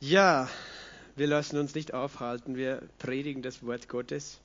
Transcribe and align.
Ja, 0.00 0.50
wir 1.16 1.26
lassen 1.26 1.56
uns 1.58 1.74
nicht 1.74 1.94
aufhalten. 1.94 2.54
Wir 2.54 2.82
predigen 2.98 3.40
das 3.40 3.64
Wort 3.64 3.88
Gottes, 3.88 4.38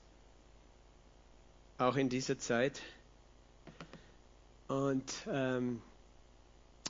auch 1.78 1.98
in 1.98 2.08
dieser 2.08 2.40
Zeit. 2.40 2.82
Und 4.70 5.12
ähm, 5.30 5.82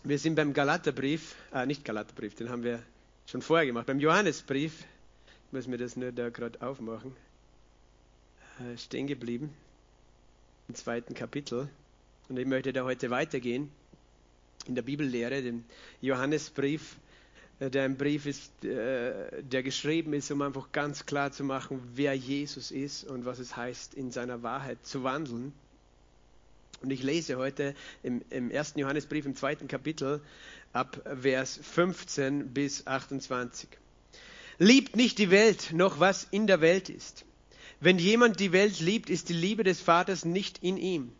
wir 0.03 0.19
sind 0.19 0.35
beim 0.35 0.53
Galaterbrief, 0.53 1.35
äh, 1.51 1.65
nicht 1.65 1.83
Galaterbrief, 1.83 2.35
den 2.35 2.49
haben 2.49 2.63
wir 2.63 2.83
schon 3.25 3.41
vorher 3.41 3.65
gemacht, 3.65 3.87
beim 3.87 3.99
Johannesbrief, 3.99 4.85
ich 5.47 5.53
muss 5.53 5.65
mir 5.65 5.77
das 5.79 5.95
nur 5.95 6.11
da 6.11 6.29
gerade 6.29 6.61
aufmachen, 6.61 7.15
äh, 8.59 8.77
stehen 8.77 9.07
geblieben, 9.07 9.51
im 10.67 10.75
zweiten 10.75 11.15
Kapitel. 11.15 11.67
Und 12.29 12.37
ich 12.37 12.45
möchte 12.45 12.71
da 12.73 12.83
heute 12.83 13.09
weitergehen 13.09 13.71
in 14.67 14.75
der 14.75 14.83
Bibellehre, 14.83 15.41
dem 15.41 15.65
Johannesbrief 16.01 16.97
der 17.69 17.83
ein 17.83 17.97
Brief 17.97 18.25
ist, 18.25 18.65
äh, 18.65 19.43
der 19.43 19.61
geschrieben 19.61 20.13
ist, 20.13 20.31
um 20.31 20.41
einfach 20.41 20.71
ganz 20.71 21.05
klar 21.05 21.31
zu 21.31 21.43
machen, 21.43 21.81
wer 21.93 22.13
Jesus 22.15 22.71
ist 22.71 23.03
und 23.03 23.25
was 23.25 23.39
es 23.39 23.55
heißt, 23.55 23.93
in 23.93 24.11
seiner 24.11 24.41
Wahrheit 24.41 24.79
zu 24.83 25.03
wandeln. 25.03 25.53
Und 26.81 26.89
ich 26.89 27.03
lese 27.03 27.37
heute 27.37 27.75
im, 28.01 28.23
im 28.31 28.49
ersten 28.49 28.79
Johannesbrief 28.79 29.25
im 29.27 29.35
zweiten 29.35 29.67
Kapitel 29.67 30.21
ab 30.73 30.99
Vers 31.21 31.59
15 31.61 32.53
bis 32.53 32.87
28. 32.87 33.69
Liebt 34.57 34.95
nicht 34.95 35.19
die 35.19 35.29
Welt, 35.29 35.71
noch 35.73 35.99
was 35.99 36.27
in 36.31 36.47
der 36.47 36.61
Welt 36.61 36.89
ist. 36.89 37.25
Wenn 37.79 37.99
jemand 37.99 38.39
die 38.39 38.51
Welt 38.51 38.79
liebt, 38.79 39.09
ist 39.09 39.29
die 39.29 39.33
Liebe 39.33 39.63
des 39.63 39.81
Vaters 39.81 40.25
nicht 40.25 40.63
in 40.63 40.77
ihm. 40.77 41.11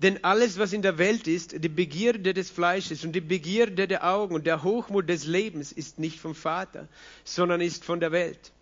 Denn 0.00 0.22
alles, 0.22 0.58
was 0.58 0.72
in 0.72 0.82
der 0.82 0.98
Welt 0.98 1.26
ist, 1.26 1.64
die 1.64 1.68
Begierde 1.68 2.32
des 2.32 2.50
Fleisches 2.50 3.04
und 3.04 3.12
die 3.12 3.20
Begierde 3.20 3.88
der 3.88 4.08
Augen 4.08 4.34
und 4.34 4.46
der 4.46 4.62
Hochmut 4.62 5.08
des 5.08 5.24
Lebens, 5.26 5.72
ist 5.72 5.98
nicht 5.98 6.20
vom 6.20 6.34
Vater, 6.36 6.88
sondern 7.24 7.60
ist 7.60 7.84
von 7.84 7.98
der 7.98 8.12
Welt. 8.12 8.52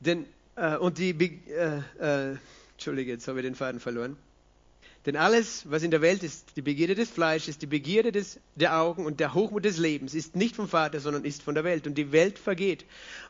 Denn, 0.00 0.26
äh, 0.56 0.76
und 0.76 0.98
die, 0.98 1.12
Be 1.12 1.30
äh, 1.48 2.32
äh, 2.32 2.36
Entschuldige, 2.72 3.12
jetzt 3.12 3.28
habe 3.28 3.38
ich 3.40 3.46
den 3.46 3.54
Faden 3.54 3.80
verloren. 3.80 4.16
Denn 5.06 5.16
alles, 5.16 5.70
was 5.70 5.84
in 5.84 5.90
der 5.92 6.02
Welt 6.02 6.22
ist, 6.24 6.56
die 6.56 6.62
Begierde 6.62 6.96
des 6.96 7.08
Fleisches, 7.08 7.58
die 7.58 7.66
Begierde 7.66 8.10
des, 8.10 8.40
der 8.56 8.78
Augen 8.78 9.06
und 9.06 9.20
der 9.20 9.34
Hochmut 9.34 9.64
des 9.64 9.78
Lebens, 9.78 10.14
ist 10.14 10.34
nicht 10.34 10.56
vom 10.56 10.68
Vater, 10.68 11.00
sondern 11.00 11.24
ist 11.24 11.42
von 11.42 11.54
der 11.54 11.64
Welt. 11.64 11.86
Und 11.86 11.96
die 11.96 12.10
Welt 12.10 12.38
vergeht 12.38 12.84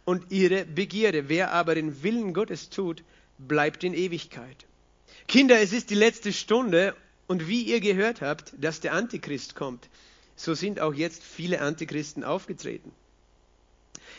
und 0.04 0.32
ihre 0.32 0.64
Begierde. 0.64 1.28
Wer 1.28 1.52
aber 1.52 1.75
den 1.75 2.02
Willen 2.02 2.32
Gottes 2.32 2.70
tut, 2.70 3.04
bleibt 3.38 3.84
in 3.84 3.92
Ewigkeit. 3.92 4.66
Kinder, 5.28 5.60
es 5.60 5.74
ist 5.74 5.90
die 5.90 5.94
letzte 5.94 6.32
Stunde 6.32 6.96
und 7.26 7.48
wie 7.48 7.62
ihr 7.62 7.80
gehört 7.80 8.22
habt, 8.22 8.54
dass 8.58 8.80
der 8.80 8.94
Antichrist 8.94 9.54
kommt, 9.54 9.88
so 10.36 10.54
sind 10.54 10.80
auch 10.80 10.94
jetzt 10.94 11.22
viele 11.22 11.60
Antichristen 11.60 12.24
aufgetreten. 12.24 12.90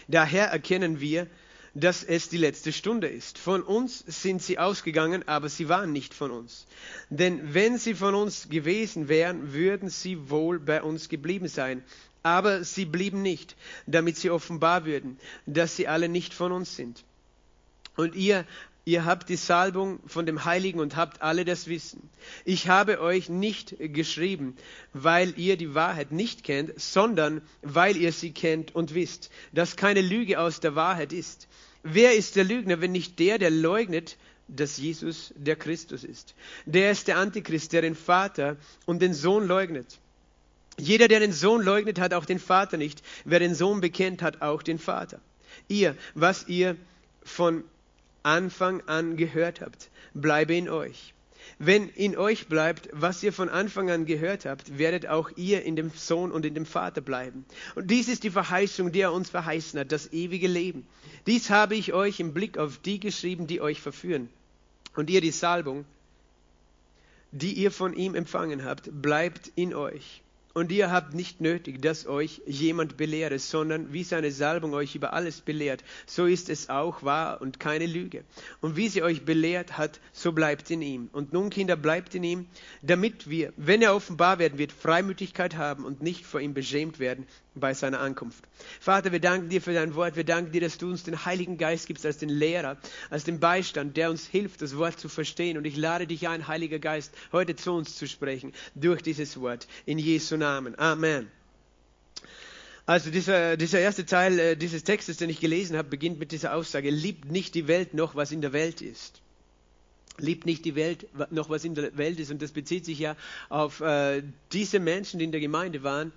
Daher 0.07 0.45
erkennen 0.45 0.99
wir, 0.99 1.25
dass 1.73 2.03
es 2.03 2.29
die 2.29 2.37
letzte 2.37 2.71
Stunde 2.71 3.07
ist. 3.07 3.39
Von 3.39 3.63
uns 3.63 4.03
sind 4.05 4.43
sie 4.43 4.59
ausgegangen, 4.59 5.27
aber 5.27 5.49
sie 5.49 5.67
waren 5.67 5.91
nicht 5.91 6.13
von 6.13 6.29
uns. 6.29 6.67
Denn 7.09 7.55
wenn 7.55 7.79
sie 7.79 7.95
von 7.95 8.13
uns 8.13 8.49
gewesen 8.49 9.07
wären, 9.07 9.53
würden 9.53 9.89
sie 9.89 10.29
wohl 10.29 10.59
bei 10.59 10.83
uns 10.83 11.09
geblieben 11.09 11.47
sein. 11.47 11.83
Aber 12.21 12.63
sie 12.63 12.85
blieben 12.85 13.23
nicht, 13.23 13.55
damit 13.87 14.17
sie 14.17 14.29
offenbar 14.29 14.85
würden, 14.85 15.19
dass 15.47 15.75
sie 15.75 15.87
alle 15.87 16.09
nicht 16.09 16.33
von 16.35 16.51
uns 16.51 16.75
sind. 16.75 17.03
Und 17.95 18.15
ihr 18.15 18.45
Ihr 18.85 19.05
habt 19.05 19.29
die 19.29 19.35
Salbung 19.35 19.99
von 20.07 20.25
dem 20.25 20.45
Heiligen 20.45 20.79
und 20.79 20.95
habt 20.95 21.21
alle 21.21 21.45
das 21.45 21.67
Wissen. 21.67 22.09
Ich 22.45 22.69
habe 22.69 23.01
euch 23.01 23.29
nicht 23.29 23.75
geschrieben, 23.79 24.55
weil 24.93 25.37
ihr 25.37 25.57
die 25.57 25.75
Wahrheit 25.75 26.11
nicht 26.11 26.43
kennt, 26.43 26.79
sondern 26.79 27.41
weil 27.61 27.97
ihr 27.97 28.11
sie 28.11 28.31
kennt 28.31 28.73
und 28.73 28.95
wisst, 28.95 29.29
dass 29.53 29.75
keine 29.75 30.01
Lüge 30.01 30.39
aus 30.39 30.59
der 30.59 30.75
Wahrheit 30.75 31.13
ist. 31.13 31.47
Wer 31.83 32.15
ist 32.15 32.35
der 32.35 32.43
Lügner, 32.43 32.81
wenn 32.81 32.91
nicht 32.91 33.19
der, 33.19 33.37
der 33.37 33.51
leugnet, 33.51 34.17
dass 34.47 34.77
Jesus 34.77 35.33
der 35.35 35.55
Christus 35.55 36.03
ist? 36.03 36.33
Der 36.65 36.91
ist 36.91 37.07
der 37.07 37.17
Antichrist, 37.17 37.73
der 37.73 37.81
den 37.81 37.95
Vater 37.95 38.57
und 38.85 39.01
den 39.01 39.13
Sohn 39.13 39.45
leugnet. 39.45 39.99
Jeder, 40.77 41.07
der 41.07 41.19
den 41.19 41.33
Sohn 41.33 41.61
leugnet, 41.61 41.99
hat 41.99 42.13
auch 42.13 42.25
den 42.25 42.39
Vater 42.39 42.77
nicht. 42.77 43.03
Wer 43.25 43.39
den 43.39 43.53
Sohn 43.53 43.81
bekennt, 43.81 44.21
hat 44.21 44.41
auch 44.41 44.63
den 44.63 44.79
Vater. 44.79 45.19
Ihr, 45.67 45.95
was 46.15 46.47
ihr 46.47 46.75
von 47.23 47.63
Anfang 48.23 48.81
an 48.87 49.17
gehört 49.17 49.61
habt, 49.61 49.89
bleibe 50.13 50.55
in 50.55 50.69
euch. 50.69 51.13
Wenn 51.57 51.89
in 51.89 52.17
euch 52.17 52.47
bleibt, 52.47 52.89
was 52.91 53.23
ihr 53.23 53.33
von 53.33 53.49
Anfang 53.49 53.89
an 53.89 54.05
gehört 54.05 54.45
habt, 54.45 54.77
werdet 54.77 55.07
auch 55.07 55.31
ihr 55.35 55.63
in 55.63 55.75
dem 55.75 55.91
Sohn 55.91 56.31
und 56.31 56.45
in 56.45 56.53
dem 56.53 56.65
Vater 56.65 57.01
bleiben. 57.01 57.45
Und 57.75 57.89
dies 57.89 58.07
ist 58.07 58.23
die 58.23 58.29
Verheißung, 58.29 58.91
die 58.91 59.01
er 59.01 59.13
uns 59.13 59.29
verheißen 59.29 59.79
hat, 59.79 59.91
das 59.91 60.13
ewige 60.13 60.47
Leben. 60.47 60.85
Dies 61.27 61.49
habe 61.49 61.75
ich 61.75 61.93
euch 61.93 62.19
im 62.19 62.33
Blick 62.33 62.57
auf 62.57 62.77
die 62.77 62.99
geschrieben, 62.99 63.47
die 63.47 63.61
euch 63.61 63.81
verführen. 63.81 64.29
Und 64.95 65.09
ihr 65.09 65.21
die 65.21 65.31
Salbung, 65.31 65.85
die 67.31 67.53
ihr 67.53 67.71
von 67.71 67.93
ihm 67.93 68.15
empfangen 68.15 68.63
habt, 68.63 68.89
bleibt 69.01 69.51
in 69.55 69.73
euch. 69.73 70.21
Und 70.59 70.73
ihr 70.73 70.91
habt 70.91 71.13
nicht 71.13 71.39
nötig, 71.39 71.81
dass 71.81 72.05
euch 72.05 72.41
jemand 72.45 72.97
belehre, 72.97 73.39
sondern 73.39 73.93
wie 73.93 74.03
seine 74.03 74.29
Salbung 74.29 74.73
euch 74.73 74.93
über 74.93 75.13
alles 75.13 75.39
belehrt, 75.39 75.85
so 76.05 76.25
ist 76.25 76.49
es 76.49 76.67
auch 76.67 77.01
wahr 77.01 77.39
und 77.39 77.61
keine 77.61 77.85
Lüge. 77.85 78.25
Und 78.59 78.75
wie 78.75 78.89
sie 78.89 79.01
euch 79.01 79.23
belehrt 79.23 79.77
hat, 79.77 80.01
so 80.11 80.33
bleibt 80.33 80.69
in 80.69 80.81
ihm. 80.81 81.09
Und 81.13 81.31
nun, 81.31 81.49
Kinder, 81.49 81.77
bleibt 81.77 82.13
in 82.13 82.25
ihm, 82.25 82.45
damit 82.81 83.29
wir, 83.29 83.53
wenn 83.55 83.81
er 83.81 83.95
offenbar 83.95 84.37
werden 84.37 84.57
wird, 84.57 84.73
Freimütigkeit 84.73 85.55
haben 85.55 85.85
und 85.85 86.01
nicht 86.01 86.25
vor 86.25 86.41
ihm 86.41 86.53
beschämt 86.53 86.99
werden 86.99 87.25
bei 87.55 87.73
seiner 87.73 88.01
Ankunft. 88.01 88.43
Vater, 88.81 89.13
wir 89.13 89.19
danken 89.19 89.49
dir 89.49 89.61
für 89.61 89.73
dein 89.73 89.95
Wort. 89.95 90.17
Wir 90.17 90.23
danken 90.25 90.51
dir, 90.51 90.61
dass 90.61 90.77
du 90.77 90.87
uns 90.89 91.03
den 91.03 91.25
Heiligen 91.25 91.57
Geist 91.57 91.87
gibst 91.87 92.05
als 92.05 92.17
den 92.17 92.29
Lehrer, 92.29 92.77
als 93.09 93.23
den 93.23 93.39
Beistand, 93.39 93.95
der 93.97 94.09
uns 94.09 94.27
hilft, 94.27 94.61
das 94.61 94.77
Wort 94.77 94.99
zu 94.99 95.07
verstehen. 95.09 95.57
Und 95.57 95.65
ich 95.65 95.77
lade 95.77 96.05
dich 96.05 96.27
ein, 96.27 96.47
Heiliger 96.47 96.79
Geist, 96.79 97.13
heute 97.31 97.55
zu 97.55 97.71
uns 97.71 97.95
zu 97.95 98.07
sprechen 98.07 98.53
durch 98.75 99.01
dieses 99.01 99.39
Wort. 99.39 99.67
In 99.85 99.97
Jesu 99.97 100.35
Namen. 100.35 100.48
Amen. 100.77 101.29
Also 102.85 103.11
dieser, 103.11 103.55
dieser 103.55 103.79
erste 103.79 104.05
Teil 104.05 104.39
äh, 104.39 104.55
dieses 104.57 104.83
Textes, 104.83 105.17
den 105.17 105.29
ich 105.29 105.39
gelesen 105.39 105.77
habe, 105.77 105.89
beginnt 105.89 106.17
mit 106.17 106.31
dieser 106.31 106.55
Aussage, 106.55 106.89
liebt 106.89 107.31
nicht 107.31 107.53
die 107.53 107.67
Welt 107.67 107.93
noch, 107.93 108.15
was 108.15 108.31
in 108.31 108.41
der 108.41 108.51
Welt 108.51 108.81
ist. 108.81 109.21
Liebt 110.17 110.47
nicht 110.47 110.65
die 110.65 110.73
Welt 110.73 111.05
noch, 111.31 111.51
was 111.51 111.65
in 111.65 111.75
der 111.75 111.95
Welt 111.97 112.19
ist. 112.19 112.31
Und 112.31 112.41
das 112.41 112.51
bezieht 112.51 112.85
sich 112.85 112.97
ja 112.97 113.15
auf 113.49 113.79
äh, 113.81 114.23
diese 114.51 114.79
Menschen, 114.79 115.19
die 115.19 115.25
in 115.25 115.31
der 115.31 115.39
Gemeinde 115.39 115.83
waren, 115.83 116.11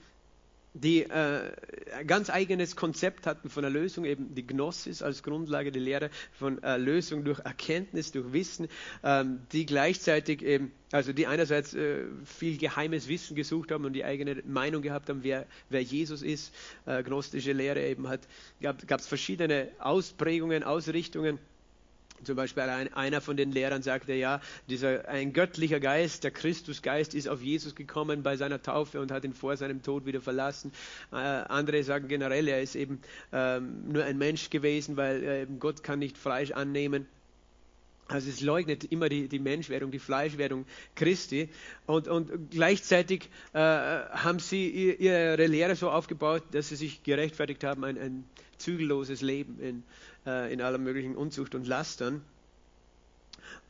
die 0.74 1.02
äh, 1.02 1.52
ein 1.94 2.06
ganz 2.06 2.30
eigenes 2.30 2.76
Konzept 2.76 3.26
hatten 3.26 3.50
von 3.50 3.64
Erlösung, 3.64 4.04
eben 4.04 4.34
die 4.34 4.46
Gnosis 4.46 5.02
als 5.02 5.22
Grundlage, 5.22 5.70
die 5.70 5.78
Lehre 5.78 6.10
von 6.32 6.62
Erlösung 6.62 7.24
durch 7.24 7.40
Erkenntnis, 7.40 8.12
durch 8.12 8.32
Wissen, 8.32 8.68
ähm, 9.04 9.40
die 9.52 9.66
gleichzeitig 9.66 10.42
eben, 10.42 10.72
also 10.90 11.12
die 11.12 11.26
einerseits 11.26 11.74
äh, 11.74 12.04
viel 12.24 12.56
geheimes 12.56 13.08
Wissen 13.08 13.36
gesucht 13.36 13.70
haben 13.70 13.84
und 13.84 13.92
die 13.92 14.04
eigene 14.04 14.42
Meinung 14.46 14.80
gehabt 14.80 15.10
haben, 15.10 15.22
wer, 15.22 15.46
wer 15.68 15.82
Jesus 15.82 16.22
ist, 16.22 16.54
äh, 16.86 17.02
gnostische 17.02 17.52
Lehre 17.52 17.84
eben 17.86 18.08
hat, 18.08 18.20
gab 18.60 19.00
es 19.00 19.06
verschiedene 19.06 19.68
Ausprägungen, 19.78 20.62
Ausrichtungen. 20.62 21.38
Zum 22.24 22.36
Beispiel 22.36 22.62
einer 22.62 23.20
von 23.20 23.36
den 23.36 23.52
Lehrern 23.52 23.82
sagte, 23.82 24.14
ja, 24.14 24.40
dieser, 24.68 25.08
ein 25.08 25.32
göttlicher 25.32 25.80
Geist, 25.80 26.24
der 26.24 26.30
Christusgeist 26.30 27.14
ist 27.14 27.28
auf 27.28 27.42
Jesus 27.42 27.74
gekommen 27.74 28.22
bei 28.22 28.36
seiner 28.36 28.62
Taufe 28.62 29.00
und 29.00 29.10
hat 29.10 29.24
ihn 29.24 29.34
vor 29.34 29.56
seinem 29.56 29.82
Tod 29.82 30.06
wieder 30.06 30.20
verlassen. 30.20 30.72
Äh, 31.12 31.16
andere 31.16 31.82
sagen 31.84 32.08
generell, 32.08 32.48
er 32.48 32.62
ist 32.62 32.76
eben 32.76 33.00
ähm, 33.32 33.92
nur 33.92 34.04
ein 34.04 34.18
Mensch 34.18 34.50
gewesen, 34.50 34.96
weil 34.96 35.22
äh, 35.22 35.46
Gott 35.58 35.82
kann 35.82 35.98
nicht 35.98 36.18
Fleisch 36.18 36.52
annehmen. 36.52 37.06
Also 38.08 38.28
es 38.28 38.40
leugnet 38.40 38.84
immer 38.84 39.08
die, 39.08 39.28
die 39.28 39.38
Menschwerdung, 39.38 39.90
die 39.90 39.98
Fleischwerdung 39.98 40.66
Christi. 40.94 41.48
Und, 41.86 42.08
und 42.08 42.50
gleichzeitig 42.50 43.30
äh, 43.54 43.58
haben 43.58 44.38
sie 44.38 44.68
ihre 44.68 45.46
Lehre 45.46 45.76
so 45.76 45.90
aufgebaut, 45.90 46.42
dass 46.52 46.68
sie 46.68 46.76
sich 46.76 47.02
gerechtfertigt 47.02 47.64
haben, 47.64 47.84
ein, 47.84 47.98
ein 47.98 48.24
zügelloses 48.62 49.20
Leben 49.20 49.60
in, 49.60 49.82
äh, 50.26 50.52
in 50.52 50.60
aller 50.60 50.78
möglichen 50.78 51.16
Unzucht 51.16 51.54
und 51.54 51.66
Lastern. 51.66 52.22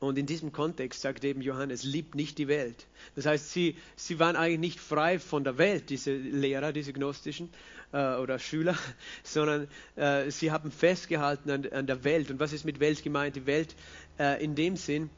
Und 0.01 0.19
in 0.19 0.27
diesem 0.27 0.53
Kontext 0.53 1.01
sagt 1.01 1.25
eben 1.25 1.41
Johannes, 1.41 1.85
liebt 1.85 2.15
nicht 2.15 2.39
die 2.39 2.49
Welt. 2.49 2.87
Das 3.15 3.27
heißt, 3.27 3.53
sie, 3.53 3.77
sie 3.97 4.19
waren 4.19 4.37
eigentlich 4.37 4.59
nicht 4.59 4.81
frei 4.81 5.19
von 5.19 5.45
der 5.45 5.59
Welt, 5.59 5.91
diese 5.91 6.15
Lehrer, 6.15 6.73
diese 6.73 6.93
gnostischen 6.93 7.51
äh, 7.93 8.17
oder 8.17 8.39
Schüler, 8.39 8.77
sondern 9.23 9.69
äh, 9.97 10.31
sie 10.31 10.51
haben 10.51 10.71
festgehalten 10.71 11.51
an, 11.51 11.67
an, 11.73 11.87
der 11.87 12.05
Welt. 12.05 12.31
Und 12.31 12.41
was 12.41 12.53
ist 12.53 12.65
mit 12.65 12.81
Welt 12.81 13.03
gemeint? 13.03 13.37
Die 13.37 13.47
Welt 13.47 13.75
äh, 14.19 14.43
in 14.43 14.55
dem 14.55 14.77
Sinn, 14.77 15.11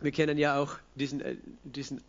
wir 0.00 0.12
kennen 0.12 0.38
ja 0.38 0.58
auch 0.58 0.76
diesen, 0.94 1.20
äh, 1.20 1.36
diesen 1.64 2.00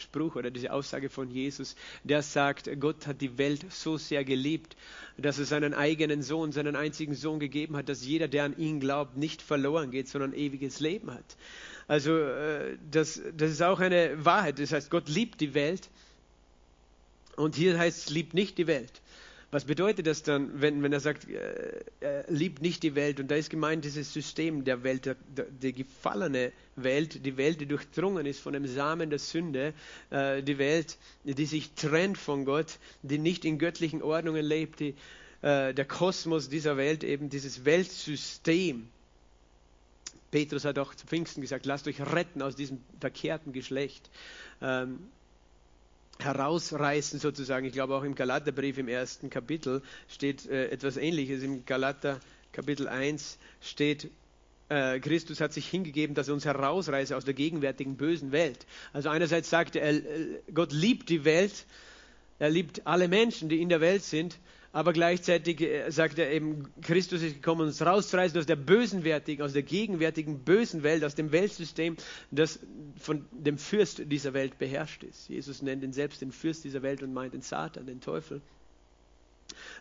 Spruch 0.00 0.36
oder 0.36 0.50
diese 0.50 0.72
Aussage 0.72 1.08
von 1.08 1.30
Jesus, 1.30 1.76
der 2.04 2.22
sagt, 2.22 2.68
Gott 2.80 3.06
hat 3.06 3.20
die 3.20 3.38
Welt 3.38 3.64
so 3.70 3.96
sehr 3.96 4.24
geliebt, 4.24 4.76
dass 5.16 5.38
er 5.38 5.44
seinen 5.44 5.74
eigenen 5.74 6.22
Sohn, 6.22 6.52
seinen 6.52 6.76
einzigen 6.76 7.14
Sohn 7.14 7.40
gegeben 7.40 7.76
hat, 7.76 7.88
dass 7.88 8.04
jeder, 8.04 8.28
der 8.28 8.44
an 8.44 8.56
ihn 8.56 8.80
glaubt, 8.80 9.16
nicht 9.16 9.42
verloren 9.42 9.90
geht, 9.90 10.08
sondern 10.08 10.32
ewiges 10.32 10.80
Leben 10.80 11.12
hat. 11.12 11.36
Also 11.88 12.16
äh, 12.16 12.76
das, 12.90 13.20
das 13.36 13.50
ist 13.50 13.62
auch 13.62 13.80
eine 13.80 14.24
Wahrheit. 14.24 14.58
Das 14.58 14.72
heißt, 14.72 14.90
Gott 14.90 15.08
liebt 15.08 15.40
die 15.40 15.54
Welt 15.54 15.88
und 17.36 17.56
hier 17.56 17.78
heißt 17.78 17.98
es, 18.06 18.10
liebt 18.10 18.34
nicht 18.34 18.58
die 18.58 18.66
Welt. 18.66 18.92
Was 19.52 19.64
bedeutet 19.64 20.06
das 20.06 20.22
dann, 20.22 20.60
wenn, 20.60 20.80
wenn 20.82 20.92
er 20.92 21.00
sagt, 21.00 21.28
äh, 21.28 21.82
er 22.00 22.24
liebt 22.28 22.62
nicht 22.62 22.84
die 22.84 22.94
Welt? 22.94 23.18
Und 23.18 23.28
da 23.32 23.34
ist 23.34 23.50
gemeint 23.50 23.84
dieses 23.84 24.12
System 24.12 24.62
der 24.64 24.84
Welt, 24.84 25.06
der, 25.06 25.16
der, 25.36 25.46
die 25.46 25.72
gefallene 25.72 26.52
Welt, 26.76 27.26
die 27.26 27.36
Welt, 27.36 27.60
die 27.60 27.66
durchdrungen 27.66 28.26
ist 28.26 28.38
von 28.38 28.52
dem 28.52 28.66
Samen 28.68 29.10
der 29.10 29.18
Sünde, 29.18 29.74
äh, 30.10 30.42
die 30.44 30.58
Welt, 30.58 30.98
die 31.24 31.46
sich 31.46 31.72
trennt 31.72 32.16
von 32.16 32.44
Gott, 32.44 32.78
die 33.02 33.18
nicht 33.18 33.44
in 33.44 33.58
göttlichen 33.58 34.02
Ordnungen 34.02 34.44
lebt, 34.44 34.78
die, 34.78 34.94
äh, 35.42 35.74
der 35.74 35.84
Kosmos 35.84 36.48
dieser 36.48 36.76
Welt, 36.76 37.02
eben 37.02 37.28
dieses 37.28 37.64
Weltsystem. 37.64 38.88
Petrus 40.30 40.64
hat 40.64 40.78
auch 40.78 40.94
zu 40.94 41.08
Pfingsten 41.08 41.40
gesagt, 41.40 41.66
lasst 41.66 41.88
euch 41.88 42.00
retten 42.00 42.40
aus 42.40 42.54
diesem 42.54 42.80
verkehrten 43.00 43.52
Geschlecht. 43.52 44.10
Ähm, 44.62 45.08
herausreißen 46.24 47.18
sozusagen. 47.18 47.66
Ich 47.66 47.72
glaube 47.72 47.94
auch 47.94 48.02
im 48.02 48.14
Galaterbrief 48.14 48.78
im 48.78 48.88
ersten 48.88 49.30
Kapitel 49.30 49.82
steht 50.08 50.46
äh, 50.46 50.68
etwas 50.68 50.96
Ähnliches. 50.96 51.42
Im 51.42 51.64
Galater 51.64 52.20
Kapitel 52.52 52.88
1 52.88 53.38
steht, 53.60 54.10
äh, 54.68 55.00
Christus 55.00 55.40
hat 55.40 55.52
sich 55.52 55.68
hingegeben, 55.68 56.14
dass 56.14 56.28
er 56.28 56.34
uns 56.34 56.44
herausreiße 56.44 57.16
aus 57.16 57.24
der 57.24 57.34
gegenwärtigen 57.34 57.96
bösen 57.96 58.32
Welt. 58.32 58.66
Also 58.92 59.08
einerseits 59.08 59.50
sagt 59.50 59.76
er, 59.76 59.90
äh, 59.90 60.02
Gott 60.54 60.72
liebt 60.72 61.08
die 61.08 61.24
Welt, 61.24 61.66
er 62.38 62.50
liebt 62.50 62.86
alle 62.86 63.08
Menschen, 63.08 63.48
die 63.48 63.60
in 63.60 63.68
der 63.68 63.80
Welt 63.80 64.02
sind, 64.02 64.38
aber 64.72 64.92
gleichzeitig 64.92 65.60
äh, 65.60 65.90
sagt 65.90 66.18
er 66.18 66.30
eben, 66.30 66.68
Christus 66.82 67.22
ist 67.22 67.34
gekommen, 67.34 67.62
uns 67.62 67.82
rauszureißen 67.84 68.38
aus 68.38 68.46
der 68.46 68.56
bösenwertigen, 68.56 69.44
aus 69.44 69.52
der 69.52 69.62
gegenwärtigen 69.62 70.40
bösen 70.44 70.82
Welt, 70.82 71.04
aus 71.04 71.14
dem 71.14 71.32
Weltsystem, 71.32 71.96
das 72.30 72.60
von 72.96 73.24
dem 73.32 73.58
Fürst 73.58 74.02
dieser 74.10 74.32
Welt 74.32 74.58
beherrscht 74.58 75.02
ist. 75.02 75.28
Jesus 75.28 75.62
nennt 75.62 75.82
ihn 75.82 75.92
selbst 75.92 76.20
den 76.22 76.32
Fürst 76.32 76.64
dieser 76.64 76.82
Welt 76.82 77.02
und 77.02 77.12
meint 77.12 77.34
den 77.34 77.42
Satan, 77.42 77.86
den 77.86 78.00
Teufel. 78.00 78.40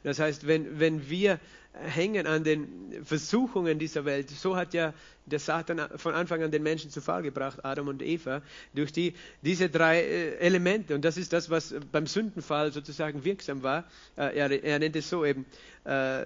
Das 0.03 0.19
heißt, 0.19 0.47
wenn, 0.47 0.79
wenn 0.79 1.09
wir 1.09 1.39
hängen 1.73 2.27
an 2.27 2.43
den 2.43 3.03
Versuchungen 3.03 3.79
dieser 3.79 4.05
Welt, 4.05 4.29
so 4.29 4.55
hat 4.55 4.73
ja 4.73 4.93
der 5.25 5.39
Satan 5.39 5.79
von 5.97 6.13
Anfang 6.13 6.43
an 6.43 6.51
den 6.51 6.63
Menschen 6.63 6.89
zu 6.89 7.01
Fall 7.01 7.21
gebracht, 7.21 7.63
Adam 7.63 7.87
und 7.87 8.01
Eva, 8.01 8.41
durch 8.73 8.91
die, 8.91 9.13
diese 9.41 9.69
drei 9.69 10.01
äh, 10.01 10.35
Elemente. 10.37 10.95
Und 10.95 11.05
das 11.05 11.17
ist 11.17 11.31
das, 11.33 11.49
was 11.49 11.75
beim 11.91 12.07
Sündenfall 12.07 12.71
sozusagen 12.71 13.23
wirksam 13.23 13.63
war. 13.63 13.85
Äh, 14.17 14.37
er, 14.37 14.63
er 14.63 14.79
nennt 14.79 14.95
es 14.95 15.09
so 15.09 15.23
eben 15.23 15.45
äh, 15.83 16.25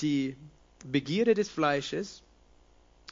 die 0.00 0.36
Begierde 0.84 1.34
des 1.34 1.48
Fleisches, 1.48 2.22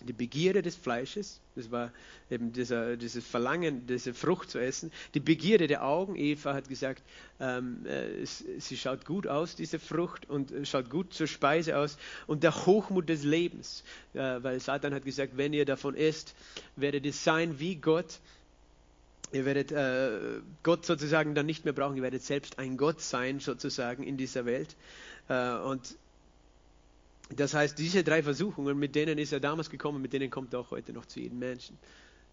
die 0.02 0.12
Begierde 0.12 0.60
des 0.60 0.74
Fleisches, 0.74 1.40
das 1.54 1.70
war 1.70 1.92
eben 2.28 2.52
dieser, 2.52 2.96
dieses 2.96 3.24
Verlangen, 3.24 3.86
diese 3.86 4.12
Frucht 4.12 4.50
zu 4.50 4.58
essen. 4.58 4.90
Die 5.14 5.20
Begierde 5.20 5.68
der 5.68 5.84
Augen, 5.84 6.16
Eva 6.16 6.52
hat 6.52 6.68
gesagt, 6.68 7.02
ähm, 7.38 7.86
äh, 7.86 8.26
sie 8.26 8.76
schaut 8.76 9.04
gut 9.04 9.28
aus, 9.28 9.54
diese 9.54 9.78
Frucht, 9.78 10.28
und 10.28 10.50
äh, 10.50 10.66
schaut 10.66 10.90
gut 10.90 11.14
zur 11.14 11.28
Speise 11.28 11.78
aus. 11.78 11.96
Und 12.26 12.42
der 12.42 12.66
Hochmut 12.66 13.08
des 13.08 13.22
Lebens, 13.22 13.84
äh, 14.14 14.18
weil 14.18 14.58
Satan 14.58 14.94
hat 14.94 15.04
gesagt, 15.04 15.36
wenn 15.36 15.52
ihr 15.52 15.64
davon 15.64 15.94
esst, 15.94 16.34
werdet 16.74 17.06
ihr 17.06 17.12
sein 17.12 17.60
wie 17.60 17.76
Gott. 17.76 18.18
Ihr 19.32 19.44
werdet 19.44 19.70
äh, 19.70 20.40
Gott 20.64 20.84
sozusagen 20.86 21.36
dann 21.36 21.46
nicht 21.46 21.64
mehr 21.64 21.72
brauchen, 21.72 21.96
ihr 21.96 22.02
werdet 22.02 22.22
selbst 22.22 22.58
ein 22.58 22.76
Gott 22.76 23.00
sein, 23.00 23.38
sozusagen, 23.38 24.02
in 24.02 24.16
dieser 24.16 24.44
Welt. 24.44 24.74
Äh, 25.28 25.52
und 25.58 25.96
das 27.30 27.54
heißt, 27.54 27.78
diese 27.78 28.04
drei 28.04 28.22
Versuchungen, 28.22 28.78
mit 28.78 28.94
denen 28.94 29.18
ist 29.18 29.32
er 29.32 29.40
damals 29.40 29.70
gekommen, 29.70 30.02
mit 30.02 30.12
denen 30.12 30.30
kommt 30.30 30.52
er 30.52 30.60
auch 30.60 30.70
heute 30.70 30.92
noch 30.92 31.06
zu 31.06 31.20
jedem 31.20 31.38
Menschen. 31.38 31.78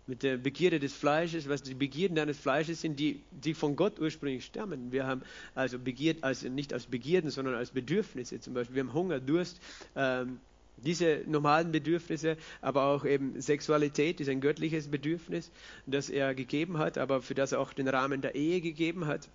Mit 0.07 0.23
der 0.23 0.37
Begierde 0.37 0.79
des 0.79 0.93
Fleisches, 0.93 1.47
was 1.47 1.63
die 1.63 1.75
Begierden 1.75 2.15
deines 2.15 2.37
Fleisches 2.37 2.81
sind, 2.81 2.99
die, 2.99 3.21
die 3.31 3.53
von 3.53 3.75
Gott 3.75 3.99
ursprünglich 3.99 4.43
stammen. 4.45 4.91
Wir 4.91 5.05
haben 5.05 5.21
also 5.55 5.79
Begierd, 5.79 6.23
also 6.23 6.49
nicht 6.49 6.73
als 6.73 6.87
Begierden, 6.87 7.29
sondern 7.29 7.55
als 7.55 7.71
Bedürfnisse 7.71 8.39
zum 8.39 8.53
Beispiel. 8.53 8.75
Wir 8.75 8.83
haben 8.83 8.93
Hunger, 8.93 9.19
Durst, 9.19 9.61
ähm, 9.95 10.39
diese 10.77 11.23
normalen 11.27 11.71
Bedürfnisse, 11.71 12.37
aber 12.61 12.85
auch 12.85 13.05
eben 13.05 13.39
Sexualität 13.39 14.19
ist 14.19 14.29
ein 14.29 14.41
göttliches 14.41 14.89
Bedürfnis, 14.89 15.51
das 15.85 16.09
er 16.09 16.33
gegeben 16.33 16.79
hat, 16.79 16.97
aber 16.97 17.21
für 17.21 17.35
das 17.35 17.51
er 17.51 17.59
auch 17.59 17.71
den 17.73 17.87
Rahmen 17.87 18.21
der 18.21 18.35
Ehe 18.35 18.61
gegeben 18.61 19.05
hat. 19.05 19.29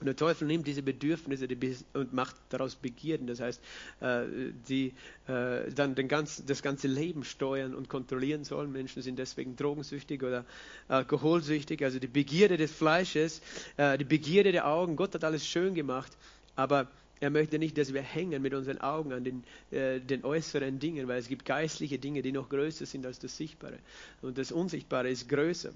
Und 0.00 0.06
der 0.06 0.16
Teufel 0.16 0.48
nimmt 0.48 0.66
diese 0.66 0.82
Bedürfnisse 0.82 1.46
und 1.92 2.12
macht 2.12 2.34
daraus 2.48 2.74
Begierden. 2.74 3.26
Das 3.26 3.40
heißt, 3.40 3.60
äh, 4.00 4.22
die 4.68 4.94
äh, 5.28 5.70
dann 5.70 5.94
den 5.94 6.08
ganz, 6.08 6.44
das 6.44 6.62
ganze 6.62 6.88
Leben 6.88 7.24
steuern 7.24 7.74
und 7.74 7.88
kontrollieren 7.88 8.42
sollen. 8.42 8.72
Menschen 8.72 9.02
sind 9.02 9.18
deswegen 9.18 9.54
drogensüchtig 9.54 10.22
oder 10.22 10.44
alkoholsüchtig. 10.88 11.84
Also 11.84 11.98
die 12.00 12.08
Begierde 12.08 12.56
des 12.56 12.72
Fleisches, 12.72 13.42
äh, 13.76 13.96
die 13.96 14.04
Begierde 14.04 14.50
der 14.50 14.66
Augen. 14.66 14.96
Gott 14.96 15.14
hat 15.14 15.24
alles 15.24 15.46
schön 15.46 15.74
gemacht, 15.74 16.16
aber 16.56 16.90
er 17.20 17.30
möchte 17.30 17.60
nicht, 17.60 17.78
dass 17.78 17.94
wir 17.94 18.02
hängen 18.02 18.42
mit 18.42 18.54
unseren 18.54 18.78
Augen 18.78 19.12
an 19.12 19.22
den, 19.22 19.44
den 19.70 20.24
äußeren 20.24 20.80
Dingen, 20.80 21.06
weil 21.06 21.20
es 21.20 21.28
gibt 21.28 21.44
geistliche 21.44 21.96
Dinge, 21.96 22.20
die 22.20 22.32
noch 22.32 22.48
größer 22.48 22.84
sind 22.84 23.06
als 23.06 23.20
das 23.20 23.36
Sichtbare. 23.36 23.78
Und 24.22 24.38
das 24.38 24.50
Unsichtbare 24.50 25.08
ist 25.08 25.28
größer. 25.28 25.70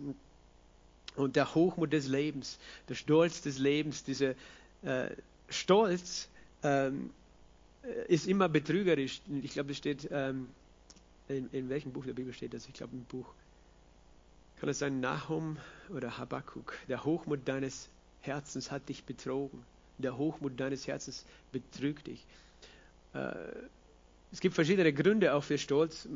Und 1.16 1.36
der 1.36 1.54
Hochmut 1.54 1.92
des 1.92 2.08
Lebens, 2.08 2.58
der 2.88 2.94
Stolz 2.94 3.42
des 3.42 3.58
Lebens, 3.58 4.04
dieser 4.04 4.34
äh, 4.82 5.10
Stolz 5.48 6.28
ähm, 6.62 7.10
äh, 7.82 8.12
ist 8.12 8.26
immer 8.26 8.48
betrügerisch. 8.48 9.22
Ich 9.42 9.52
glaube, 9.52 9.72
es 9.72 9.78
steht, 9.78 10.08
ähm, 10.10 10.48
in, 11.28 11.48
in, 11.52 11.68
welchem 11.68 11.92
Buch 11.92 12.04
der 12.04 12.12
Bibel 12.12 12.32
steht 12.32 12.54
das? 12.54 12.66
Ich 12.68 12.74
glaube, 12.74 12.94
im 12.94 13.04
Buch. 13.04 13.26
Kann 14.60 14.68
es 14.68 14.78
sein, 14.78 15.00
Nahum 15.00 15.58
oder 15.90 16.18
Habakkuk? 16.18 16.74
Der 16.88 17.04
Hochmut 17.04 17.40
deines 17.46 17.88
Herzens 18.20 18.70
hat 18.70 18.88
dich 18.88 19.04
betrogen. 19.04 19.62
Der 19.98 20.16
Hochmut 20.16 20.58
deines 20.58 20.86
Herzens 20.86 21.24
betrügt 21.52 22.06
dich. 22.06 22.24
Äh, 23.12 23.34
es 24.36 24.40
gibt 24.40 24.54
verschiedene 24.54 24.92
Gründe 24.92 25.32
auch 25.32 25.42
für 25.42 25.56
Stolz. 25.56 26.06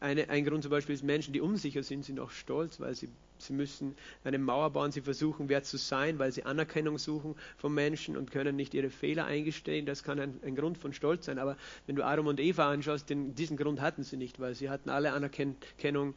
Eine, 0.00 0.30
ein 0.30 0.46
Grund 0.46 0.62
zum 0.62 0.70
Beispiel 0.70 0.94
ist 0.94 1.04
Menschen, 1.04 1.34
die 1.34 1.42
unsicher 1.42 1.82
sind, 1.82 2.06
sind 2.06 2.18
auch 2.20 2.30
stolz, 2.30 2.80
weil 2.80 2.94
sie, 2.94 3.10
sie 3.36 3.52
müssen 3.52 3.94
eine 4.24 4.38
Mauer 4.38 4.70
bauen, 4.70 4.92
sie 4.92 5.02
versuchen, 5.02 5.50
wer 5.50 5.62
zu 5.62 5.76
sein, 5.76 6.18
weil 6.18 6.32
sie 6.32 6.44
Anerkennung 6.44 6.96
suchen 6.96 7.34
von 7.58 7.74
Menschen 7.74 8.16
und 8.16 8.30
können 8.30 8.56
nicht 8.56 8.72
ihre 8.72 8.88
Fehler 8.88 9.26
eingestehen. 9.26 9.84
Das 9.84 10.02
kann 10.02 10.18
ein, 10.18 10.40
ein 10.42 10.56
Grund 10.56 10.78
von 10.78 10.94
Stolz 10.94 11.26
sein. 11.26 11.38
Aber 11.38 11.58
wenn 11.86 11.96
du 11.96 12.02
Adam 12.06 12.28
und 12.28 12.40
Eva 12.40 12.70
anschaust, 12.70 13.10
den, 13.10 13.34
diesen 13.34 13.58
Grund 13.58 13.82
hatten 13.82 14.04
sie 14.04 14.16
nicht, 14.16 14.40
weil 14.40 14.54
sie 14.54 14.70
hatten 14.70 14.88
alle 14.88 15.12
Anerkennung, 15.12 16.14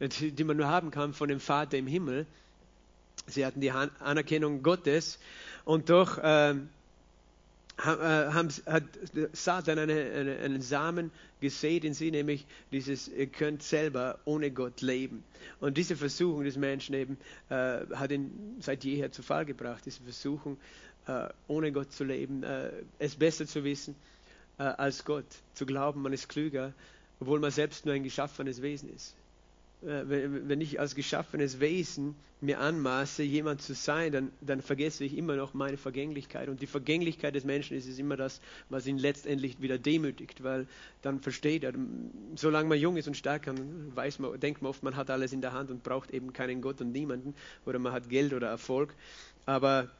die, 0.00 0.32
die 0.32 0.44
man 0.44 0.56
nur 0.56 0.66
haben 0.66 0.90
kann 0.90 1.12
von 1.12 1.28
dem 1.28 1.38
Vater 1.38 1.78
im 1.78 1.86
Himmel. 1.86 2.26
Sie 3.28 3.46
hatten 3.46 3.60
die 3.60 3.70
Anerkennung 3.70 4.64
Gottes 4.64 5.20
und 5.64 5.90
doch... 5.90 6.18
Ähm, 6.20 6.70
äh, 6.74 6.77
haben, 7.78 8.48
hat 8.66 8.84
Satan 9.32 9.78
eine, 9.78 9.92
eine, 9.92 10.38
einen 10.38 10.62
Samen 10.62 11.10
gesät 11.40 11.84
in 11.84 11.94
sie, 11.94 12.10
nämlich 12.10 12.46
dieses, 12.72 13.08
ihr 13.08 13.26
könnt 13.26 13.62
selber 13.62 14.18
ohne 14.24 14.50
Gott 14.50 14.80
leben. 14.80 15.22
Und 15.60 15.76
diese 15.76 15.96
Versuchung 15.96 16.44
des 16.44 16.56
Menschen 16.56 16.94
eben 16.94 17.18
äh, 17.50 17.86
hat 17.94 18.10
ihn 18.10 18.56
seit 18.60 18.84
jeher 18.84 19.12
zu 19.12 19.22
Fall 19.22 19.44
gebracht, 19.44 19.84
diese 19.86 20.02
Versuchung, 20.02 20.56
äh, 21.06 21.28
ohne 21.46 21.72
Gott 21.72 21.92
zu 21.92 22.04
leben, 22.04 22.42
äh, 22.42 22.70
es 22.98 23.14
besser 23.14 23.46
zu 23.46 23.62
wissen 23.64 23.94
äh, 24.58 24.64
als 24.64 25.04
Gott, 25.04 25.26
zu 25.54 25.64
glauben, 25.64 26.02
man 26.02 26.12
ist 26.12 26.28
klüger, 26.28 26.72
obwohl 27.20 27.38
man 27.38 27.50
selbst 27.50 27.86
nur 27.86 27.94
ein 27.94 28.02
geschaffenes 28.02 28.60
Wesen 28.60 28.92
ist. 28.94 29.14
Äh, 29.82 30.02
wenn 30.06 30.60
ich 30.60 30.80
als 30.80 30.94
geschaffenes 30.94 31.60
Wesen 31.60 32.16
mir 32.40 32.60
anmaße, 32.60 33.22
jemand 33.22 33.62
zu 33.62 33.74
sein, 33.74 34.12
dann, 34.12 34.32
dann 34.40 34.60
vergesse 34.60 35.04
ich 35.04 35.16
immer 35.16 35.36
noch 35.36 35.54
meine 35.54 35.76
Vergänglichkeit. 35.76 36.48
Und 36.48 36.60
die 36.60 36.66
Vergänglichkeit 36.66 37.34
des 37.34 37.44
Menschen 37.44 37.76
ist, 37.76 37.86
ist 37.86 37.98
immer 37.98 38.16
das, 38.16 38.40
was 38.68 38.86
ihn 38.86 38.98
letztendlich 38.98 39.60
wieder 39.60 39.78
demütigt, 39.78 40.42
weil 40.42 40.66
dann 41.02 41.20
versteht 41.20 41.64
er, 41.64 41.72
solange 42.36 42.68
man 42.68 42.78
jung 42.78 42.96
ist 42.96 43.08
und 43.08 43.16
stark 43.16 43.42
kann, 43.42 43.92
weiß 43.94 44.20
man, 44.20 44.38
denkt 44.38 44.62
man 44.62 44.70
oft, 44.70 44.82
man 44.82 44.96
hat 44.96 45.10
alles 45.10 45.32
in 45.32 45.40
der 45.40 45.52
Hand 45.52 45.70
und 45.70 45.82
braucht 45.82 46.10
eben 46.10 46.32
keinen 46.32 46.60
Gott 46.60 46.80
und 46.80 46.92
niemanden, 46.92 47.34
oder 47.66 47.78
man 47.78 47.92
hat 47.92 48.08
Geld 48.08 48.32
oder 48.32 48.48
Erfolg. 48.48 48.94
Aber 49.46 49.90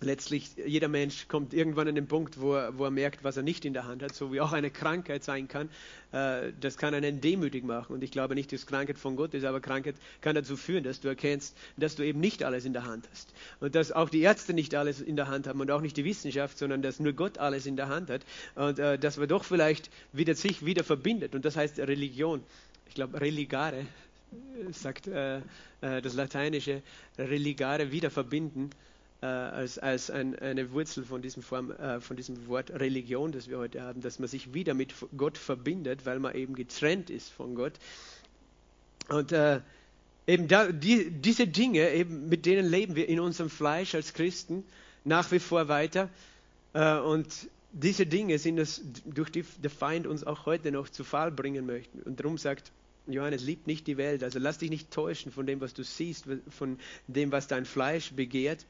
letztlich 0.00 0.50
jeder 0.66 0.88
Mensch 0.88 1.28
kommt 1.28 1.52
irgendwann 1.52 1.88
an 1.88 1.94
den 1.94 2.06
Punkt, 2.06 2.40
wo 2.40 2.54
er, 2.54 2.76
wo 2.78 2.84
er 2.84 2.90
merkt, 2.90 3.22
was 3.24 3.36
er 3.36 3.42
nicht 3.42 3.64
in 3.64 3.72
der 3.72 3.86
Hand 3.86 4.02
hat, 4.02 4.14
so 4.14 4.32
wie 4.32 4.40
auch 4.40 4.52
eine 4.52 4.70
Krankheit 4.70 5.24
sein 5.24 5.48
kann. 5.48 5.68
Äh, 6.12 6.52
das 6.60 6.76
kann 6.78 6.94
einen 6.94 7.20
demütig 7.20 7.64
machen. 7.64 7.94
Und 7.94 8.02
ich 8.02 8.10
glaube 8.10 8.34
nicht, 8.34 8.52
dass 8.52 8.66
Krankheit 8.66 8.98
von 8.98 9.16
Gott 9.16 9.34
ist, 9.34 9.44
aber 9.44 9.60
Krankheit 9.60 9.96
kann 10.20 10.34
dazu 10.34 10.56
führen, 10.56 10.84
dass 10.84 11.00
du 11.00 11.08
erkennst, 11.08 11.56
dass 11.76 11.96
du 11.96 12.02
eben 12.02 12.20
nicht 12.20 12.42
alles 12.44 12.64
in 12.64 12.72
der 12.72 12.84
Hand 12.84 13.08
hast. 13.10 13.32
Und 13.60 13.74
dass 13.74 13.92
auch 13.92 14.08
die 14.08 14.20
Ärzte 14.20 14.54
nicht 14.54 14.74
alles 14.74 15.00
in 15.00 15.16
der 15.16 15.28
Hand 15.28 15.46
haben 15.46 15.60
und 15.60 15.70
auch 15.70 15.80
nicht 15.80 15.96
die 15.96 16.04
Wissenschaft, 16.04 16.58
sondern 16.58 16.82
dass 16.82 17.00
nur 17.00 17.12
Gott 17.12 17.38
alles 17.38 17.66
in 17.66 17.76
der 17.76 17.88
Hand 17.88 18.10
hat. 18.10 18.22
Und 18.54 18.78
äh, 18.78 18.98
dass 18.98 19.18
man 19.18 19.28
doch 19.28 19.44
vielleicht 19.44 19.90
wieder 20.12 20.34
sich 20.34 20.64
wieder 20.64 20.84
verbindet. 20.84 21.34
Und 21.34 21.44
das 21.44 21.56
heißt 21.56 21.78
Religion. 21.78 22.42
Ich 22.88 22.94
glaube, 22.94 23.20
religare, 23.20 23.86
sagt 24.72 25.06
äh, 25.06 25.38
äh, 25.38 26.02
das 26.02 26.14
lateinische, 26.14 26.82
religare, 27.18 27.92
wieder 27.92 28.10
verbinden 28.10 28.70
äh, 29.22 29.26
als, 29.26 29.78
als 29.78 30.10
ein, 30.10 30.38
eine 30.38 30.72
Wurzel 30.72 31.04
von 31.04 31.22
diesem, 31.22 31.42
Form, 31.42 31.70
äh, 31.72 32.00
von 32.00 32.16
diesem 32.16 32.46
Wort 32.48 32.70
Religion, 32.70 33.32
das 33.32 33.48
wir 33.48 33.58
heute 33.58 33.82
haben, 33.82 34.00
dass 34.00 34.18
man 34.18 34.28
sich 34.28 34.54
wieder 34.54 34.74
mit 34.74 34.94
Gott 35.16 35.36
verbindet, 35.36 36.06
weil 36.06 36.18
man 36.18 36.34
eben 36.34 36.54
getrennt 36.54 37.10
ist 37.10 37.30
von 37.30 37.54
Gott. 37.54 37.74
Und 39.08 39.32
äh, 39.32 39.60
eben 40.26 40.48
da, 40.48 40.70
die, 40.72 41.10
diese 41.10 41.46
Dinge, 41.46 41.90
eben 41.90 42.28
mit 42.28 42.46
denen 42.46 42.66
leben 42.66 42.96
wir 42.96 43.08
in 43.08 43.20
unserem 43.20 43.50
Fleisch 43.50 43.94
als 43.94 44.14
Christen 44.14 44.64
nach 45.04 45.30
wie 45.32 45.38
vor 45.38 45.68
weiter. 45.68 46.08
Äh, 46.72 46.98
und 46.98 47.26
diese 47.72 48.06
Dinge 48.06 48.38
sind 48.38 48.58
es, 48.58 48.82
durch 49.04 49.30
die 49.30 49.44
der 49.62 49.70
Feind 49.70 50.06
uns 50.06 50.24
auch 50.24 50.46
heute 50.46 50.72
noch 50.72 50.88
zu 50.88 51.04
Fall 51.04 51.30
bringen 51.30 51.66
möchte. 51.66 51.98
Und 52.04 52.20
darum 52.20 52.38
sagt 52.38 52.72
Johannes, 53.06 53.42
liebt 53.42 53.66
nicht 53.66 53.86
die 53.86 53.96
Welt. 53.96 54.22
Also 54.22 54.38
lass 54.38 54.58
dich 54.58 54.70
nicht 54.70 54.90
täuschen 54.90 55.32
von 55.32 55.46
dem, 55.46 55.60
was 55.60 55.74
du 55.74 55.82
siehst, 55.82 56.26
von 56.48 56.78
dem, 57.06 57.32
was 57.32 57.48
dein 57.48 57.64
Fleisch 57.64 58.12
begehrt. 58.12 58.64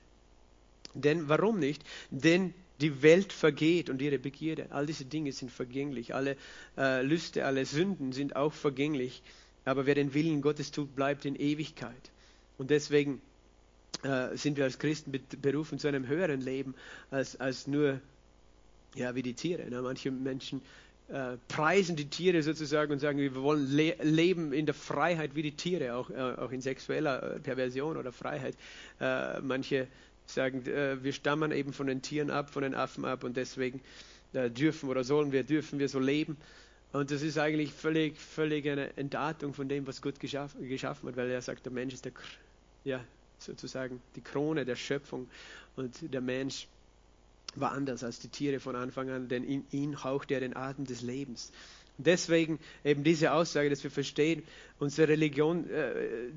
Denn 0.95 1.29
warum 1.29 1.59
nicht? 1.59 1.83
Denn 2.11 2.55
die 2.81 3.03
Welt 3.03 3.33
vergeht 3.33 3.91
und 3.91 4.01
ihre 4.01 4.19
Begierde. 4.19 4.67
All 4.71 4.87
diese 4.87 5.05
Dinge 5.05 5.33
sind 5.33 5.51
vergänglich. 5.51 6.15
Alle 6.15 6.37
äh, 6.79 7.03
Lüste, 7.03 7.45
alle 7.45 7.67
Sünden 7.67 8.13
sind 8.13 8.37
auch 8.37 8.53
vergänglich. 8.53 9.23
Aber 9.65 9.87
wer 9.87 9.95
den 9.95 10.15
Willen 10.15 10.41
Gottes 10.41 10.71
tut, 10.71 10.97
bleibt 10.97 11.25
in 11.25 11.37
Ewigkeit. 11.37 12.11
Und 12.57 12.71
deswegen 12.71 13.21
äh, 14.03 14.37
sind 14.37 14.57
wir 14.57 14.65
als 14.65 14.79
Christen 14.79 15.13
berufen 15.43 15.79
zu 15.79 15.89
einem 15.89 16.07
höheren 16.07 16.41
Leben 16.41 16.75
als, 17.11 17.39
als 17.39 17.67
nur 17.67 18.01
ja, 18.95 19.15
wie 19.15 19.23
die 19.23 19.35
Tiere. 19.35 19.69
Ne? 19.69 19.83
Manche 19.83 20.11
Menschen 20.11 20.63
äh, 21.09 21.37
preisen 21.49 21.97
die 21.97 22.09
Tiere 22.09 22.43
sozusagen 22.43 22.93
und 22.93 22.99
sagen, 22.99 23.19
wir 23.19 23.35
wollen 23.35 23.71
le 23.71 23.97
leben 24.03 24.53
in 24.53 24.67
der 24.67 24.75
Freiheit 24.75 25.35
wie 25.35 25.43
die 25.43 25.57
Tiere, 25.57 25.95
auch, 25.95 26.11
äh, 26.11 26.15
auch 26.15 26.51
in 26.51 26.61
sexueller 26.61 27.37
äh, 27.37 27.41
Perversion 27.41 27.97
oder 27.97 28.13
Freiheit. 28.13 28.57
Äh, 29.01 29.41
manche 29.41 29.89
sagen, 30.35 30.67
äh, 30.67 31.03
wir 31.03 31.13
stammen 31.13 31.53
eben 31.53 31.73
von 31.73 31.87
den 31.87 32.03
Tieren 32.03 32.31
ab, 32.31 32.51
von 32.51 32.63
den 32.63 32.75
Affen 32.75 33.05
ab 33.05 33.25
und 33.25 33.37
deswegen 33.37 33.81
dürfen 34.33 34.89
oder 34.89 35.03
sollen 35.03 35.33
wir, 35.33 35.43
dürfen 35.43 35.81
wir 35.81 35.89
so 35.89 35.99
leben. 35.99 36.37
Und 36.93 37.11
das 37.11 37.23
ist 37.23 37.39
eigentlich 37.39 37.73
völlig, 37.73 38.19
völlig 38.19 38.69
eine 38.69 38.97
Entdatung 38.97 39.55
von 39.55 39.69
dem, 39.69 39.87
was 39.87 40.03
Gott 40.03 40.19
geschaffen, 40.19 40.69
geschaffen 40.69 41.09
hat, 41.09 41.17
weil 41.17 41.31
er 41.31 41.43
sagt, 41.43 41.65
der 41.65 41.73
Mensch 41.73 41.95
ist 41.95 42.05
der, 42.05 42.13
ja, 42.85 43.01
sozusagen 43.39 44.01
die 44.17 44.21
Krone 44.21 44.65
der 44.65 44.77
Schöpfung 44.77 45.29
und 45.77 46.13
der 46.13 46.21
Mensch 46.21 46.67
war 47.55 47.73
anders 47.73 48.05
als 48.05 48.19
die 48.21 48.29
Tiere 48.29 48.61
von 48.61 48.77
Anfang 48.77 49.11
an, 49.11 49.29
denn 49.29 49.45
in 49.45 49.65
ihn 49.71 50.03
hauchte 50.05 50.35
er 50.35 50.41
den 50.41 50.57
Atem 50.57 50.85
des 50.85 51.01
Lebens. 51.03 51.53
Deswegen 51.99 52.59
eben 52.85 53.05
diese 53.05 53.33
Aussage, 53.33 53.71
dass 53.71 53.83
wir 53.85 53.91
verstehen, 53.91 54.43
unsere 54.79 55.09
Religion 55.09 55.69
äh, 55.71 56.31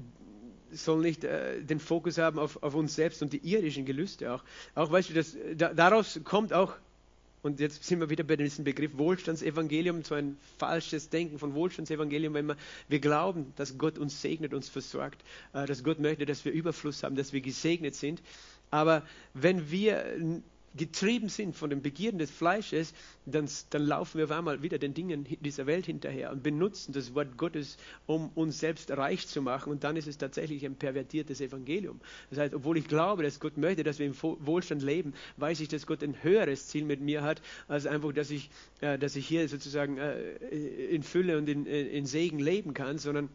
soll 0.74 1.02
nicht 1.02 1.24
äh, 1.24 1.62
den 1.62 1.80
Fokus 1.80 2.18
haben 2.18 2.40
auf, 2.40 2.62
auf, 2.64 2.76
uns 2.76 2.96
selbst 2.96 3.22
und 3.22 3.34
die 3.34 3.48
irdischen 3.48 3.86
Gelüste 3.86 4.34
auch. 4.34 4.44
Auch 4.76 4.92
weißt 4.92 5.10
du, 5.10 5.14
das, 5.14 5.36
da, 5.56 5.74
daraus 5.74 6.20
kommt 6.24 6.54
auch, 6.54 6.74
und 7.42 7.60
jetzt 7.60 7.84
sind 7.84 8.00
wir 8.00 8.10
wieder 8.10 8.24
bei 8.24 8.38
diesem 8.38 8.64
Begriff 8.64 8.98
Wohlstandsevangelium, 8.98 10.04
so 10.04 10.16
ein 10.16 10.38
falsches 10.58 11.10
Denken 11.10 11.40
von 11.40 11.54
Wohlstandsevangelium, 11.54 12.34
wenn 12.34 12.48
wir, 12.48 12.58
wir 12.88 13.00
glauben, 13.00 13.54
dass 13.58 13.78
Gott 13.78 13.98
uns 13.98 14.22
segnet, 14.22 14.54
uns 14.54 14.70
versorgt, 14.70 15.22
äh, 15.54 15.66
dass 15.66 15.84
Gott 15.84 16.00
möchte, 16.00 16.26
dass 16.26 16.46
wir 16.46 16.52
Überfluss 16.52 17.04
haben, 17.04 17.16
dass 17.16 17.34
wir 17.34 17.42
gesegnet 17.42 17.96
sind. 17.96 18.22
Aber 18.72 19.04
wenn 19.34 19.70
wir 19.70 20.42
getrieben 20.76 21.30
sind 21.30 21.56
von 21.56 21.70
den 21.70 21.82
Begierden 21.82 22.18
des 22.20 22.32
Fleisches, 22.32 22.94
dann, 23.26 23.48
dann 23.70 23.86
laufen 23.86 24.18
wir 24.18 24.26
auf 24.26 24.32
einmal 24.32 24.62
wieder 24.62 24.80
den 24.80 24.94
Dingen 24.94 25.26
dieser 25.42 25.66
Welt 25.66 25.86
hinterher 25.86 26.32
und 26.32 26.44
benutzen 26.44 26.94
das 26.94 27.14
Wort 27.16 27.38
Gottes, 27.38 27.78
um 28.06 28.30
uns 28.36 28.60
selbst 28.60 28.92
reich 28.92 29.28
zu 29.28 29.42
machen. 29.42 29.72
Und 29.72 29.84
dann 29.84 29.96
ist 29.96 30.08
es 30.08 30.18
tatsächlich 30.18 30.66
ein 30.66 30.76
pervertiertes 30.76 31.42
Evangelium. 31.42 32.00
Das 32.30 32.40
heißt, 32.40 32.54
obwohl 32.54 32.78
ich 32.78 32.88
glaube, 32.88 33.24
dass 33.24 33.40
Gott 33.40 33.58
möchte, 33.58 33.84
dass 33.84 34.00
wir 34.00 34.08
im 34.08 34.16
Wohlstand 34.22 34.82
leben, 34.82 35.14
weiß 35.38 35.60
ich, 35.60 35.68
dass 35.68 35.86
Gott 35.86 36.04
ein 36.04 36.24
höheres 36.24 36.68
Ziel 36.68 36.86
mit 36.86 37.02
mir 37.02 37.22
hat, 37.22 37.42
als 37.68 37.86
einfach, 37.86 38.14
dass 38.14 38.32
ich, 38.32 38.50
äh, 38.82 38.98
dass 38.98 39.16
ich 39.16 39.28
hier 39.28 39.48
sozusagen 39.48 39.98
äh, 39.98 40.32
in 40.90 41.04
Fülle 41.04 41.38
und 41.38 41.48
in, 41.48 41.66
in 41.66 42.06
Segen 42.06 42.40
leben 42.40 42.74
kann, 42.74 42.98
sondern 42.98 43.30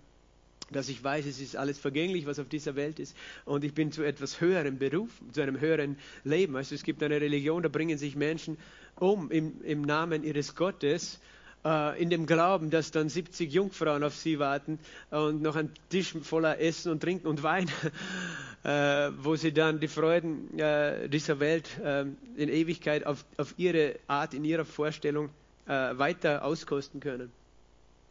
dass 0.70 0.88
ich 0.88 1.02
weiß, 1.02 1.26
es 1.26 1.40
ist 1.40 1.56
alles 1.56 1.78
vergänglich, 1.78 2.26
was 2.26 2.38
auf 2.38 2.48
dieser 2.48 2.76
Welt 2.76 2.98
ist, 2.98 3.16
und 3.44 3.64
ich 3.64 3.74
bin 3.74 3.92
zu 3.92 4.02
etwas 4.02 4.40
höherem 4.40 4.78
Beruf, 4.78 5.10
zu 5.32 5.40
einem 5.40 5.60
höheren 5.60 5.96
Leben. 6.24 6.56
Also 6.56 6.74
es 6.74 6.82
gibt 6.82 7.02
eine 7.02 7.20
Religion, 7.20 7.62
da 7.62 7.68
bringen 7.68 7.98
sich 7.98 8.16
Menschen 8.16 8.58
um 8.96 9.30
im, 9.30 9.62
im 9.62 9.82
Namen 9.82 10.24
ihres 10.24 10.54
Gottes, 10.54 11.20
äh, 11.64 12.00
in 12.00 12.10
dem 12.10 12.26
Glauben, 12.26 12.70
dass 12.70 12.90
dann 12.90 13.08
70 13.08 13.52
Jungfrauen 13.52 14.02
auf 14.04 14.14
sie 14.14 14.38
warten 14.38 14.78
und 15.10 15.42
noch 15.42 15.56
ein 15.56 15.70
Tisch 15.90 16.14
voller 16.22 16.60
Essen 16.60 16.92
und 16.92 17.00
Trinken 17.02 17.26
und 17.26 17.42
Wein, 17.42 17.70
äh, 18.64 19.10
wo 19.18 19.36
sie 19.36 19.52
dann 19.52 19.80
die 19.80 19.88
Freuden 19.88 20.58
äh, 20.58 21.08
dieser 21.08 21.40
Welt 21.40 21.68
äh, 21.82 22.04
in 22.36 22.48
Ewigkeit 22.48 23.06
auf, 23.06 23.24
auf 23.36 23.54
ihre 23.56 23.96
Art, 24.06 24.34
in 24.34 24.44
ihrer 24.44 24.64
Vorstellung 24.64 25.30
äh, 25.66 25.70
weiter 25.72 26.44
auskosten 26.44 27.00
können. 27.00 27.30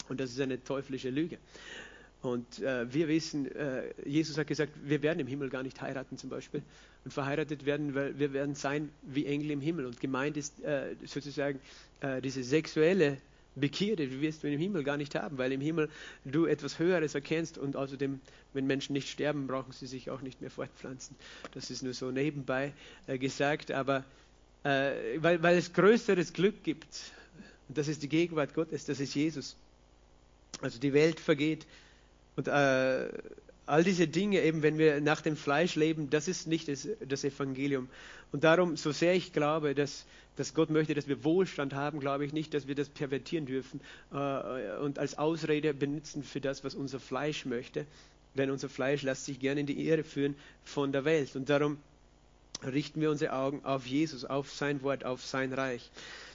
Und 0.09 0.19
das 0.19 0.31
ist 0.31 0.39
eine 0.39 0.63
teuflische 0.63 1.09
Lüge. 1.09 1.37
Und 2.21 2.59
äh, 2.59 2.91
wir 2.91 3.07
wissen, 3.07 3.49
äh, 3.55 3.93
Jesus 4.05 4.37
hat 4.37 4.47
gesagt, 4.47 4.73
wir 4.83 5.01
werden 5.01 5.19
im 5.19 5.27
Himmel 5.27 5.49
gar 5.49 5.63
nicht 5.63 5.79
heiraten 5.81 6.17
zum 6.17 6.29
Beispiel 6.29 6.63
und 7.05 7.13
verheiratet 7.13 7.65
werden, 7.65 7.93
weil 7.93 8.17
wir 8.17 8.33
werden 8.33 8.55
sein 8.55 8.89
wie 9.03 9.25
Engel 9.25 9.51
im 9.51 9.61
Himmel. 9.61 9.85
Und 9.85 9.99
gemeint 9.99 10.35
ist 10.35 10.59
äh, 10.63 10.95
sozusagen 11.05 11.59
äh, 12.01 12.21
diese 12.21 12.43
sexuelle 12.43 13.17
Begierde, 13.55 14.07
die 14.07 14.21
wirst 14.21 14.43
du 14.43 14.47
im 14.47 14.59
Himmel 14.59 14.83
gar 14.83 14.97
nicht 14.97 15.15
haben, 15.15 15.37
weil 15.37 15.51
im 15.51 15.61
Himmel 15.61 15.89
du 16.25 16.45
etwas 16.45 16.79
Höheres 16.79 17.15
erkennst 17.15 17.57
und 17.57 17.75
außerdem, 17.75 18.19
wenn 18.53 18.67
Menschen 18.67 18.93
nicht 18.93 19.09
sterben, 19.09 19.47
brauchen 19.47 19.71
sie 19.71 19.87
sich 19.87 20.09
auch 20.09 20.21
nicht 20.21 20.41
mehr 20.41 20.51
fortpflanzen. 20.51 21.15
Das 21.53 21.71
ist 21.71 21.81
nur 21.81 21.93
so 21.93 22.11
nebenbei 22.11 22.73
äh, 23.07 23.17
gesagt, 23.17 23.71
aber 23.71 24.03
äh, 24.63 24.91
weil, 25.17 25.41
weil 25.41 25.57
es 25.57 25.73
größeres 25.73 26.33
Glück 26.33 26.63
gibt. 26.63 27.11
Und 27.67 27.77
das 27.77 27.87
ist 27.87 28.03
die 28.03 28.09
Gegenwart 28.09 28.53
Gottes, 28.53 28.85
das 28.85 28.99
ist 28.99 29.15
Jesus. 29.15 29.55
Also 30.61 30.79
die 30.79 30.93
Welt 30.93 31.19
vergeht, 31.19 31.65
und 32.37 32.47
äh, 32.47 33.09
all 33.65 33.83
diese 33.83 34.07
Dinge, 34.07 34.41
eben 34.41 34.63
wenn 34.63 34.77
wir 34.77 35.01
nach 35.01 35.21
dem 35.21 35.35
Fleisch 35.35 35.75
leben, 35.75 36.09
das 36.09 36.27
ist 36.27 36.47
nicht 36.47 36.69
das, 36.69 36.87
das 37.05 37.23
Evangelium. 37.23 37.89
Und 38.31 38.43
darum, 38.43 38.77
so 38.77 38.91
sehr 38.91 39.13
ich 39.13 39.33
glaube, 39.33 39.75
dass, 39.75 40.05
dass 40.37 40.53
Gott 40.53 40.69
möchte, 40.69 40.93
dass 40.93 41.07
wir 41.07 41.23
Wohlstand 41.23 41.73
haben, 41.73 41.99
glaube 41.99 42.25
ich 42.25 42.33
nicht, 42.33 42.53
dass 42.53 42.67
wir 42.67 42.75
das 42.75 42.89
pervertieren 42.89 43.45
dürfen 43.45 43.81
äh, 44.11 44.77
und 44.77 44.99
als 44.99 45.17
Ausrede 45.17 45.73
benutzen 45.73 46.23
für 46.23 46.39
das, 46.39 46.63
was 46.63 46.75
unser 46.75 46.99
Fleisch 46.99 47.45
möchte. 47.45 47.85
Denn 48.35 48.51
unser 48.51 48.69
Fleisch 48.69 49.01
lässt 49.01 49.25
sich 49.25 49.39
gerne 49.39 49.61
in 49.61 49.65
die 49.65 49.85
Ehre 49.85 50.03
führen 50.03 50.35
von 50.63 50.91
der 50.91 51.05
Welt. 51.05 51.35
Und 51.35 51.49
darum 51.49 51.77
richten 52.63 53.01
wir 53.01 53.09
unsere 53.09 53.33
Augen 53.33 53.65
auf 53.65 53.85
Jesus, 53.85 54.25
auf 54.25 54.51
sein 54.51 54.81
Wort, 54.83 55.03
auf 55.03 55.25
sein 55.25 55.53
Reich. 55.53 55.89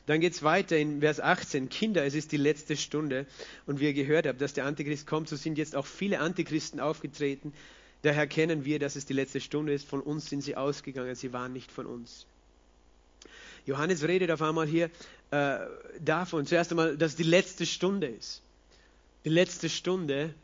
Dann 0.07 0.21
geht 0.21 0.33
es 0.35 0.43
weiter 0.43 0.77
in 0.77 1.01
Vers 1.01 1.21
18. 1.21 1.69
Kinder, 1.69 2.05
es 2.05 2.15
ist 2.15 2.33
die 2.33 2.37
letzte 2.37 2.77
Stunde. 2.77 3.27
Und 3.67 3.81
wie 3.81 3.87
ihr 3.87 3.95
gehört 3.95 4.27
habt, 4.27 4.41
dass 4.41 4.53
der 4.53 4.67
Antichrist 4.67 5.07
kommt, 5.07 5.29
so 5.29 5.37
sind 5.37 5.59
jetzt 5.59 5.77
auch 5.77 5.87
viele 5.87 6.19
Antichristen 6.21 6.81
aufgetreten. 6.81 7.53
Daher 8.03 8.27
kennen 8.27 8.65
wir, 8.65 8.81
dass 8.81 8.97
es 8.97 9.07
die 9.07 9.13
letzte 9.13 9.41
Stunde 9.41 9.73
ist. 9.73 9.87
Von 9.87 10.01
uns 10.01 10.29
sind 10.29 10.43
sie 10.43 10.57
ausgegangen, 10.57 11.15
sie 11.15 11.33
waren 11.33 11.53
nicht 11.53 11.71
von 11.71 11.87
uns. 11.87 12.27
Johannes 13.65 14.03
redet 14.03 14.33
auf 14.33 14.43
einmal 14.43 14.67
hier 14.67 14.91
äh, 15.31 15.59
davon, 16.01 16.47
zuerst 16.47 16.73
einmal, 16.73 16.97
dass 16.97 17.15
die 17.15 17.23
letzte 17.23 17.65
Stunde 17.65 18.09
ist. 18.09 18.43
Die 19.25 19.29
letzte 19.29 19.69
Stunde 19.69 20.35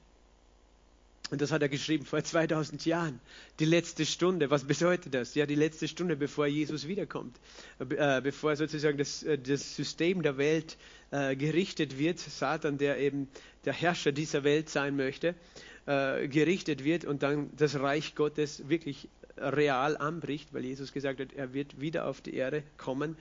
und 1.30 1.42
das 1.42 1.52
hat 1.52 1.62
er 1.62 1.68
geschrieben 1.68 2.04
vor 2.04 2.22
2000 2.22 2.86
Jahren. 2.86 3.20
Die 3.58 3.64
letzte 3.64 4.06
Stunde. 4.06 4.50
Was 4.50 4.64
bedeutet 4.64 5.14
das? 5.14 5.34
Ja, 5.34 5.46
die 5.46 5.54
letzte 5.54 5.86
Stunde, 5.86 6.16
bevor 6.16 6.46
Jesus 6.46 6.88
wiederkommt. 6.88 7.38
Äh, 7.78 8.20
bevor 8.22 8.56
sozusagen 8.56 8.96
das, 8.96 9.22
äh, 9.22 9.38
das 9.38 9.76
System 9.76 10.22
der 10.22 10.38
Welt 10.38 10.76
äh, 11.10 11.36
gerichtet 11.36 11.98
wird. 11.98 12.18
Satan, 12.18 12.78
der 12.78 12.98
eben 12.98 13.28
der 13.64 13.74
Herrscher 13.74 14.12
dieser 14.12 14.44
Welt 14.44 14.68
sein 14.68 14.96
möchte, 14.96 15.34
gerichtet 15.86 16.84
wird 16.84 17.06
und 17.06 17.22
dann 17.22 17.48
das 17.56 17.80
Reich 17.80 18.14
Gottes 18.14 18.68
wirklich 18.68 19.08
real 19.38 19.96
anbricht, 19.96 20.52
weil 20.52 20.66
Jesus 20.66 20.92
gesagt 20.92 21.18
hat, 21.18 21.32
er 21.32 21.54
wird 21.54 21.80
wieder 21.80 22.06
auf 22.06 22.20
die 22.20 22.34
Erde 22.34 22.62
kommen 22.76 23.16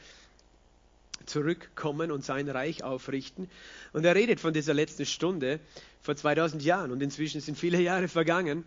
zurückkommen 1.25 2.11
und 2.11 2.23
sein 2.23 2.49
Reich 2.49 2.83
aufrichten. 2.83 3.49
Und 3.93 4.05
er 4.05 4.15
redet 4.15 4.39
von 4.39 4.53
dieser 4.53 4.73
letzten 4.73 5.05
Stunde 5.05 5.59
vor 6.01 6.15
2000 6.15 6.63
Jahren 6.63 6.91
und 6.91 7.01
inzwischen 7.01 7.41
sind 7.41 7.57
viele 7.57 7.81
Jahre 7.81 8.07
vergangen. 8.07 8.63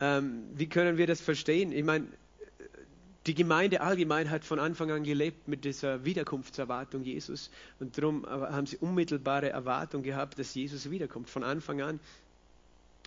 Ähm, 0.00 0.44
wie 0.54 0.68
können 0.68 0.98
wir 0.98 1.06
das 1.06 1.20
verstehen? 1.20 1.72
Ich 1.72 1.84
meine, 1.84 2.06
die 3.26 3.34
Gemeinde 3.34 3.80
allgemein 3.80 4.30
hat 4.30 4.44
von 4.44 4.60
Anfang 4.60 4.90
an 4.92 5.02
gelebt 5.02 5.48
mit 5.48 5.64
dieser 5.64 6.04
Wiederkunftserwartung 6.04 7.02
Jesus 7.02 7.50
und 7.80 7.98
darum 7.98 8.24
haben 8.24 8.66
sie 8.66 8.76
unmittelbare 8.76 9.50
Erwartung 9.50 10.02
gehabt, 10.02 10.38
dass 10.38 10.54
Jesus 10.54 10.90
wiederkommt 10.90 11.28
von 11.28 11.42
Anfang 11.42 11.82
an 11.82 11.98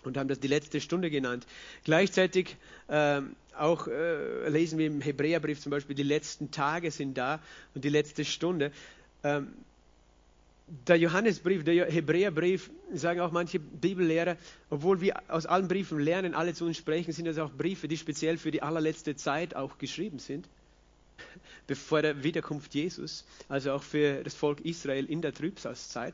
und 0.04 0.18
haben 0.18 0.28
das 0.28 0.40
die 0.40 0.48
letzte 0.48 0.82
Stunde 0.82 1.10
genannt. 1.10 1.46
Gleichzeitig 1.84 2.56
ähm, 2.90 3.36
auch 3.58 3.88
äh, 3.88 4.50
lesen 4.50 4.80
wir 4.80 4.88
im 4.88 5.02
Hebräerbrief 5.02 5.60
zum 5.60 5.72
Beispiel, 5.72 5.96
die 5.96 6.04
letzten 6.04 6.52
Tage 6.52 6.92
sind 6.92 7.18
da 7.18 7.40
und 7.76 7.84
die 7.84 7.90
letzte 7.90 8.26
Stunde. 8.26 8.72
Ähm, 9.24 9.50
der 10.88 10.98
Johannesbrief, 10.98 11.64
der 11.64 11.92
Hebräerbrief, 11.92 12.70
sagen 12.94 13.22
auch 13.22 13.32
manche 13.32 13.60
Bibellehrer, 13.60 14.38
obwohl 14.70 15.02
wir 15.02 15.20
aus 15.28 15.46
allen 15.46 15.68
Briefen 15.68 16.00
lernen, 16.00 16.36
alle 16.36 16.54
zu 16.54 16.66
uns 16.66 16.78
sprechen, 16.78 17.12
sind 17.12 17.26
das 17.26 17.40
auch 17.40 17.52
Briefe, 17.52 17.88
die 17.88 17.98
speziell 17.98 18.38
für 18.38 18.52
die 18.52 18.62
allerletzte 18.62 19.16
Zeit 19.16 19.56
auch 19.56 19.80
geschrieben 19.80 20.20
sind, 20.20 20.48
bevor 21.66 22.02
der 22.04 22.24
Wiederkunft 22.24 22.76
Jesus, 22.76 23.26
also 23.48 23.72
auch 23.72 23.84
für 23.84 24.24
das 24.24 24.36
Volk 24.36 24.62
Israel 24.62 25.06
in 25.06 25.22
der 25.22 25.34
Trübsalzeit. 25.34 26.14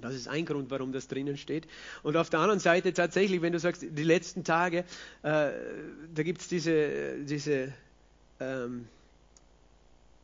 Das 0.00 0.14
ist 0.14 0.28
ein 0.28 0.44
Grund, 0.44 0.70
warum 0.70 0.92
das 0.92 1.08
drinnen 1.08 1.36
steht. 1.36 1.66
Und 2.02 2.16
auf 2.16 2.30
der 2.30 2.40
anderen 2.40 2.60
Seite 2.60 2.92
tatsächlich, 2.92 3.42
wenn 3.42 3.52
du 3.52 3.58
sagst, 3.58 3.82
die 3.82 4.02
letzten 4.04 4.44
Tage, 4.44 4.78
äh, 4.78 4.82
da 5.22 6.22
gibt 6.22 6.40
es 6.40 6.48
diese, 6.48 7.24
diese 7.24 7.72
ähm, 8.40 8.86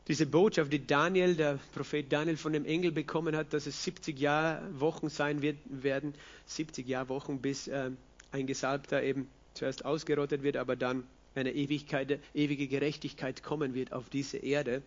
diese 0.09 0.27
Botschaft, 0.27 0.73
die 0.73 0.87
Daniel, 0.87 1.35
der 1.35 1.59
Prophet 1.75 2.13
Daniel 2.13 2.37
von 2.37 2.53
dem 2.53 2.65
Engel 2.65 2.93
bekommen 2.93 3.35
hat, 3.35 3.53
dass 3.53 3.67
es 3.67 3.83
70 3.83 4.19
Jahrwochen 4.19 5.09
sein 5.09 5.43
wird, 5.43 5.57
werden, 5.69 6.15
70 6.47 6.87
Jahrwochen, 6.87 7.41
bis 7.41 7.67
äh, 7.67 7.91
ein 8.31 8.47
Gesalbter 8.47 9.03
eben 9.03 9.29
zuerst 9.55 9.85
ausgerottet 9.85 10.43
wird, 10.43 10.57
aber 10.57 10.77
dann 10.77 11.05
eine 11.35 11.53
Ewigkeit, 11.53 12.21
ewige 12.35 12.69
Gerechtigkeit 12.69 13.43
kommen 13.43 13.75
wird 13.75 13.93
auf 13.93 14.09
diese 14.09 14.39
Erde. 14.39 14.83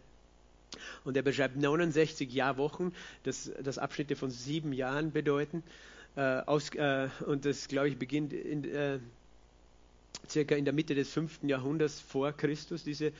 Und 1.04 1.18
er 1.18 1.24
beschreibt 1.24 1.58
69 1.58 2.32
Jahrwochen, 2.32 2.94
das, 3.24 3.52
das 3.64 3.78
Abschnitte 3.78 4.16
von 4.16 4.30
sieben 4.30 4.74
Jahren 4.74 5.12
bedeuten. 5.12 5.64
Äh, 6.16 6.42
aus, 6.46 6.70
äh, 6.76 7.10
und 7.26 7.46
das, 7.46 7.68
glaube 7.68 7.90
ich, 7.90 7.98
beginnt 7.98 8.34
in, 8.34 8.64
äh, 8.66 9.00
circa 10.28 10.56
in 10.56 10.66
der 10.66 10.74
Mitte 10.74 10.96
des 10.96 11.12
5. 11.12 11.44
Jahrhunderts 11.44 12.00
vor 12.00 12.32
Christus, 12.34 12.84
diese 12.84 13.12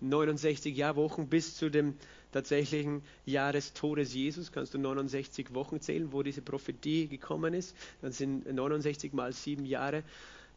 69 0.00 0.72
äh, 0.72 0.76
Jahrwochen 0.76 1.28
bis 1.28 1.56
zu 1.56 1.70
dem 1.70 1.94
tatsächlichen 2.32 3.02
Jahr 3.26 3.52
des 3.52 3.72
Todes 3.72 4.14
Jesus. 4.14 4.52
Kannst 4.52 4.74
du 4.74 4.78
69 4.78 5.54
Wochen 5.54 5.80
zählen, 5.80 6.12
wo 6.12 6.22
diese 6.22 6.42
Prophetie 6.42 7.08
gekommen 7.08 7.54
ist? 7.54 7.76
Dann 8.02 8.12
sind 8.12 8.52
69 8.52 9.12
mal 9.12 9.32
sieben 9.32 9.66
Jahre. 9.66 10.02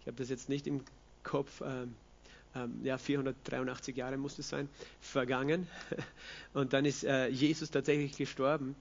Ich 0.01 0.07
habe 0.07 0.17
das 0.17 0.29
jetzt 0.29 0.49
nicht 0.49 0.67
im 0.67 0.81
Kopf. 1.23 1.61
Ähm, 2.55 2.79
ja, 2.83 2.97
483 2.97 3.95
Jahre 3.95 4.17
muss 4.17 4.39
es 4.39 4.49
sein, 4.49 4.69
vergangen. 5.01 5.67
Und 6.53 6.73
dann 6.73 6.85
ist 6.85 7.03
äh, 7.03 7.27
Jesus 7.27 7.71
tatsächlich 7.71 8.17
gestorben. 8.17 8.75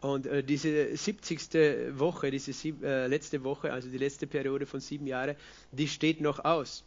Und 0.00 0.26
äh, 0.26 0.44
diese 0.44 0.96
70. 0.96 1.98
Woche, 1.98 2.30
diese 2.30 2.52
sieb, 2.52 2.84
äh, 2.84 3.08
letzte 3.08 3.42
Woche, 3.42 3.72
also 3.72 3.88
die 3.88 3.98
letzte 3.98 4.26
Periode 4.26 4.66
von 4.66 4.80
sieben 4.80 5.06
Jahren, 5.06 5.34
die 5.72 5.88
steht 5.88 6.20
noch 6.20 6.44
aus. 6.44 6.84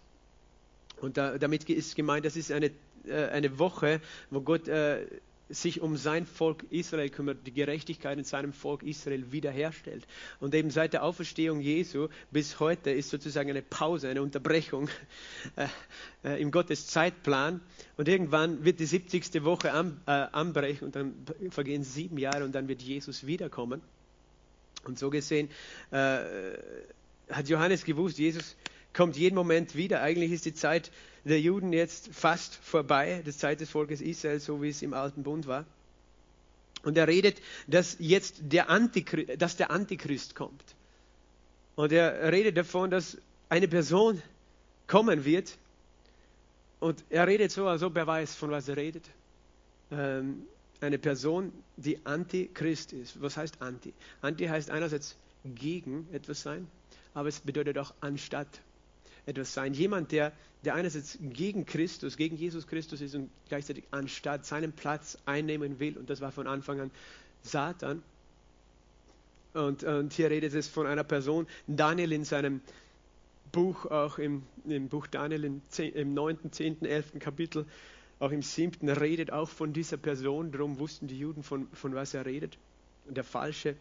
Und 1.02 1.18
da, 1.18 1.38
damit 1.38 1.70
ist 1.70 1.96
gemeint, 1.96 2.26
das 2.26 2.38
ist 2.38 2.52
eine, 2.52 2.72
äh, 3.06 3.26
eine 3.32 3.60
Woche, 3.60 4.00
wo 4.30 4.42
Gott 4.42 4.68
äh, 4.68 5.06
sich 5.52 5.82
um 5.82 5.98
sein 5.98 6.26
Volk 6.26 6.66
Israel 6.70 7.10
kümmert, 7.10 7.46
die 7.46 7.52
Gerechtigkeit 7.52 8.18
in 8.18 8.24
seinem 8.24 8.54
Volk 8.54 8.84
Israel 8.84 9.32
wiederherstellt. 9.32 10.06
Und 10.40 10.56
eben 10.56 10.70
seit 10.70 10.94
der 10.94 11.04
Auferstehung 11.04 11.62
Jesu 11.62 12.08
bis 12.32 12.60
heute 12.60 12.92
ist 12.92 13.10
sozusagen 13.10 13.50
eine 13.50 13.62
Pause, 13.62 14.10
eine 14.10 14.22
Unterbrechung 14.22 14.90
äh, 15.56 15.68
äh, 16.24 16.42
im 16.42 16.52
Gottes 16.52 16.88
Zeitplan. 16.88 17.62
Und 17.98 18.08
irgendwann 18.08 18.66
wird 18.66 18.80
die 18.80 18.86
70. 18.86 19.44
Woche 19.44 19.74
an, 19.74 20.02
äh, 20.08 20.12
anbrechen 20.12 20.86
und 20.86 20.96
dann 20.96 21.14
vergehen 21.50 21.84
sieben 21.84 22.18
Jahre 22.18 22.44
und 22.44 22.54
dann 22.54 22.68
wird 22.68 22.82
Jesus 22.82 23.28
wiederkommen. 23.28 23.82
Und 24.84 24.98
so 24.98 25.10
gesehen 25.10 25.50
äh, 25.92 26.20
hat 27.30 27.48
Johannes 27.48 27.86
gewusst, 27.86 28.18
Jesus 28.18 28.56
kommt 28.94 29.18
jeden 29.18 29.36
Moment 29.36 29.76
wieder. 29.76 30.02
Eigentlich 30.02 30.32
ist 30.32 30.46
die 30.46 30.54
Zeit 30.54 30.92
der 31.24 31.40
Juden 31.40 31.74
jetzt 31.74 32.10
fast 32.14 32.56
vorbei, 32.56 33.22
die 33.26 33.32
Zeit 33.32 33.62
des 33.62 33.70
Volkes 33.70 34.02
Israel, 34.02 34.40
so 34.40 34.62
wie 34.62 34.70
es 34.70 34.82
im 34.82 34.94
Alten 34.94 35.24
Bund 35.24 35.48
war. 35.48 35.66
Und 36.84 36.98
er 36.98 37.08
redet, 37.08 37.42
dass 37.68 37.98
jetzt 38.00 38.38
der 38.42 38.70
Antichrist, 38.70 39.40
dass 39.40 39.56
der 39.56 39.70
Antichrist 39.70 40.36
kommt. 40.36 40.64
Und 41.76 41.92
er 41.92 42.32
redet 42.32 42.58
davon, 42.58 42.90
dass 42.90 43.18
eine 43.50 43.68
Person 43.68 44.22
kommen 44.88 45.26
wird. 45.26 45.58
Und 46.80 47.04
er 47.10 47.28
redet 47.28 47.52
so, 47.52 47.68
als 47.68 47.84
ob 47.84 47.96
er 47.98 48.08
weiß, 48.08 48.36
von 48.36 48.50
was 48.50 48.68
er 48.68 48.78
redet. 48.78 49.04
Ähm, 49.92 50.44
eine 50.82 50.98
Person, 50.98 51.54
die 51.78 52.04
Antichrist 52.06 52.94
ist. 52.94 53.22
Was 53.22 53.38
heißt 53.38 53.62
Anti? 53.62 53.94
Anti 54.22 54.48
heißt 54.48 54.72
einerseits 54.72 55.16
gegen 55.46 56.08
etwas 56.12 56.42
sein, 56.42 56.68
aber 57.14 57.30
es 57.30 57.40
bedeutet 57.40 57.78
auch 57.78 57.94
anstatt 58.02 58.62
etwas 59.26 59.54
sein. 59.54 59.74
Jemand, 59.74 60.12
der, 60.12 60.32
der 60.64 60.76
einerseits 60.76 61.18
gegen 61.22 61.66
Christus, 61.66 62.18
gegen 62.18 62.36
Jesus 62.36 62.68
Christus 62.68 63.02
ist 63.02 63.16
und 63.16 63.30
gleichzeitig 63.50 63.84
anstatt 63.92 64.46
seinen 64.46 64.72
Platz 64.72 65.18
einnehmen 65.26 65.80
will. 65.80 65.98
Und 65.98 66.10
das 66.10 66.22
war 66.22 66.32
von 66.32 66.48
Anfang 66.48 66.80
an 66.80 66.92
Satan. 67.44 68.04
Und, 69.54 69.84
und 69.84 70.14
hier 70.14 70.30
redet 70.30 70.54
es 70.54 70.68
von 70.68 70.88
einer 70.88 71.04
Person, 71.04 71.46
Daniel 71.68 72.12
in 72.14 72.24
seinem 72.24 72.62
Buch, 73.52 73.86
auch 73.86 74.18
im, 74.18 74.44
im 74.66 74.88
Buch 74.88 75.08
Daniel 75.08 75.44
im, 75.44 75.62
10, 75.68 75.94
im 75.94 76.14
9., 76.14 76.52
10., 76.52 76.86
11. 76.86 77.20
Kapitel, 77.20 77.66
auch 78.20 78.32
im 78.32 78.42
7. 78.42 78.88
redet 78.90 79.32
auch 79.32 79.50
von 79.50 79.74
dieser 79.74 79.98
Person. 79.98 80.52
Darum 80.52 80.80
wussten 80.80 81.08
die 81.08 81.20
Juden, 81.20 81.44
von, 81.44 81.68
von 81.74 81.94
was 81.96 82.14
er 82.14 82.26
redet. 82.26 82.58
Der 83.10 83.24
falsche 83.24 83.76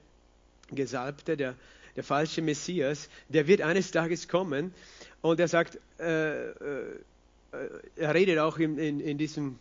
Gesalbte, 0.72 1.36
der, 1.36 1.54
der 1.96 2.04
falsche 2.04 2.42
Messias, 2.42 3.08
der 3.28 3.46
wird 3.46 3.62
eines 3.62 3.90
Tages 3.90 4.28
kommen. 4.28 4.72
Und 5.22 5.40
er 5.40 5.48
sagt, 5.48 5.78
äh, 5.98 6.50
äh, 6.50 7.00
er 7.96 8.14
redet 8.14 8.38
auch 8.38 8.58
in, 8.58 8.78
in, 8.78 9.00
in, 9.00 9.18
diesem 9.18 9.58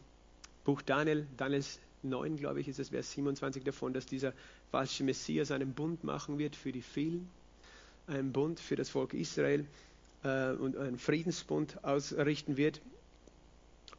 Buch 0.64 0.82
Daniel, 0.82 1.26
Daniels 1.38 1.80
9, 2.04 2.38
glaube 2.38 2.62
ich, 2.62 2.68
ist 2.68 2.80
es 2.80 2.90
Vers 2.90 3.12
27 3.12 3.64
davon, 3.64 3.94
dass 3.94 4.06
dieser 4.06 4.34
falsche 4.72 5.04
Messias 5.04 5.52
einen 5.52 5.74
Bund 5.74 6.04
machen 6.04 6.38
wird 6.38 6.56
für 6.56 6.72
die 6.72 6.82
vielen, 6.82 7.28
einen 8.08 8.32
Bund 8.32 8.60
für 8.60 8.76
das 8.76 8.90
Volk 8.90 9.14
Israel 9.14 9.66
äh, 10.24 10.52
und 10.52 10.78
einen 10.78 10.98
Friedensbund 10.98 11.84
ausrichten 11.84 12.58
wird, 12.58 12.80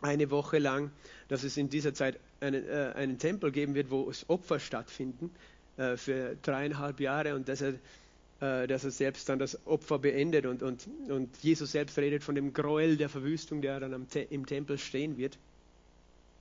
eine 0.03 0.31
Woche 0.31 0.59
lang, 0.59 0.91
dass 1.29 1.43
es 1.43 1.57
in 1.57 1.69
dieser 1.69 1.93
Zeit 1.93 2.19
einen, 2.41 2.67
äh, 2.67 2.93
einen 2.95 3.19
Tempel 3.19 3.53
geben 3.53 3.75
wird, 3.75 3.91
wo 3.91 4.09
es 4.09 4.29
Opfer 4.29 4.59
stattfinden 4.59 5.31
äh, 5.77 5.97
für 5.97 6.37
dreieinhalb 6.43 7.01
Jahre 7.01 7.35
und 7.35 7.49
dass 7.49 7.61
er 7.61 7.75
dass 8.41 8.85
er 8.85 8.91
selbst 8.91 9.29
dann 9.29 9.39
das 9.39 9.67
Opfer 9.67 9.99
beendet 9.99 10.47
und, 10.47 10.63
und, 10.63 10.89
und 11.09 11.29
Jesus 11.43 11.73
selbst 11.73 11.99
redet 11.99 12.25
von 12.25 12.35
dem 12.35 12.55
Gräuel 12.55 12.97
der 12.97 13.11
Verwüstung, 13.11 13.61
der 13.61 13.81
dann 13.81 14.09
Te 14.09 14.21
im 14.31 14.47
Tempel 14.47 14.79
stehen 14.79 15.19
wird. 15.19 15.37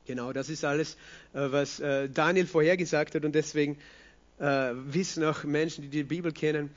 Genau, 0.10 0.34
das 0.34 0.50
ist 0.50 0.66
alles, 0.66 0.96
äh, 1.34 1.52
was 1.52 1.80
äh, 1.80 2.10
Daniel 2.10 2.48
vorhergesagt 2.48 3.14
hat 3.14 3.26
und 3.26 3.36
deswegen 3.36 3.78
äh, 4.40 4.72
wissen 4.74 5.24
auch 5.24 5.44
Menschen, 5.44 5.84
die 5.84 5.90
die 5.90 6.04
Bibel 6.04 6.32
kennen, 6.32 6.72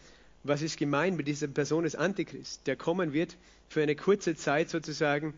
was 0.44 0.60
ist 0.60 0.76
gemeint 0.76 1.16
mit 1.16 1.28
dieser 1.28 1.48
Person 1.48 1.84
des 1.84 1.94
Antichrist, 1.94 2.66
der 2.66 2.76
kommen 2.76 3.14
wird, 3.14 3.38
für 3.70 3.82
eine 3.82 3.96
kurze 3.96 4.36
Zeit 4.36 4.68
sozusagen 4.68 5.32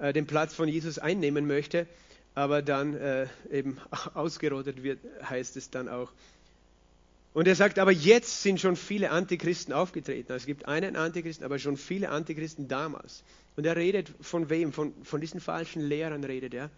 äh, 0.00 0.12
den 0.12 0.26
Platz 0.26 0.54
von 0.54 0.68
Jesus 0.68 0.98
einnehmen 0.98 1.46
möchte, 1.46 1.86
aber 2.34 2.62
dann 2.62 2.94
äh, 2.94 3.28
eben 3.52 3.78
ausgerottet 4.14 4.82
wird, 4.82 4.98
heißt 5.22 5.56
es 5.56 5.70
dann 5.70 5.88
auch 5.88 6.10
und 7.36 7.46
er 7.46 7.54
sagt, 7.54 7.78
aber 7.78 7.92
jetzt 7.92 8.42
sind 8.42 8.62
schon 8.62 8.76
viele 8.76 9.10
Antichristen 9.10 9.74
aufgetreten. 9.74 10.32
Es 10.32 10.46
gibt 10.46 10.66
einen 10.66 10.96
Antichristen, 10.96 11.44
aber 11.44 11.58
schon 11.58 11.76
viele 11.76 12.08
Antichristen 12.08 12.66
damals. 12.66 13.24
Und 13.56 13.66
er 13.66 13.76
redet 13.76 14.10
von 14.22 14.48
wem? 14.48 14.72
Von, 14.72 14.94
von 15.02 15.20
diesen 15.20 15.40
falschen 15.40 15.82
Lehrern 15.82 16.24
redet 16.24 16.54
er. 16.54 16.70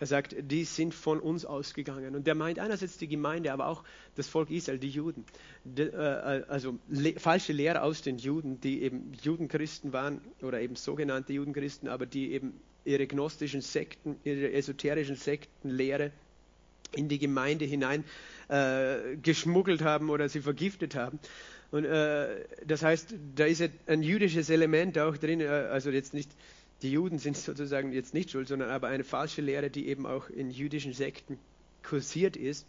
Er 0.00 0.06
sagt, 0.08 0.34
die 0.36 0.64
sind 0.64 0.94
von 0.94 1.20
uns 1.20 1.44
ausgegangen. 1.44 2.16
Und 2.16 2.26
er 2.26 2.34
meint 2.34 2.58
einerseits 2.58 2.98
die 2.98 3.06
Gemeinde, 3.06 3.52
aber 3.52 3.68
auch 3.68 3.84
das 4.16 4.26
Volk 4.26 4.50
Israel, 4.50 4.80
die 4.80 4.90
Juden. 4.90 5.24
De, 5.62 5.90
äh, 5.90 6.42
also 6.48 6.76
le 6.88 7.14
falsche 7.20 7.52
Lehrer 7.52 7.84
aus 7.84 8.02
den 8.02 8.18
Juden, 8.18 8.60
die 8.60 8.82
eben 8.82 9.12
Judenchristen 9.22 9.92
waren 9.92 10.20
oder 10.42 10.60
eben 10.60 10.74
sogenannte 10.74 11.34
Judenchristen, 11.34 11.88
aber 11.88 12.06
die 12.06 12.32
eben 12.32 12.58
ihre 12.84 13.06
gnostischen 13.06 13.60
Sekten, 13.60 14.16
ihre 14.24 14.50
esoterischen 14.50 15.14
Sektenlehre 15.14 16.10
in 16.94 17.08
die 17.08 17.18
Gemeinde 17.18 17.64
hinein 17.64 18.04
äh, 18.48 19.16
geschmuggelt 19.22 19.82
haben 19.82 20.10
oder 20.10 20.28
sie 20.28 20.40
vergiftet 20.40 20.94
haben. 20.94 21.18
Und 21.70 21.84
äh, 21.84 22.28
das 22.66 22.82
heißt, 22.82 23.14
da 23.36 23.44
ist 23.44 23.62
ein 23.86 24.02
jüdisches 24.02 24.50
Element 24.50 24.98
auch 24.98 25.16
drin, 25.16 25.40
äh, 25.40 25.46
also 25.46 25.90
jetzt 25.90 26.14
nicht, 26.14 26.30
die 26.82 26.90
Juden 26.90 27.18
sind 27.18 27.36
sozusagen 27.36 27.92
jetzt 27.92 28.14
nicht 28.14 28.30
schuld, 28.30 28.48
sondern 28.48 28.70
aber 28.70 28.88
eine 28.88 29.04
falsche 29.04 29.42
Lehre, 29.42 29.70
die 29.70 29.88
eben 29.88 30.06
auch 30.06 30.28
in 30.30 30.50
jüdischen 30.50 30.92
Sekten 30.92 31.38
kursiert 31.82 32.36
ist. 32.36 32.66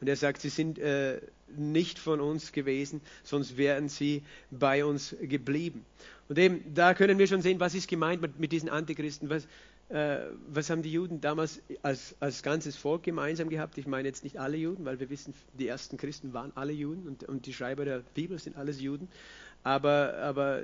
Und 0.00 0.08
er 0.08 0.16
sagt, 0.16 0.40
sie 0.40 0.50
sind 0.50 0.78
äh, 0.78 1.20
nicht 1.56 1.98
von 1.98 2.20
uns 2.20 2.52
gewesen, 2.52 3.00
sonst 3.22 3.56
wären 3.56 3.88
sie 3.88 4.22
bei 4.50 4.84
uns 4.84 5.16
geblieben. 5.20 5.84
Und 6.28 6.38
eben, 6.38 6.74
da 6.74 6.94
können 6.94 7.18
wir 7.18 7.26
schon 7.26 7.42
sehen, 7.42 7.60
was 7.60 7.74
ist 7.74 7.88
gemeint 7.88 8.22
mit, 8.22 8.38
mit 8.38 8.52
diesen 8.52 8.68
Antichristen, 8.68 9.28
was, 9.30 9.46
äh, 9.90 10.18
was 10.48 10.70
haben 10.70 10.82
die 10.82 10.92
Juden 10.92 11.20
damals 11.20 11.60
als, 11.82 12.16
als 12.20 12.42
ganzes 12.42 12.76
Volk 12.76 13.02
gemeinsam 13.02 13.48
gehabt? 13.48 13.76
Ich 13.76 13.86
meine 13.86 14.08
jetzt 14.08 14.24
nicht 14.24 14.38
alle 14.38 14.56
Juden, 14.56 14.84
weil 14.84 14.98
wir 14.98 15.10
wissen, 15.10 15.34
die 15.58 15.68
ersten 15.68 15.96
Christen 15.96 16.32
waren 16.32 16.52
alle 16.54 16.72
Juden 16.72 17.06
und, 17.06 17.24
und 17.24 17.46
die 17.46 17.52
Schreiber 17.52 17.84
der 17.84 18.02
Bibel 18.14 18.38
sind 18.38 18.56
alles 18.56 18.80
Juden. 18.80 19.08
Aber, 19.62 20.14
aber 20.18 20.62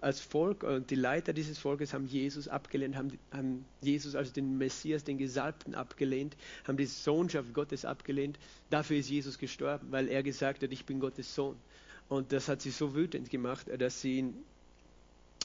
als 0.00 0.20
Volk 0.20 0.64
und 0.64 0.90
die 0.90 0.96
Leiter 0.96 1.32
dieses 1.32 1.58
Volkes 1.58 1.94
haben 1.94 2.06
Jesus 2.06 2.48
abgelehnt, 2.48 2.96
haben, 2.96 3.16
haben 3.30 3.64
Jesus 3.80 4.16
als 4.16 4.32
den 4.32 4.58
Messias, 4.58 5.04
den 5.04 5.18
Gesalbten 5.18 5.76
abgelehnt, 5.76 6.36
haben 6.66 6.76
die 6.76 6.86
Sohnschaft 6.86 7.54
Gottes 7.54 7.84
abgelehnt. 7.84 8.40
Dafür 8.68 8.98
ist 8.98 9.08
Jesus 9.08 9.38
gestorben, 9.38 9.88
weil 9.90 10.08
er 10.08 10.24
gesagt 10.24 10.64
hat, 10.64 10.72
ich 10.72 10.84
bin 10.84 10.98
Gottes 10.98 11.32
Sohn. 11.32 11.56
Und 12.08 12.32
das 12.32 12.48
hat 12.48 12.60
sie 12.60 12.70
so 12.70 12.96
wütend 12.96 13.30
gemacht, 13.30 13.68
dass 13.78 14.00
sie 14.00 14.18
ihn 14.18 14.34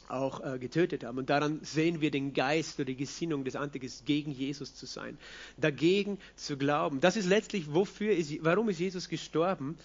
auch 0.08 0.44
äh, 0.44 0.60
getötet 0.60 1.04
haben. 1.04 1.18
Und 1.18 1.30
daran 1.30 1.60
sehen 1.64 2.02
wir 2.02 2.12
den 2.12 2.34
Geist 2.34 2.80
oder 2.80 2.86
die 2.86 2.96
Gesinnung 2.96 3.44
des 3.44 3.56
Antichristen, 3.56 4.06
gegen 4.06 4.32
Jesus 4.32 4.76
zu 4.76 4.86
sein, 4.86 5.18
dagegen 5.58 6.20
zu 6.36 6.58
glauben. 6.58 7.02
Das 7.02 7.18
ist 7.18 7.28
letztlich, 7.28 7.74
wofür 7.74 8.14
ist, 8.14 8.44
warum 8.44 8.70
ist 8.70 8.80
Jesus 8.80 9.10
gestorben 9.10 9.78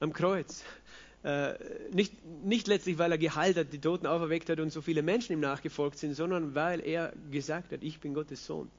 am 0.00 0.12
Kreuz? 0.12 0.62
äh, 1.26 1.54
nicht, 1.92 2.12
nicht 2.44 2.68
letztlich, 2.68 2.98
weil 2.98 3.10
er 3.10 3.18
geheilt 3.18 3.56
hat, 3.56 3.72
die 3.72 3.80
Toten 3.80 4.06
auferweckt 4.06 4.48
hat 4.48 4.60
und 4.60 4.70
so 4.70 4.80
viele 4.80 5.02
Menschen 5.02 5.32
ihm 5.32 5.40
nachgefolgt 5.40 5.98
sind, 5.98 6.14
sondern 6.14 6.54
weil 6.54 6.80
er 6.80 7.12
gesagt 7.32 7.72
hat, 7.72 7.82
ich 7.82 7.98
bin 7.98 8.14
Gottes 8.14 8.46
Sohn. 8.46 8.70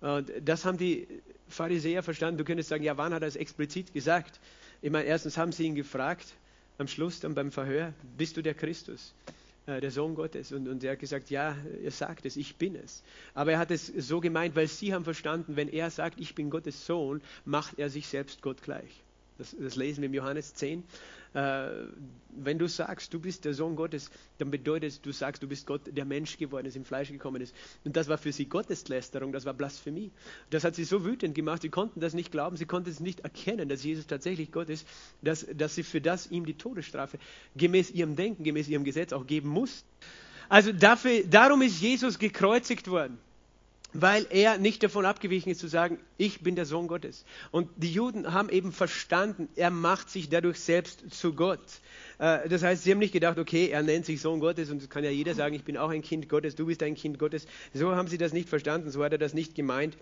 Und 0.00 0.30
das 0.44 0.64
haben 0.64 0.78
die 0.78 1.08
Pharisäer 1.48 2.04
verstanden. 2.04 2.38
Du 2.38 2.44
könntest 2.44 2.68
sagen, 2.68 2.84
ja, 2.84 2.96
wann 2.96 3.12
hat 3.12 3.22
er 3.22 3.28
es 3.28 3.34
explizit 3.34 3.92
gesagt? 3.92 4.38
Ich 4.82 4.90
meine, 4.90 5.04
erstens 5.04 5.36
haben 5.36 5.50
sie 5.50 5.64
ihn 5.64 5.74
gefragt, 5.74 6.32
am 6.78 6.86
Schluss 6.86 7.18
dann 7.18 7.34
beim 7.34 7.50
Verhör, 7.50 7.92
bist 8.16 8.36
du 8.36 8.42
der 8.42 8.54
Christus? 8.54 9.12
Äh, 9.66 9.80
der 9.80 9.90
Sohn 9.90 10.14
Gottes. 10.14 10.52
Und, 10.52 10.68
und 10.68 10.82
er 10.82 10.92
hat 10.92 10.98
gesagt, 10.98 11.30
ja, 11.30 11.56
er 11.82 11.90
sagt 11.90 12.24
es, 12.24 12.36
ich 12.36 12.56
bin 12.56 12.74
es. 12.76 13.02
Aber 13.34 13.52
er 13.52 13.58
hat 13.58 13.70
es 13.70 13.86
so 13.86 14.20
gemeint, 14.20 14.56
weil 14.56 14.68
sie 14.68 14.94
haben 14.94 15.04
verstanden, 15.04 15.56
wenn 15.56 15.68
er 15.68 15.90
sagt, 15.90 16.18
ich 16.18 16.34
bin 16.34 16.50
Gottes 16.50 16.86
Sohn, 16.86 17.20
macht 17.44 17.78
er 17.78 17.90
sich 17.90 18.08
selbst 18.08 18.42
Gott 18.42 18.62
gleich. 18.62 19.02
Das, 19.38 19.54
das 19.58 19.76
lesen 19.76 20.02
wir 20.02 20.06
im 20.06 20.14
Johannes 20.14 20.54
10. 20.54 20.82
Äh, 21.34 21.68
wenn 22.32 22.58
du 22.58 22.68
sagst, 22.68 23.12
du 23.12 23.20
bist 23.20 23.44
der 23.44 23.54
Sohn 23.54 23.76
Gottes, 23.76 24.10
dann 24.38 24.50
bedeutet 24.50 24.90
es, 24.90 25.00
du 25.00 25.12
sagst, 25.12 25.42
du 25.42 25.48
bist 25.48 25.66
Gott, 25.66 25.82
der 25.86 26.04
Mensch 26.04 26.38
geworden 26.38 26.66
ist, 26.66 26.76
im 26.76 26.84
Fleisch 26.84 27.10
gekommen 27.10 27.42
ist. 27.42 27.54
Und 27.84 27.96
das 27.96 28.08
war 28.08 28.18
für 28.18 28.32
sie 28.32 28.46
Gotteslästerung, 28.46 29.32
das 29.32 29.44
war 29.44 29.54
Blasphemie. 29.54 30.10
Das 30.50 30.64
hat 30.64 30.74
sie 30.74 30.84
so 30.84 31.04
wütend 31.04 31.34
gemacht, 31.34 31.62
sie 31.62 31.68
konnten 31.68 32.00
das 32.00 32.14
nicht 32.14 32.30
glauben, 32.30 32.56
sie 32.56 32.66
konnten 32.66 32.90
es 32.90 33.00
nicht 33.00 33.20
erkennen, 33.20 33.68
dass 33.68 33.84
Jesus 33.84 34.06
tatsächlich 34.06 34.52
Gott 34.52 34.70
ist, 34.70 34.86
dass, 35.22 35.46
dass 35.54 35.74
sie 35.74 35.82
für 35.82 36.00
das 36.00 36.30
ihm 36.30 36.46
die 36.46 36.54
Todesstrafe 36.54 37.18
gemäß 37.56 37.90
ihrem 37.90 38.16
Denken, 38.16 38.44
gemäß 38.44 38.68
ihrem 38.68 38.84
Gesetz 38.84 39.12
auch 39.12 39.26
geben 39.26 39.48
mussten. 39.48 39.88
Also 40.48 40.72
dafür, 40.72 41.24
darum 41.28 41.62
ist 41.62 41.80
Jesus 41.80 42.18
gekreuzigt 42.18 42.88
worden 42.88 43.18
weil 43.92 44.26
er 44.30 44.58
nicht 44.58 44.82
davon 44.82 45.04
abgewichen 45.04 45.50
ist 45.50 45.60
zu 45.60 45.68
sagen, 45.68 45.98
ich 46.16 46.40
bin 46.40 46.54
der 46.54 46.66
Sohn 46.66 46.86
Gottes. 46.86 47.24
Und 47.50 47.68
die 47.76 47.92
Juden 47.92 48.32
haben 48.32 48.48
eben 48.48 48.72
verstanden, 48.72 49.48
er 49.56 49.70
macht 49.70 50.10
sich 50.10 50.28
dadurch 50.28 50.60
selbst 50.60 51.02
zu 51.10 51.34
Gott. 51.34 51.60
Äh, 52.18 52.48
das 52.48 52.62
heißt, 52.62 52.84
sie 52.84 52.92
haben 52.92 52.98
nicht 52.98 53.12
gedacht, 53.12 53.38
okay, 53.38 53.68
er 53.68 53.82
nennt 53.82 54.06
sich 54.06 54.20
Sohn 54.20 54.40
Gottes 54.40 54.70
und 54.70 54.88
kann 54.90 55.02
ja 55.02 55.10
jeder 55.10 55.34
sagen, 55.34 55.54
ich 55.54 55.64
bin 55.64 55.76
auch 55.76 55.90
ein 55.90 56.02
Kind 56.02 56.28
Gottes, 56.28 56.54
du 56.54 56.66
bist 56.66 56.82
ein 56.82 56.94
Kind 56.94 57.18
Gottes. 57.18 57.46
So 57.74 57.94
haben 57.96 58.08
sie 58.08 58.18
das 58.18 58.32
nicht 58.32 58.48
verstanden, 58.48 58.90
so 58.90 59.02
hat 59.02 59.12
er 59.12 59.18
das 59.18 59.34
nicht 59.34 59.54
gemeint, 59.54 59.96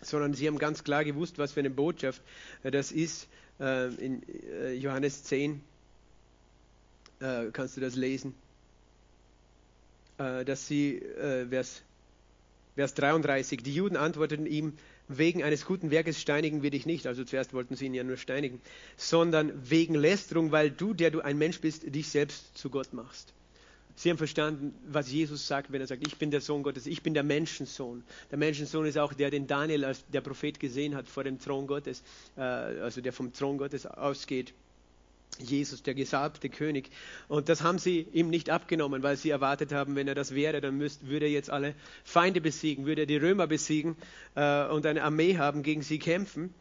sondern 0.00 0.34
sie 0.34 0.46
haben 0.48 0.58
ganz 0.58 0.82
klar 0.82 1.04
gewusst, 1.04 1.38
was 1.38 1.52
für 1.52 1.60
eine 1.60 1.70
Botschaft 1.70 2.20
äh, 2.64 2.70
das 2.70 2.90
ist. 2.90 3.28
Äh, 3.60 3.94
in 3.94 4.22
Johannes 4.76 5.24
10 5.24 5.60
kannst 7.52 7.76
du 7.76 7.80
das 7.80 7.96
lesen, 7.96 8.32
dass 10.16 10.68
sie, 10.68 11.02
Vers 11.50 11.82
Vers 12.78 12.94
33. 12.94 13.64
Die 13.64 13.74
Juden 13.74 13.96
antworteten 13.96 14.46
ihm, 14.46 14.74
wegen 15.08 15.42
eines 15.42 15.64
guten 15.64 15.90
Werkes 15.90 16.20
steinigen 16.20 16.62
wir 16.62 16.70
dich 16.70 16.86
nicht. 16.86 17.08
Also 17.08 17.24
zuerst 17.24 17.52
wollten 17.52 17.74
sie 17.74 17.86
ihn 17.86 17.94
ja 17.94 18.04
nur 18.04 18.16
steinigen, 18.16 18.60
sondern 18.96 19.52
wegen 19.68 19.96
Lästerung, 19.96 20.52
weil 20.52 20.70
du, 20.70 20.94
der 20.94 21.10
du 21.10 21.20
ein 21.20 21.38
Mensch 21.38 21.60
bist, 21.60 21.92
dich 21.92 22.08
selbst 22.08 22.56
zu 22.56 22.70
Gott 22.70 22.92
machst. 22.92 23.34
Sie 23.96 24.10
haben 24.10 24.16
verstanden, 24.16 24.76
was 24.86 25.10
Jesus 25.10 25.48
sagt, 25.48 25.72
wenn 25.72 25.80
er 25.80 25.88
sagt, 25.88 26.06
ich 26.06 26.18
bin 26.18 26.30
der 26.30 26.40
Sohn 26.40 26.62
Gottes, 26.62 26.86
ich 26.86 27.02
bin 27.02 27.14
der 27.14 27.24
Menschensohn. 27.24 28.04
Der 28.30 28.38
Menschensohn 28.38 28.86
ist 28.86 28.96
auch 28.96 29.12
der, 29.12 29.32
den 29.32 29.48
Daniel 29.48 29.84
als 29.84 30.04
der 30.12 30.20
Prophet 30.20 30.60
gesehen 30.60 30.94
hat 30.94 31.08
vor 31.08 31.24
dem 31.24 31.40
Thron 31.40 31.66
Gottes, 31.66 32.04
äh, 32.36 32.42
also 32.42 33.00
der 33.00 33.12
vom 33.12 33.32
Thron 33.32 33.58
Gottes 33.58 33.86
ausgeht. 33.86 34.54
Jesus, 35.40 35.82
der 35.82 35.94
gesalbte 35.94 36.48
König. 36.48 36.90
Und 37.28 37.48
das 37.48 37.62
haben 37.62 37.78
sie 37.78 38.06
ihm 38.12 38.28
nicht 38.28 38.50
abgenommen, 38.50 39.02
weil 39.02 39.16
sie 39.16 39.30
erwartet 39.30 39.72
haben, 39.72 39.96
wenn 39.96 40.08
er 40.08 40.14
das 40.14 40.34
wäre, 40.34 40.60
dann 40.60 40.76
müsst, 40.76 41.08
würde 41.08 41.26
er 41.26 41.32
jetzt 41.32 41.50
alle 41.50 41.74
Feinde 42.04 42.40
besiegen, 42.40 42.86
würde 42.86 43.02
er 43.02 43.06
die 43.06 43.16
Römer 43.16 43.46
besiegen 43.46 43.96
äh, 44.34 44.66
und 44.66 44.86
eine 44.86 45.02
Armee 45.02 45.36
haben, 45.36 45.62
gegen 45.62 45.82
sie 45.82 45.98
kämpfen. 45.98 46.52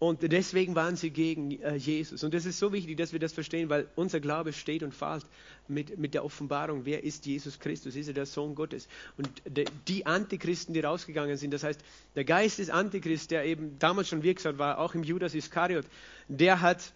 Und 0.00 0.22
deswegen 0.22 0.74
waren 0.74 0.96
sie 0.96 1.10
gegen 1.10 1.60
äh, 1.60 1.76
Jesus. 1.76 2.24
Und 2.24 2.32
das 2.32 2.46
ist 2.46 2.58
so 2.58 2.72
wichtig, 2.72 2.96
dass 2.96 3.12
wir 3.12 3.20
das 3.20 3.34
verstehen, 3.34 3.68
weil 3.68 3.86
unser 3.96 4.18
Glaube 4.18 4.54
steht 4.54 4.82
und 4.82 4.94
fällt 4.94 5.26
mit, 5.68 5.98
mit 5.98 6.14
der 6.14 6.24
Offenbarung, 6.24 6.86
wer 6.86 7.04
ist 7.04 7.26
Jesus 7.26 7.58
Christus? 7.58 7.96
Ist 7.96 8.08
er 8.08 8.14
der 8.14 8.24
Sohn 8.24 8.54
Gottes? 8.54 8.88
Und 9.18 9.28
de, 9.44 9.66
die 9.88 10.06
Antichristen, 10.06 10.72
die 10.72 10.80
rausgegangen 10.80 11.36
sind, 11.36 11.52
das 11.52 11.64
heißt, 11.64 11.82
der 12.14 12.24
Geist 12.24 12.60
des 12.60 12.70
Antichrist, 12.70 13.30
der 13.30 13.44
eben 13.44 13.78
damals 13.78 14.08
schon 14.08 14.22
wirksam 14.22 14.56
war, 14.56 14.78
auch 14.78 14.94
im 14.94 15.04
Judas 15.04 15.34
Iskariot, 15.34 15.84
der 16.28 16.62
hat 16.62 16.94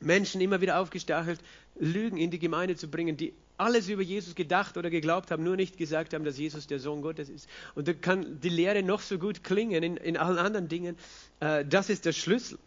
Menschen 0.00 0.40
immer 0.40 0.60
wieder 0.60 0.80
aufgestachelt, 0.80 1.40
Lügen 1.78 2.16
in 2.16 2.30
die 2.30 2.38
Gemeinde 2.38 2.76
zu 2.76 2.88
bringen, 2.88 3.16
die 3.16 3.34
alles 3.56 3.88
über 3.88 4.02
Jesus 4.02 4.34
gedacht 4.34 4.76
oder 4.76 4.88
geglaubt 4.88 5.30
haben, 5.30 5.42
nur 5.42 5.56
nicht 5.56 5.76
gesagt 5.76 6.14
haben, 6.14 6.24
dass 6.24 6.38
Jesus 6.38 6.66
der 6.66 6.78
Sohn 6.78 7.02
Gottes 7.02 7.28
ist. 7.28 7.48
Und 7.74 7.88
da 7.88 7.92
kann 7.92 8.40
die 8.40 8.48
Lehre 8.48 8.82
noch 8.82 9.00
so 9.00 9.18
gut 9.18 9.42
klingen 9.42 9.82
in, 9.82 9.96
in 9.96 10.16
allen 10.16 10.38
anderen 10.38 10.68
Dingen. 10.68 10.96
Äh, 11.40 11.64
das 11.64 11.90
ist 11.90 12.04
der 12.04 12.12
Schlüssel. 12.12 12.58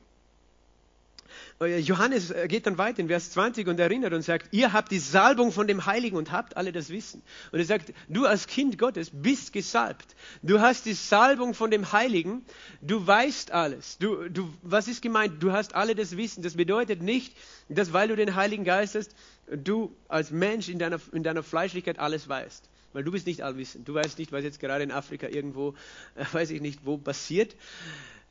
Äh, 1.61 1.77
Johannes 1.79 2.31
äh, 2.31 2.47
geht 2.47 2.65
dann 2.65 2.77
weiter 2.77 2.99
in 2.99 3.07
Vers 3.07 3.31
20 3.31 3.67
und 3.67 3.79
erinnert 3.79 4.13
und 4.13 4.23
sagt, 4.23 4.47
ihr 4.51 4.73
habt 4.73 4.91
die 4.91 4.99
Salbung 4.99 5.51
von 5.51 5.67
dem 5.67 5.85
Heiligen 5.85 6.17
und 6.17 6.31
habt 6.31 6.57
alle 6.57 6.71
das 6.71 6.89
Wissen. 6.89 7.21
Und 7.51 7.59
er 7.59 7.65
sagt, 7.65 7.93
du 8.09 8.25
als 8.25 8.47
Kind 8.47 8.77
Gottes 8.77 9.11
bist 9.13 9.53
gesalbt. 9.53 10.15
Du 10.41 10.59
hast 10.59 10.85
die 10.85 10.93
Salbung 10.93 11.53
von 11.53 11.71
dem 11.71 11.91
Heiligen, 11.91 12.43
du 12.81 13.05
weißt 13.05 13.51
alles. 13.51 13.97
Du, 13.99 14.27
du, 14.29 14.51
was 14.63 14.87
ist 14.87 15.01
gemeint? 15.01 15.41
Du 15.41 15.51
hast 15.51 15.75
alle 15.75 15.95
das 15.95 16.17
Wissen. 16.17 16.41
Das 16.41 16.55
bedeutet 16.55 17.01
nicht, 17.01 17.35
dass 17.69 17.93
weil 17.93 18.07
du 18.07 18.15
den 18.15 18.35
Heiligen 18.35 18.63
Geist 18.63 18.95
hast, 18.95 19.15
du 19.47 19.95
als 20.07 20.31
Mensch 20.31 20.69
in 20.69 20.79
deiner, 20.79 20.99
in 21.11 21.23
deiner 21.23 21.43
Fleischlichkeit 21.43 21.99
alles 21.99 22.27
weißt. 22.27 22.69
Weil 22.93 23.03
du 23.03 23.11
bist 23.11 23.25
nicht 23.25 23.41
allwissend. 23.41 23.87
Du 23.87 23.93
weißt 23.93 24.19
nicht, 24.19 24.31
was 24.33 24.43
jetzt 24.43 24.59
gerade 24.59 24.83
in 24.83 24.91
Afrika 24.91 25.27
irgendwo, 25.27 25.75
äh, 26.15 26.25
weiß 26.31 26.49
ich 26.51 26.61
nicht, 26.61 26.85
wo 26.85 26.97
passiert. 26.97 27.55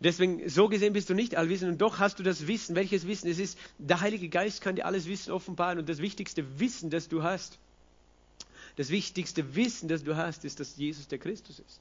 Deswegen, 0.00 0.48
so 0.48 0.68
gesehen 0.68 0.94
bist 0.94 1.10
du 1.10 1.14
nicht 1.14 1.36
allwissend 1.36 1.72
und 1.72 1.78
doch 1.78 1.98
hast 1.98 2.18
du 2.18 2.22
das 2.22 2.46
Wissen. 2.46 2.74
Welches 2.74 3.06
Wissen? 3.06 3.28
Es 3.28 3.38
ist, 3.38 3.58
der 3.78 4.00
Heilige 4.00 4.30
Geist 4.30 4.62
kann 4.62 4.74
dir 4.74 4.86
alles 4.86 5.06
Wissen 5.06 5.30
offenbaren 5.30 5.78
und 5.78 5.88
das 5.88 5.98
wichtigste 5.98 6.58
Wissen, 6.58 6.88
das 6.88 7.08
du 7.08 7.22
hast, 7.22 7.58
das 8.76 8.88
wichtigste 8.88 9.54
Wissen, 9.54 9.88
das 9.88 10.02
du 10.02 10.16
hast, 10.16 10.46
ist, 10.46 10.58
dass 10.58 10.76
Jesus 10.76 11.06
der 11.06 11.18
Christus 11.18 11.58
ist. 11.58 11.80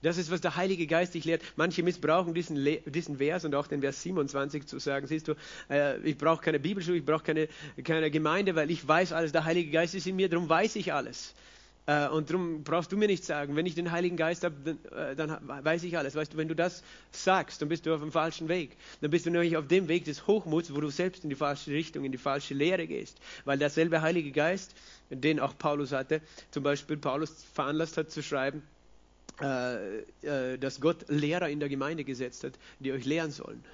Das 0.00 0.16
ist, 0.16 0.30
was 0.30 0.40
der 0.40 0.56
Heilige 0.56 0.86
Geist 0.86 1.14
dich 1.14 1.24
lehrt. 1.24 1.42
Manche 1.54 1.82
missbrauchen 1.82 2.34
diesen, 2.34 2.64
diesen 2.86 3.18
Vers 3.18 3.44
und 3.44 3.54
auch 3.54 3.68
den 3.68 3.82
Vers 3.82 4.02
27 4.02 4.66
zu 4.66 4.78
sagen, 4.80 5.06
siehst 5.06 5.28
du, 5.28 5.34
äh, 5.70 6.00
ich 6.00 6.16
brauche 6.18 6.42
keine 6.42 6.58
Bibelschule, 6.58 6.96
ich 6.96 7.04
brauche 7.04 7.22
keine, 7.22 7.48
keine 7.84 8.10
Gemeinde, 8.10 8.56
weil 8.56 8.70
ich 8.70 8.86
weiß 8.86 9.12
alles, 9.12 9.32
der 9.32 9.44
Heilige 9.44 9.70
Geist 9.70 9.94
ist 9.94 10.06
in 10.06 10.16
mir, 10.16 10.28
darum 10.28 10.48
weiß 10.48 10.76
ich 10.76 10.92
alles. 10.92 11.34
Äh, 11.86 12.08
und 12.08 12.30
darum 12.30 12.62
brauchst 12.62 12.92
du 12.92 12.96
mir 12.96 13.08
nicht 13.08 13.24
sagen, 13.24 13.56
wenn 13.56 13.66
ich 13.66 13.74
den 13.74 13.90
Heiligen 13.90 14.16
Geist 14.16 14.44
habe, 14.44 14.54
dann, 14.64 14.78
äh, 14.96 15.16
dann, 15.16 15.38
weiß 15.64 15.82
ich 15.82 15.98
alles. 15.98 16.14
Weißt 16.14 16.32
du, 16.32 16.36
wenn 16.36 16.48
du 16.48 16.54
das 16.54 16.82
sagst, 17.10 17.60
dann 17.60 17.68
bist 17.68 17.86
du 17.86 17.94
auf 17.94 18.00
dem 18.00 18.12
falschen 18.12 18.48
Weg. 18.48 18.76
Dann 19.00 19.10
bist 19.10 19.26
du 19.26 19.30
nämlich 19.30 19.56
auf 19.56 19.66
dem 19.66 19.88
Weg 19.88 20.04
des 20.04 20.26
Hochmuts, 20.26 20.74
wo 20.74 20.80
du 20.80 20.90
selbst 20.90 21.24
in 21.24 21.30
die 21.30 21.36
falsche 21.36 21.72
Richtung, 21.72 22.04
in 22.04 22.12
die 22.12 22.18
falsche 22.18 22.54
Lehre 22.54 22.86
gehst. 22.86 23.18
Weil 23.44 23.58
derselbe 23.58 24.00
Heilige 24.00 24.30
Geist, 24.30 24.74
den 25.10 25.40
auch 25.40 25.58
Paulus 25.58 25.92
hatte, 25.92 26.20
zum 26.50 26.62
Beispiel 26.62 26.96
Paulus 26.96 27.44
veranlasst 27.52 27.96
hat 27.96 28.10
zu 28.10 28.22
schreiben, 28.22 28.62
äh, 29.40 30.58
dass 30.58 30.80
Gott 30.80 31.06
Lehrer 31.08 31.48
in 31.48 31.58
der 31.58 31.68
Gemeinde 31.68 32.04
gesetzt 32.04 32.44
hat, 32.44 32.52
die 32.78 32.92
euch 32.92 33.04
lehren 33.04 33.32
sollen. 33.32 33.64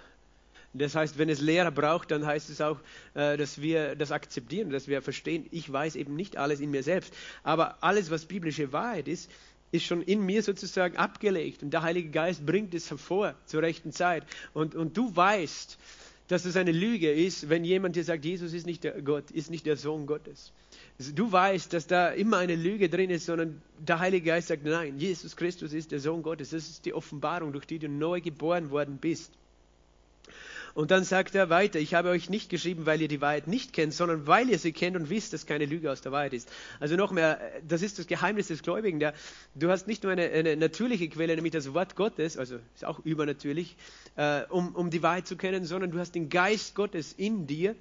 Das 0.74 0.94
heißt, 0.94 1.18
wenn 1.18 1.28
es 1.28 1.40
Lehrer 1.40 1.70
braucht, 1.70 2.10
dann 2.10 2.26
heißt 2.26 2.50
es 2.50 2.60
auch, 2.60 2.78
äh, 3.14 3.36
dass 3.36 3.60
wir 3.60 3.96
das 3.96 4.12
akzeptieren, 4.12 4.70
dass 4.70 4.86
wir 4.86 5.02
verstehen, 5.02 5.46
ich 5.50 5.72
weiß 5.72 5.96
eben 5.96 6.14
nicht 6.14 6.36
alles 6.36 6.60
in 6.60 6.70
mir 6.70 6.82
selbst. 6.82 7.12
Aber 7.42 7.82
alles, 7.82 8.10
was 8.10 8.26
biblische 8.26 8.72
Wahrheit 8.72 9.08
ist, 9.08 9.30
ist 9.72 9.84
schon 9.84 10.02
in 10.02 10.24
mir 10.24 10.42
sozusagen 10.42 10.96
abgelegt. 10.96 11.62
Und 11.62 11.70
der 11.70 11.82
Heilige 11.82 12.10
Geist 12.10 12.44
bringt 12.44 12.74
es 12.74 12.90
hervor 12.90 13.34
zur 13.46 13.62
rechten 13.62 13.92
Zeit. 13.92 14.24
Und, 14.54 14.74
und 14.74 14.96
du 14.96 15.14
weißt, 15.14 15.78
dass 16.28 16.44
es 16.44 16.56
eine 16.56 16.72
Lüge 16.72 17.10
ist, 17.10 17.48
wenn 17.48 17.64
jemand 17.64 17.96
dir 17.96 18.04
sagt, 18.04 18.24
Jesus 18.24 18.52
ist 18.52 18.66
nicht 18.66 18.84
der 18.84 19.00
Gott, 19.02 19.30
ist 19.30 19.50
nicht 19.50 19.64
der 19.64 19.76
Sohn 19.76 20.06
Gottes. 20.06 20.52
Du 21.14 21.32
weißt, 21.32 21.72
dass 21.72 21.86
da 21.86 22.08
immer 22.08 22.38
eine 22.38 22.56
Lüge 22.56 22.88
drin 22.88 23.08
ist, 23.08 23.26
sondern 23.26 23.62
der 23.78 23.98
Heilige 23.98 24.26
Geist 24.26 24.48
sagt, 24.48 24.64
nein, 24.64 24.98
Jesus 24.98 25.36
Christus 25.36 25.72
ist 25.72 25.90
der 25.90 26.00
Sohn 26.00 26.22
Gottes. 26.22 26.50
Das 26.50 26.68
ist 26.68 26.84
die 26.84 26.92
Offenbarung, 26.92 27.52
durch 27.52 27.66
die 27.66 27.78
du 27.78 27.88
neu 27.88 28.20
geboren 28.20 28.70
worden 28.70 28.98
bist. 29.00 29.32
Und 30.78 30.92
dann 30.92 31.02
sagt 31.02 31.34
er 31.34 31.50
weiter, 31.50 31.80
ich 31.80 31.94
habe 31.94 32.08
euch 32.10 32.30
nicht 32.30 32.50
geschrieben, 32.50 32.86
weil 32.86 33.02
ihr 33.02 33.08
die 33.08 33.20
Wahrheit 33.20 33.48
nicht 33.48 33.72
kennt, 33.72 33.92
sondern 33.92 34.28
weil 34.28 34.48
ihr 34.48 34.60
sie 34.60 34.70
kennt 34.70 34.96
und 34.96 35.10
wisst, 35.10 35.32
dass 35.32 35.44
keine 35.44 35.66
Lüge 35.66 35.90
aus 35.90 36.02
der 36.02 36.12
Wahrheit 36.12 36.32
ist. 36.32 36.48
Also 36.78 36.94
noch 36.94 37.10
mehr, 37.10 37.40
das 37.66 37.82
ist 37.82 37.98
das 37.98 38.06
Geheimnis 38.06 38.46
des 38.46 38.62
Gläubigen. 38.62 39.00
Der, 39.00 39.12
du 39.56 39.70
hast 39.70 39.88
nicht 39.88 40.04
nur 40.04 40.12
eine, 40.12 40.30
eine, 40.30 40.56
natürliche 40.56 41.08
Quelle, 41.08 41.34
nämlich 41.34 41.52
das 41.52 41.74
Wort 41.74 41.96
Gottes, 41.96 42.36
also 42.36 42.60
ist 42.76 42.84
auch 42.84 43.00
übernatürlich, 43.00 43.74
äh, 44.14 44.42
um, 44.50 44.72
um 44.76 44.90
die 44.90 45.02
Wahrheit 45.02 45.26
zu 45.26 45.36
kennen, 45.36 45.64
sondern 45.64 45.90
du 45.90 45.98
hast 45.98 46.14
den 46.14 46.28
Geist 46.28 46.76
Gottes 46.76 47.12
in 47.12 47.48
dir, 47.48 47.74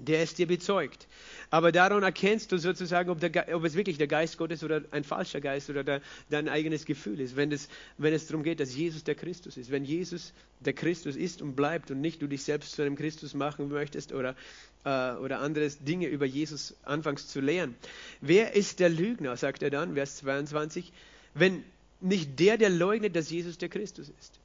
der 0.00 0.22
es 0.22 0.34
dir 0.34 0.46
bezeugt. 0.46 1.06
Aber 1.50 1.72
daran 1.72 2.02
erkennst 2.02 2.52
du 2.52 2.58
sozusagen, 2.58 3.10
ob, 3.10 3.20
der, 3.20 3.54
ob, 3.54 3.64
es 3.64 3.74
wirklich 3.74 3.98
der 3.98 4.06
Geist 4.06 4.38
Gottes 4.38 4.62
oder 4.62 4.82
ein 4.90 5.04
falscher 5.04 5.40
Geist 5.40 5.68
oder 5.70 5.84
der, 5.84 6.00
dein 6.28 6.48
eigenes 6.48 6.84
Gefühl 6.84 7.20
ist, 7.20 7.36
wenn 7.36 7.50
es, 7.52 7.68
wenn 7.98 8.14
es 8.14 8.26
darum 8.26 8.42
geht, 8.42 8.60
dass 8.60 8.74
Jesus 8.74 9.04
der 9.04 9.14
Christus 9.14 9.56
ist. 9.56 9.70
Wenn 9.70 9.84
Jesus 9.84 10.32
der 10.60 10.72
Christus 10.72 11.16
ist 11.16 11.42
und 11.42 11.56
bleibt 11.56 11.90
und 11.90 12.00
nicht 12.00 12.22
du 12.22 12.26
dich 12.26 12.42
selbst 12.42 12.72
zu 12.72 12.82
einem 12.82 12.96
Christus 12.96 13.34
machen 13.34 13.68
möchtest 13.68 14.12
oder, 14.12 14.36
äh, 14.84 15.12
oder 15.14 15.40
andere 15.40 15.68
Dinge 15.80 16.06
über 16.06 16.26
Jesus 16.26 16.74
anfängst 16.84 17.30
zu 17.30 17.40
lehren. 17.40 17.74
Wer 18.20 18.54
ist 18.54 18.80
der 18.80 18.88
Lügner, 18.88 19.36
sagt 19.36 19.62
er 19.62 19.70
dann, 19.70 19.94
Vers 19.94 20.18
22, 20.18 20.92
wenn 21.34 21.64
nicht 22.00 22.38
der, 22.40 22.56
der 22.58 22.70
leugnet, 22.70 23.16
dass 23.16 23.30
Jesus 23.30 23.58
der 23.58 23.68
Christus 23.68 24.08
ist. 24.08 24.38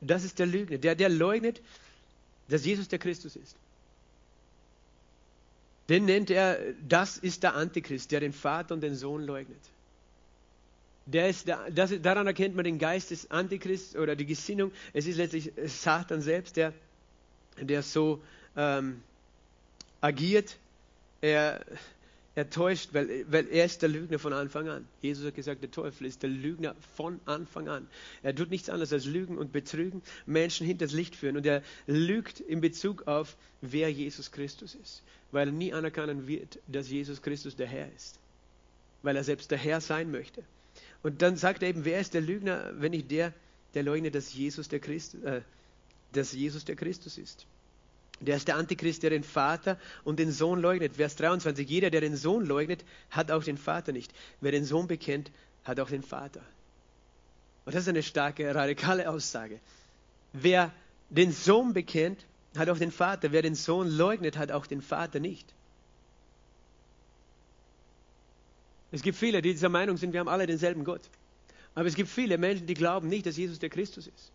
Das 0.00 0.24
ist 0.24 0.38
der 0.38 0.46
Lügner, 0.46 0.78
der, 0.78 0.94
der 0.94 1.08
leugnet, 1.08 1.60
dass 2.48 2.64
Jesus 2.64 2.88
der 2.88 2.98
Christus 2.98 3.36
ist, 3.36 3.56
den 5.88 6.04
nennt 6.04 6.30
er, 6.30 6.58
das 6.86 7.16
ist 7.16 7.42
der 7.42 7.54
Antichrist, 7.54 8.10
der 8.10 8.20
den 8.20 8.32
Vater 8.32 8.74
und 8.74 8.80
den 8.80 8.96
Sohn 8.96 9.22
leugnet. 9.22 9.60
Der 11.06 11.28
ist 11.28 11.46
der, 11.46 11.70
das, 11.70 11.92
daran 12.02 12.26
erkennt 12.26 12.56
man 12.56 12.64
den 12.64 12.78
Geist 12.78 13.12
des 13.12 13.30
Antichrists 13.30 13.94
oder 13.94 14.16
die 14.16 14.26
Gesinnung. 14.26 14.72
Es 14.92 15.06
ist 15.06 15.16
letztlich 15.16 15.52
Satan 15.66 16.20
selbst, 16.20 16.56
der, 16.56 16.72
der 17.60 17.82
so 17.82 18.20
ähm, 18.56 19.02
agiert. 20.00 20.56
Er, 21.20 21.64
er 22.36 22.50
täuscht, 22.50 22.90
weil, 22.92 23.24
weil 23.32 23.48
er 23.48 23.64
ist 23.64 23.80
der 23.80 23.88
Lügner 23.88 24.18
von 24.18 24.34
Anfang 24.34 24.68
an. 24.68 24.86
Jesus 25.00 25.24
hat 25.24 25.34
gesagt, 25.34 25.62
der 25.62 25.70
Teufel 25.70 26.06
ist 26.06 26.22
der 26.22 26.28
Lügner 26.28 26.76
von 26.94 27.18
Anfang 27.24 27.66
an. 27.66 27.88
Er 28.22 28.34
tut 28.34 28.50
nichts 28.50 28.68
anderes 28.68 28.92
als 28.92 29.06
lügen 29.06 29.38
und 29.38 29.52
betrügen, 29.52 30.02
Menschen 30.26 30.66
hinters 30.66 30.92
Licht 30.92 31.16
führen. 31.16 31.38
Und 31.38 31.46
er 31.46 31.62
lügt 31.86 32.40
in 32.40 32.60
Bezug 32.60 33.08
auf, 33.08 33.38
wer 33.62 33.90
Jesus 33.90 34.32
Christus 34.32 34.74
ist. 34.74 35.02
Weil 35.32 35.48
er 35.48 35.52
nie 35.52 35.72
anerkennen 35.72 36.28
wird, 36.28 36.58
dass 36.68 36.90
Jesus 36.90 37.22
Christus 37.22 37.56
der 37.56 37.68
Herr 37.68 37.90
ist. 37.96 38.18
Weil 39.02 39.16
er 39.16 39.24
selbst 39.24 39.50
der 39.50 39.58
Herr 39.58 39.80
sein 39.80 40.10
möchte. 40.10 40.42
Und 41.02 41.22
dann 41.22 41.38
sagt 41.38 41.62
er 41.62 41.70
eben, 41.70 41.86
wer 41.86 42.00
ist 42.00 42.12
der 42.12 42.20
Lügner, 42.20 42.70
wenn 42.74 42.90
nicht 42.90 43.10
der, 43.10 43.32
der 43.72 43.82
leugnet, 43.82 44.14
dass 44.14 44.34
Jesus 44.34 44.68
der, 44.68 44.80
Christ, 44.80 45.14
äh, 45.24 45.40
dass 46.12 46.32
Jesus 46.32 46.66
der 46.66 46.76
Christus 46.76 47.16
ist. 47.16 47.46
Der 48.20 48.36
ist 48.36 48.48
der 48.48 48.56
Antichrist, 48.56 49.02
der 49.02 49.10
den 49.10 49.22
Vater 49.22 49.78
und 50.04 50.18
den 50.18 50.32
Sohn 50.32 50.60
leugnet. 50.60 50.96
Vers 50.96 51.16
23. 51.16 51.68
Jeder, 51.68 51.90
der 51.90 52.00
den 52.00 52.16
Sohn 52.16 52.46
leugnet, 52.46 52.84
hat 53.10 53.30
auch 53.30 53.44
den 53.44 53.58
Vater 53.58 53.92
nicht. 53.92 54.12
Wer 54.40 54.52
den 54.52 54.64
Sohn 54.64 54.86
bekennt, 54.86 55.30
hat 55.64 55.80
auch 55.80 55.90
den 55.90 56.02
Vater. 56.02 56.40
Und 57.66 57.74
das 57.74 57.82
ist 57.82 57.88
eine 57.88 58.02
starke, 58.02 58.54
radikale 58.54 59.10
Aussage. 59.10 59.60
Wer 60.32 60.72
den 61.10 61.32
Sohn 61.32 61.74
bekennt, 61.74 62.24
hat 62.56 62.70
auch 62.70 62.78
den 62.78 62.90
Vater. 62.90 63.32
Wer 63.32 63.42
den 63.42 63.54
Sohn 63.54 63.88
leugnet, 63.88 64.38
hat 64.38 64.50
auch 64.50 64.66
den 64.66 64.80
Vater 64.80 65.20
nicht. 65.20 65.52
Es 68.92 69.02
gibt 69.02 69.18
viele, 69.18 69.42
die 69.42 69.52
dieser 69.52 69.68
Meinung 69.68 69.96
sind, 69.96 70.12
wir 70.12 70.20
haben 70.20 70.28
alle 70.28 70.46
denselben 70.46 70.84
Gott. 70.84 71.02
Aber 71.74 71.86
es 71.86 71.94
gibt 71.94 72.08
viele 72.08 72.38
Menschen, 72.38 72.66
die 72.66 72.74
glauben 72.74 73.08
nicht, 73.08 73.26
dass 73.26 73.36
Jesus 73.36 73.58
der 73.58 73.68
Christus 73.68 74.06
ist. 74.06 74.32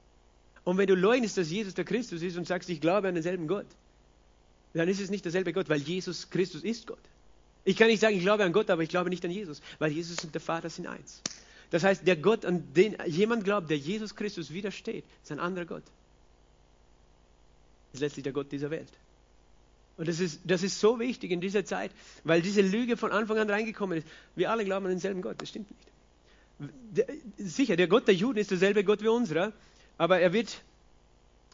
Und 0.64 0.78
wenn 0.78 0.88
du 0.88 0.96
leugnest, 0.96 1.38
dass 1.38 1.50
Jesus 1.50 1.74
der 1.74 1.86
Christus 1.86 2.22
ist 2.22 2.38
und 2.38 2.48
sagst, 2.48 2.70
ich 2.70 2.82
glaube 2.82 3.08
an 3.08 3.16
denselben 3.16 3.48
Gott, 3.48 3.66
dann 4.74 4.88
ist 4.88 5.02
es 5.02 5.10
nicht 5.10 5.26
derselbe 5.26 5.54
Gott, 5.54 5.70
weil 5.70 5.82
Jesus 5.82 6.30
Christus 6.30 6.64
ist 6.64 6.88
Gott. 6.88 7.00
Ich 7.64 7.78
kann 7.78 7.88
nicht 7.88 8.00
sagen, 8.00 8.16
ich 8.16 8.22
glaube 8.22 8.44
an 8.44 8.54
Gott, 8.54 8.70
aber 8.70 8.84
ich 8.84 8.90
glaube 8.90 9.10
nicht 9.10 9.24
an 9.26 9.32
Jesus, 9.32 9.62
weil 9.80 9.92
Jesus 9.92 10.24
und 10.24 10.34
der 10.34 10.42
Vater 10.42 10.70
sind 10.70 10.88
eins. 10.88 11.22
Das 11.70 11.84
heißt, 11.84 12.06
der 12.06 12.16
Gott, 12.16 12.46
an 12.46 12.74
den 12.74 12.98
jemand 13.06 13.44
glaubt, 13.44 13.70
der 13.70 13.78
Jesus 13.78 14.16
Christus 14.16 14.52
widersteht, 14.52 15.06
ist 15.24 15.32
ein 15.32 15.40
anderer 15.40 15.66
Gott. 15.66 15.84
Ist 17.94 18.02
letztlich 18.02 18.24
der 18.24 18.34
Gott 18.34 18.52
dieser 18.52 18.72
Welt. 18.72 18.90
Und 19.98 20.08
das 20.08 20.20
ist, 20.20 20.42
das 20.46 20.64
ist 20.64 20.80
so 20.80 21.00
wichtig 21.00 21.32
in 21.32 21.42
dieser 21.42 21.64
Zeit, 21.64 21.92
weil 22.24 22.42
diese 22.42 22.62
Lüge 22.62 22.98
von 22.98 23.12
Anfang 23.12 23.38
an 23.38 23.50
reingekommen 23.50 24.00
ist. 24.00 24.08
Wir 24.36 24.50
alle 24.50 24.66
glauben 24.66 24.86
an 24.86 24.92
denselben 24.92 25.22
Gott, 25.22 25.42
das 25.42 25.50
stimmt 25.50 25.70
nicht. 25.70 26.72
Der, 26.92 27.08
sicher, 27.38 27.76
der 27.76 27.88
Gott 27.88 28.08
der 28.08 28.16
Juden 28.16 28.40
ist 28.40 28.52
derselbe 28.52 28.84
Gott 28.84 29.02
wie 29.02 29.08
unserer, 29.08 29.54
aber 30.02 30.20
er 30.20 30.34
wird 30.34 30.64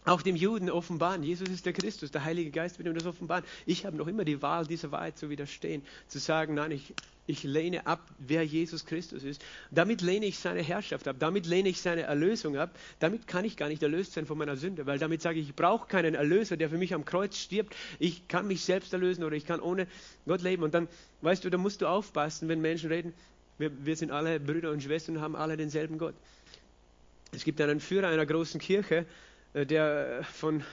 auch 0.05 0.21
dem 0.21 0.37
Juden 0.37 0.69
offenbaren. 0.69 1.21
Jesus 1.21 1.49
ist 1.49 1.65
der 1.65 1.73
Christus, 1.73 2.11
der 2.11 2.23
Heilige 2.23 2.49
Geist 2.49 2.77
wird 2.77 2.87
ihm 2.87 2.93
das 2.93 3.05
offenbaren. 3.05 3.43
Ich 3.65 3.85
habe 3.85 3.97
noch 3.97 4.07
immer 4.07 4.23
die 4.23 4.41
Wahl, 4.41 4.65
dieser 4.65 4.89
Wahrheit 4.93 5.17
zu 5.17 5.29
widerstehen, 5.29 5.81
zu 6.07 6.17
sagen, 6.17 6.53
nein, 6.53 6.71
ich, 6.71 6.93
ich 7.25 7.43
lehne 7.43 7.85
ab, 7.87 7.99
wer 8.19 8.45
Jesus 8.45 8.85
Christus 8.85 9.25
ist. 9.25 9.43
Damit 9.69 10.01
lehne 10.01 10.27
ich 10.27 10.39
seine 10.39 10.61
Herrschaft 10.61 11.09
ab, 11.09 11.17
damit 11.19 11.45
lehne 11.45 11.67
ich 11.67 11.81
seine 11.81 12.03
Erlösung 12.03 12.55
ab. 12.55 12.69
Damit 13.01 13.27
kann 13.27 13.43
ich 13.43 13.57
gar 13.57 13.67
nicht 13.67 13.83
erlöst 13.83 14.13
sein 14.13 14.25
von 14.25 14.37
meiner 14.37 14.55
Sünde, 14.55 14.85
weil 14.85 14.97
damit 14.97 15.21
sage 15.21 15.41
ich, 15.41 15.49
ich 15.49 15.55
brauche 15.55 15.89
keinen 15.89 16.15
Erlöser, 16.15 16.55
der 16.55 16.69
für 16.69 16.77
mich 16.77 16.93
am 16.93 17.03
Kreuz 17.03 17.37
stirbt. 17.37 17.75
Ich 17.99 18.29
kann 18.29 18.47
mich 18.47 18.63
selbst 18.63 18.93
erlösen 18.93 19.25
oder 19.25 19.35
ich 19.35 19.45
kann 19.45 19.59
ohne 19.59 19.87
Gott 20.25 20.41
leben. 20.41 20.63
Und 20.63 20.73
dann, 20.73 20.87
weißt 21.19 21.43
du, 21.43 21.49
da 21.49 21.57
musst 21.57 21.81
du 21.81 21.85
aufpassen, 21.85 22.47
wenn 22.47 22.61
Menschen 22.61 22.87
reden, 22.87 23.13
wir, 23.57 23.71
wir 23.85 23.97
sind 23.97 24.11
alle 24.11 24.39
Brüder 24.39 24.71
und 24.71 24.81
Schwestern 24.81 25.17
und 25.17 25.21
haben 25.21 25.35
alle 25.35 25.57
denselben 25.57 25.97
Gott. 25.97 26.15
Es 27.31 27.43
gibt 27.43 27.59
einen 27.61 27.79
Führer 27.79 28.07
einer 28.07 28.25
großen 28.25 28.59
Kirche, 28.59 29.05
äh, 29.53 29.65
der 29.65 30.23
von 30.23 30.63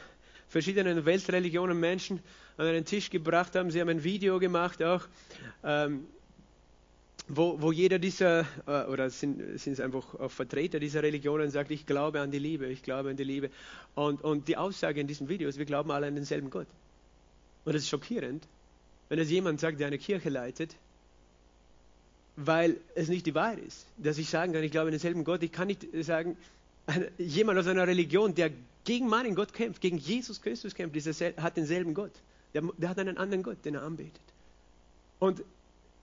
verschiedenen 0.49 1.05
Weltreligionen 1.05 1.79
Menschen 1.79 2.21
an 2.57 2.67
einen 2.67 2.85
Tisch 2.85 3.11
gebracht 3.11 3.57
haben. 3.57 3.71
Sie 3.71 3.81
haben 3.81 3.89
ein 3.89 4.05
Video 4.05 4.39
gemacht 4.39 4.83
auch, 4.83 5.07
ähm, 5.65 6.07
wo, 7.27 7.61
wo 7.61 7.73
jeder 7.73 7.99
dieser, 7.99 8.47
äh, 8.67 8.85
oder 8.85 9.11
sind, 9.11 9.59
sind 9.59 9.73
es 9.73 9.81
einfach 9.81 10.15
auch 10.15 10.31
Vertreter 10.31 10.79
dieser 10.79 11.03
Religionen, 11.03 11.51
sagt, 11.51 11.71
ich 11.71 11.87
glaube 11.87 12.21
an 12.21 12.31
die 12.31 12.39
Liebe, 12.39 12.67
ich 12.67 12.83
glaube 12.83 13.11
an 13.11 13.17
die 13.17 13.25
Liebe. 13.25 13.51
Und, 13.95 14.23
und 14.23 14.47
die 14.47 14.57
Aussage 14.57 15.01
in 15.01 15.07
diesem 15.07 15.29
Video 15.29 15.49
ist, 15.49 15.59
wir 15.59 15.65
glauben 15.65 15.91
alle 15.91 16.07
an 16.07 16.15
denselben 16.15 16.51
Gott. 16.51 16.67
Und 17.65 17.75
das 17.75 17.83
ist 17.83 17.89
schockierend, 17.89 18.47
wenn 19.09 19.19
es 19.19 19.31
jemand 19.31 19.59
sagt, 19.59 19.81
der 19.81 19.87
eine 19.87 19.99
Kirche 19.99 20.29
leitet, 20.29 20.77
weil 22.37 22.77
es 22.95 23.09
nicht 23.09 23.27
die 23.27 23.35
Wahrheit 23.35 23.61
ist. 23.61 23.87
Dass 23.97 24.19
ich 24.19 24.29
sagen 24.29 24.53
kann, 24.53 24.63
ich 24.63 24.73
glaube 24.73 24.89
an 24.89 24.93
denselben 24.93 25.25
Gott. 25.25 25.43
Ich 25.43 25.53
kann 25.53 25.69
nicht 25.69 25.87
sagen, 26.01 26.37
jemand 27.19 27.59
aus 27.59 27.67
einer 27.67 27.87
Religion, 27.87 28.35
der 28.35 28.51
gegen 28.85 29.09
meinen 29.09 29.35
Gott 29.35 29.53
kämpft, 29.53 29.81
gegen 29.81 29.99
Jesus 29.99 30.41
Christus 30.43 30.75
kämpft, 30.75 30.97
hat 31.37 31.57
denselben 31.57 31.95
Gott. 31.95 32.13
Der, 32.53 32.63
der, 32.79 32.89
hat 32.89 32.99
einen 32.99 33.19
anderen 33.19 33.43
Gott, 33.43 33.65
den 33.65 33.75
er 33.75 33.83
anbetet. 33.83 34.21
Und 35.19 35.43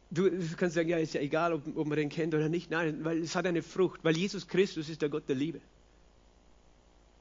du, 0.10 0.30
du 0.30 0.56
kannst 0.58 0.76
sagen, 0.76 0.90
ja, 0.90 0.98
ist 0.98 1.14
ja 1.14 1.22
egal, 1.22 1.54
ob, 1.54 1.62
ob 1.78 1.88
man 1.88 1.98
den 1.98 2.10
kennt 2.10 2.34
oder 2.34 2.50
nicht. 2.50 2.72
Nein, 2.72 3.06
weil 3.06 3.20
es 3.20 3.36
hat 3.36 3.46
eine 3.46 3.62
Frucht, 3.62 4.04
weil 4.04 4.18
Jesus 4.18 4.48
Christus 4.48 4.90
ist 4.90 5.02
der 5.02 5.10
Gott 5.10 5.30
der 5.30 5.36
Liebe. 5.36 5.62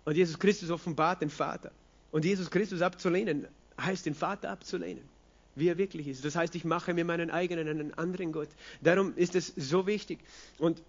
Und 0.04 0.16
Jesus 0.16 0.38
Christus 0.38 0.70
offenbart 0.70 1.20
den 1.20 1.30
Vater. 1.30 1.70
Und 2.10 2.24
Jesus 2.24 2.50
Christus 2.50 2.80
abzulehnen, 2.80 3.46
heißt 3.78 4.06
den 4.06 4.14
Vater 4.14 4.50
abzulehnen 4.50 5.04
wie 5.54 5.68
er 5.68 5.78
wirklich 5.78 6.08
ist. 6.08 6.24
Das 6.24 6.36
heißt, 6.36 6.54
ich 6.54 6.64
mache 6.64 6.94
mir 6.94 7.04
meinen 7.04 7.30
eigenen, 7.30 7.68
einen 7.68 7.94
anderen 7.94 8.32
Gott. 8.32 8.48
Darum 8.80 9.14
ist 9.16 9.34
es 9.34 9.52
so 9.56 9.86
wichtig. 9.86 10.20
Und 10.58 10.82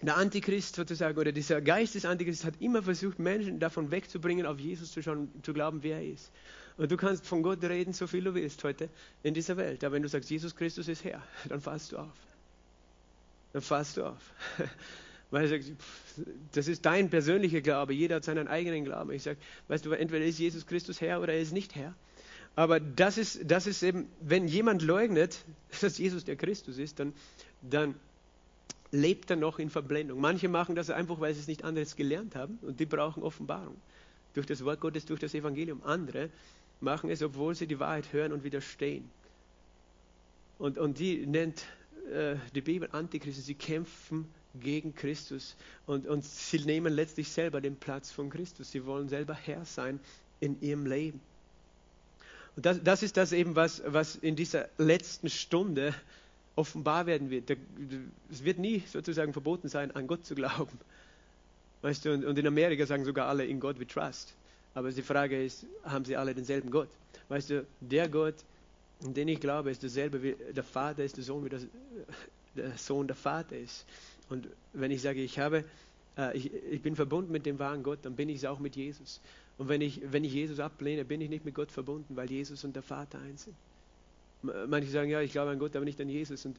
der 0.00 0.16
Antichrist 0.16 0.76
sozusagen, 0.76 1.18
oder 1.18 1.32
dieser 1.32 1.60
Geist 1.60 1.94
des 1.94 2.04
Antichrists 2.04 2.44
hat 2.44 2.54
immer 2.60 2.82
versucht, 2.82 3.18
Menschen 3.18 3.58
davon 3.58 3.90
wegzubringen, 3.90 4.46
auf 4.46 4.58
Jesus 4.60 4.92
zu 4.92 5.02
schauen, 5.02 5.28
zu 5.42 5.52
glauben, 5.52 5.82
wer 5.82 5.96
er 5.96 6.12
ist. 6.12 6.30
Und 6.76 6.92
du 6.92 6.96
kannst 6.96 7.26
von 7.26 7.42
Gott 7.42 7.62
reden, 7.64 7.92
so 7.92 8.06
viel 8.06 8.22
du 8.22 8.34
willst 8.34 8.62
heute 8.62 8.88
in 9.24 9.34
dieser 9.34 9.56
Welt. 9.56 9.82
Aber 9.82 9.96
wenn 9.96 10.02
du 10.02 10.08
sagst, 10.08 10.30
Jesus 10.30 10.54
Christus 10.54 10.86
ist 10.86 11.02
Herr, 11.02 11.22
dann 11.48 11.60
fasst 11.60 11.92
du 11.92 11.98
auf. 11.98 12.14
Dann 13.52 13.62
fasst 13.62 13.96
du 13.96 14.04
auf. 14.04 14.34
Weil 15.30 15.42
er 15.44 15.48
sagt, 15.48 15.72
das 16.52 16.68
ist 16.68 16.86
dein 16.86 17.10
persönlicher 17.10 17.60
Glaube. 17.60 17.92
Jeder 17.92 18.16
hat 18.16 18.24
seinen 18.24 18.48
eigenen 18.48 18.84
Glauben. 18.84 19.10
Ich 19.10 19.24
sage, 19.24 19.38
weißt 19.66 19.84
du, 19.84 19.92
entweder 19.92 20.24
ist 20.24 20.38
Jesus 20.38 20.66
Christus 20.66 21.00
Herr 21.00 21.20
oder 21.20 21.34
er 21.34 21.40
ist 21.40 21.52
nicht 21.52 21.74
Herr. 21.74 21.94
Aber 22.58 22.80
das 22.80 23.18
ist, 23.18 23.48
das 23.48 23.68
ist 23.68 23.84
eben, 23.84 24.08
wenn 24.20 24.48
jemand 24.48 24.82
leugnet, 24.82 25.44
dass 25.80 25.96
Jesus 25.96 26.24
der 26.24 26.34
Christus 26.34 26.76
ist, 26.76 26.98
dann, 26.98 27.12
dann 27.62 27.94
lebt 28.90 29.30
er 29.30 29.36
noch 29.36 29.60
in 29.60 29.70
Verblendung. 29.70 30.20
Manche 30.20 30.48
machen 30.48 30.74
das 30.74 30.90
einfach, 30.90 31.20
weil 31.20 31.32
sie 31.34 31.40
es 31.40 31.46
nicht 31.46 31.62
anderes 31.62 31.94
gelernt 31.94 32.34
haben 32.34 32.58
und 32.62 32.80
die 32.80 32.86
brauchen 32.86 33.22
Offenbarung. 33.22 33.76
Durch 34.34 34.44
das 34.44 34.64
Wort 34.64 34.80
Gottes, 34.80 35.06
durch 35.06 35.20
das 35.20 35.34
Evangelium. 35.34 35.84
Andere 35.84 36.30
machen 36.80 37.10
es, 37.10 37.22
obwohl 37.22 37.54
sie 37.54 37.68
die 37.68 37.78
Wahrheit 37.78 38.12
hören 38.12 38.32
und 38.32 38.42
widerstehen. 38.42 39.08
Und, 40.58 40.78
und 40.78 40.98
die 40.98 41.26
nennt 41.26 41.62
äh, 42.12 42.34
die 42.56 42.60
Bibel 42.60 42.88
Antichristen. 42.90 43.44
Sie 43.44 43.54
kämpfen 43.54 44.26
gegen 44.58 44.96
Christus 44.96 45.54
und, 45.86 46.08
und 46.08 46.24
sie 46.24 46.58
nehmen 46.64 46.92
letztlich 46.92 47.28
selber 47.28 47.60
den 47.60 47.76
Platz 47.76 48.10
von 48.10 48.30
Christus. 48.30 48.72
Sie 48.72 48.84
wollen 48.84 49.08
selber 49.08 49.34
Herr 49.34 49.64
sein 49.64 50.00
in 50.40 50.60
ihrem 50.60 50.86
Leben. 50.86 51.20
Und 52.56 52.66
das, 52.66 52.82
das 52.82 53.02
ist 53.02 53.16
das 53.16 53.32
eben, 53.32 53.56
was, 53.56 53.82
was 53.86 54.16
in 54.16 54.36
dieser 54.36 54.68
letzten 54.78 55.28
Stunde 55.30 55.94
offenbar 56.56 57.06
werden 57.06 57.30
wird. 57.30 57.56
Es 58.30 58.44
wird 58.44 58.58
nie 58.58 58.82
sozusagen 58.86 59.32
verboten 59.32 59.68
sein, 59.68 59.94
an 59.94 60.06
Gott 60.06 60.26
zu 60.26 60.34
glauben. 60.34 60.78
Weißt 61.82 62.04
du, 62.04 62.12
und, 62.12 62.38
in 62.38 62.46
Amerika 62.46 62.84
sagen 62.84 63.04
sogar 63.04 63.28
alle, 63.28 63.46
in 63.46 63.60
Gott 63.60 63.78
we 63.78 63.86
trust. 63.86 64.34
Aber 64.74 64.90
die 64.90 65.02
Frage 65.02 65.44
ist, 65.44 65.66
haben 65.84 66.04
sie 66.04 66.16
alle 66.16 66.34
denselben 66.34 66.70
Gott? 66.70 66.88
Weißt 67.28 67.50
du, 67.50 67.66
der 67.80 68.08
Gott, 68.08 68.34
in 69.04 69.14
den 69.14 69.28
ich 69.28 69.40
glaube, 69.40 69.70
ist 69.70 69.82
derselbe 69.82 70.22
wie 70.22 70.36
der 70.52 70.64
Vater 70.64 71.04
ist 71.04 71.16
der 71.16 71.24
Sohn, 71.24 71.44
wie 71.44 71.48
das, 71.48 71.62
der 72.56 72.76
Sohn 72.76 73.06
der 73.06 73.16
Vater 73.16 73.56
ist. 73.56 73.86
Und 74.28 74.48
wenn 74.72 74.90
ich 74.90 75.00
sage, 75.00 75.22
ich 75.22 75.38
habe, 75.38 75.64
äh, 76.16 76.36
ich, 76.36 76.52
ich 76.70 76.82
bin 76.82 76.96
verbunden 76.96 77.30
mit 77.30 77.46
dem 77.46 77.58
wahren 77.58 77.82
Gott, 77.82 78.00
dann 78.02 78.16
bin 78.16 78.28
ich 78.28 78.38
es 78.38 78.44
auch 78.44 78.58
mit 78.58 78.76
Jesus. 78.76 79.20
Und 79.58 79.68
wenn 79.68 79.80
ich, 79.80 80.00
wenn 80.10 80.24
ich 80.24 80.32
Jesus 80.32 80.60
ablehne, 80.60 81.04
bin 81.04 81.20
ich 81.20 81.28
nicht 81.28 81.44
mit 81.44 81.54
Gott 81.54 81.72
verbunden, 81.72 82.16
weil 82.16 82.30
Jesus 82.30 82.64
und 82.64 82.74
der 82.76 82.82
Vater 82.82 83.20
eins 83.20 83.44
sind. 83.44 83.56
Manche 84.68 84.88
sagen, 84.88 85.10
ja, 85.10 85.20
ich 85.20 85.32
glaube 85.32 85.50
an 85.50 85.58
Gott, 85.58 85.74
aber 85.74 85.84
nicht 85.84 86.00
an 86.00 86.08
Jesus 86.08 86.46
und 86.46 86.56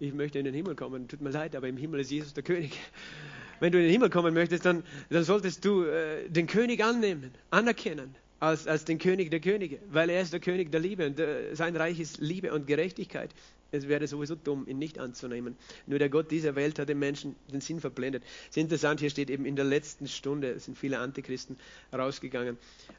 ich 0.00 0.12
möchte 0.12 0.38
in 0.40 0.44
den 0.44 0.54
Himmel 0.54 0.74
kommen. 0.74 1.06
Tut 1.06 1.20
mir 1.20 1.30
leid, 1.30 1.54
aber 1.54 1.68
im 1.68 1.76
Himmel 1.76 2.00
ist 2.00 2.10
Jesus 2.10 2.34
der 2.34 2.42
König. 2.42 2.72
Wenn 3.60 3.70
du 3.70 3.78
in 3.78 3.84
den 3.84 3.92
Himmel 3.92 4.10
kommen 4.10 4.34
möchtest, 4.34 4.64
dann, 4.64 4.82
dann 5.10 5.22
solltest 5.22 5.64
du 5.64 5.84
äh, 5.84 6.28
den 6.28 6.46
König 6.46 6.82
annehmen, 6.82 7.30
anerkennen 7.50 8.16
als, 8.40 8.66
als 8.66 8.84
den 8.84 8.98
König 8.98 9.30
der 9.30 9.40
Könige, 9.40 9.78
weil 9.90 10.10
er 10.10 10.22
ist 10.22 10.32
der 10.32 10.40
König 10.40 10.72
der 10.72 10.80
Liebe 10.80 11.06
und 11.06 11.20
äh, 11.20 11.54
sein 11.54 11.76
Reich 11.76 12.00
ist 12.00 12.18
Liebe 12.18 12.52
und 12.52 12.66
Gerechtigkeit 12.66 13.30
es 13.72 13.88
wäre 13.88 14.06
sowieso 14.06 14.34
dumm, 14.34 14.66
ihn 14.66 14.78
nicht 14.78 14.98
anzunehmen. 14.98 15.56
Nur 15.86 15.98
der 15.98 16.08
Gott 16.08 16.30
dieser 16.30 16.54
Welt 16.54 16.78
hat 16.78 16.88
den 16.88 16.98
Menschen 16.98 17.36
den 17.52 17.60
Sinn 17.60 17.80
verblendet. 17.80 18.22
Es 18.44 18.56
ist 18.56 18.62
interessant, 18.62 19.00
hier 19.00 19.10
steht 19.10 19.30
eben 19.30 19.44
in 19.44 19.56
der 19.56 19.64
letzten 19.64 20.08
Stunde 20.08 20.58
sind 20.58 20.76
viele 20.76 20.98
Antichristen 20.98 21.56
rausgegangen. 21.92 22.58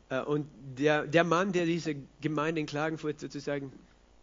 Äh, 0.10 0.22
und 0.22 0.48
der, 0.78 1.06
der 1.08 1.24
Mann, 1.24 1.52
der 1.52 1.66
diese 1.66 1.96
Gemeinde 2.22 2.62
in 2.62 2.68
Klagenfurt 2.68 3.20
sozusagen 3.20 3.72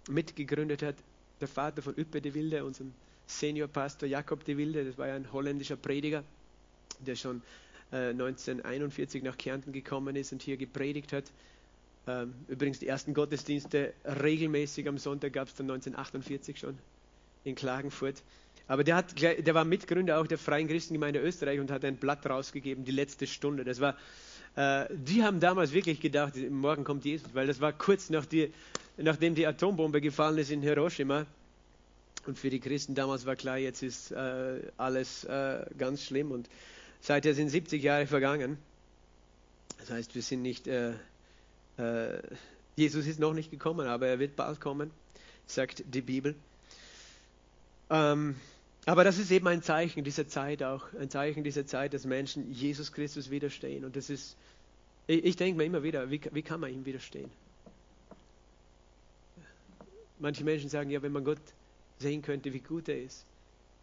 mitgegründet 0.08 0.82
hat, 0.82 0.96
der 1.40 1.48
Vater 1.48 1.82
von 1.82 1.94
Üppe 1.96 2.20
de 2.20 2.34
Wilde, 2.34 2.64
unserem 2.64 2.92
Seniorpastor 3.26 4.08
Jakob 4.08 4.44
de 4.44 4.56
Wilde, 4.56 4.84
das 4.84 4.98
war 4.98 5.08
ja 5.08 5.14
ein 5.14 5.32
holländischer 5.32 5.76
Prediger, 5.76 6.24
der 7.00 7.14
schon 7.14 7.42
1941 7.90 9.22
äh, 9.22 9.24
nach 9.24 9.38
Kärnten 9.38 9.72
gekommen 9.72 10.16
ist 10.16 10.32
und 10.32 10.42
hier 10.42 10.56
gepredigt 10.56 11.12
hat. 11.12 11.24
Ähm, 12.08 12.32
übrigens, 12.48 12.78
die 12.78 12.88
ersten 12.88 13.12
Gottesdienste 13.12 13.92
regelmäßig 14.04 14.88
am 14.88 14.96
Sonntag 14.96 15.34
gab 15.34 15.48
es 15.48 15.54
dann 15.54 15.66
1948 15.66 16.58
schon 16.58 16.78
in 17.44 17.54
Klagenfurt. 17.54 18.22
Aber 18.66 18.82
der, 18.82 18.96
hat, 18.96 19.20
der 19.20 19.54
war 19.54 19.64
Mitgründer 19.64 20.18
auch 20.18 20.26
der 20.26 20.38
Freien 20.38 20.68
Christengemeinde 20.68 21.20
Österreich 21.20 21.60
und 21.60 21.70
hat 21.70 21.84
ein 21.84 21.96
Blatt 21.96 22.24
rausgegeben, 22.24 22.84
die 22.84 22.92
letzte 22.92 23.26
Stunde. 23.26 23.64
Das 23.64 23.80
war, 23.80 23.96
äh, 24.56 24.86
die 24.94 25.22
haben 25.22 25.38
damals 25.40 25.72
wirklich 25.72 26.00
gedacht, 26.00 26.34
morgen 26.50 26.84
kommt 26.84 27.04
Jesus, 27.04 27.34
weil 27.34 27.46
das 27.46 27.60
war 27.60 27.74
kurz 27.74 28.08
nach 28.08 28.24
die, 28.24 28.52
nachdem 28.96 29.34
die 29.34 29.46
Atombombe 29.46 30.00
gefallen 30.00 30.38
ist 30.38 30.50
in 30.50 30.62
Hiroshima. 30.62 31.26
Und 32.26 32.38
für 32.38 32.50
die 32.50 32.60
Christen 32.60 32.94
damals 32.94 33.26
war 33.26 33.36
klar, 33.36 33.58
jetzt 33.58 33.82
ist 33.82 34.12
äh, 34.12 34.60
alles 34.78 35.24
äh, 35.24 35.64
ganz 35.76 36.04
schlimm. 36.04 36.30
Und 36.30 36.48
seither 37.00 37.34
sind 37.34 37.50
70 37.50 37.82
Jahre 37.82 38.06
vergangen. 38.06 38.56
Das 39.78 39.90
heißt, 39.90 40.14
wir 40.14 40.22
sind 40.22 40.42
nicht 40.42 40.66
äh, 41.78 42.20
Jesus 42.76 43.06
ist 43.06 43.18
noch 43.18 43.32
nicht 43.32 43.50
gekommen, 43.50 43.86
aber 43.86 44.06
er 44.06 44.18
wird 44.18 44.36
bald 44.36 44.60
kommen, 44.60 44.90
sagt 45.46 45.82
die 45.86 46.02
Bibel. 46.02 46.34
Ähm, 47.90 48.36
aber 48.86 49.04
das 49.04 49.18
ist 49.18 49.30
eben 49.30 49.46
ein 49.48 49.62
Zeichen 49.62 50.04
dieser 50.04 50.28
Zeit 50.28 50.62
auch, 50.62 50.92
ein 50.98 51.10
Zeichen 51.10 51.44
dieser 51.44 51.66
Zeit, 51.66 51.92
dass 51.94 52.04
Menschen 52.04 52.52
Jesus 52.52 52.92
Christus 52.92 53.30
widerstehen. 53.30 53.84
Und 53.84 53.96
das 53.96 54.10
ist, 54.10 54.36
ich, 55.06 55.24
ich 55.24 55.36
denke 55.36 55.56
mir 55.56 55.64
immer 55.64 55.82
wieder, 55.82 56.10
wie, 56.10 56.20
wie 56.32 56.42
kann 56.42 56.60
man 56.60 56.72
ihm 56.72 56.86
widerstehen? 56.86 57.30
Manche 60.18 60.44
Menschen 60.44 60.68
sagen, 60.68 60.90
ja, 60.90 61.02
wenn 61.02 61.12
man 61.12 61.24
Gott 61.24 61.38
sehen 61.98 62.22
könnte, 62.22 62.52
wie 62.52 62.60
gut 62.60 62.88
er 62.88 63.02
ist. 63.02 63.24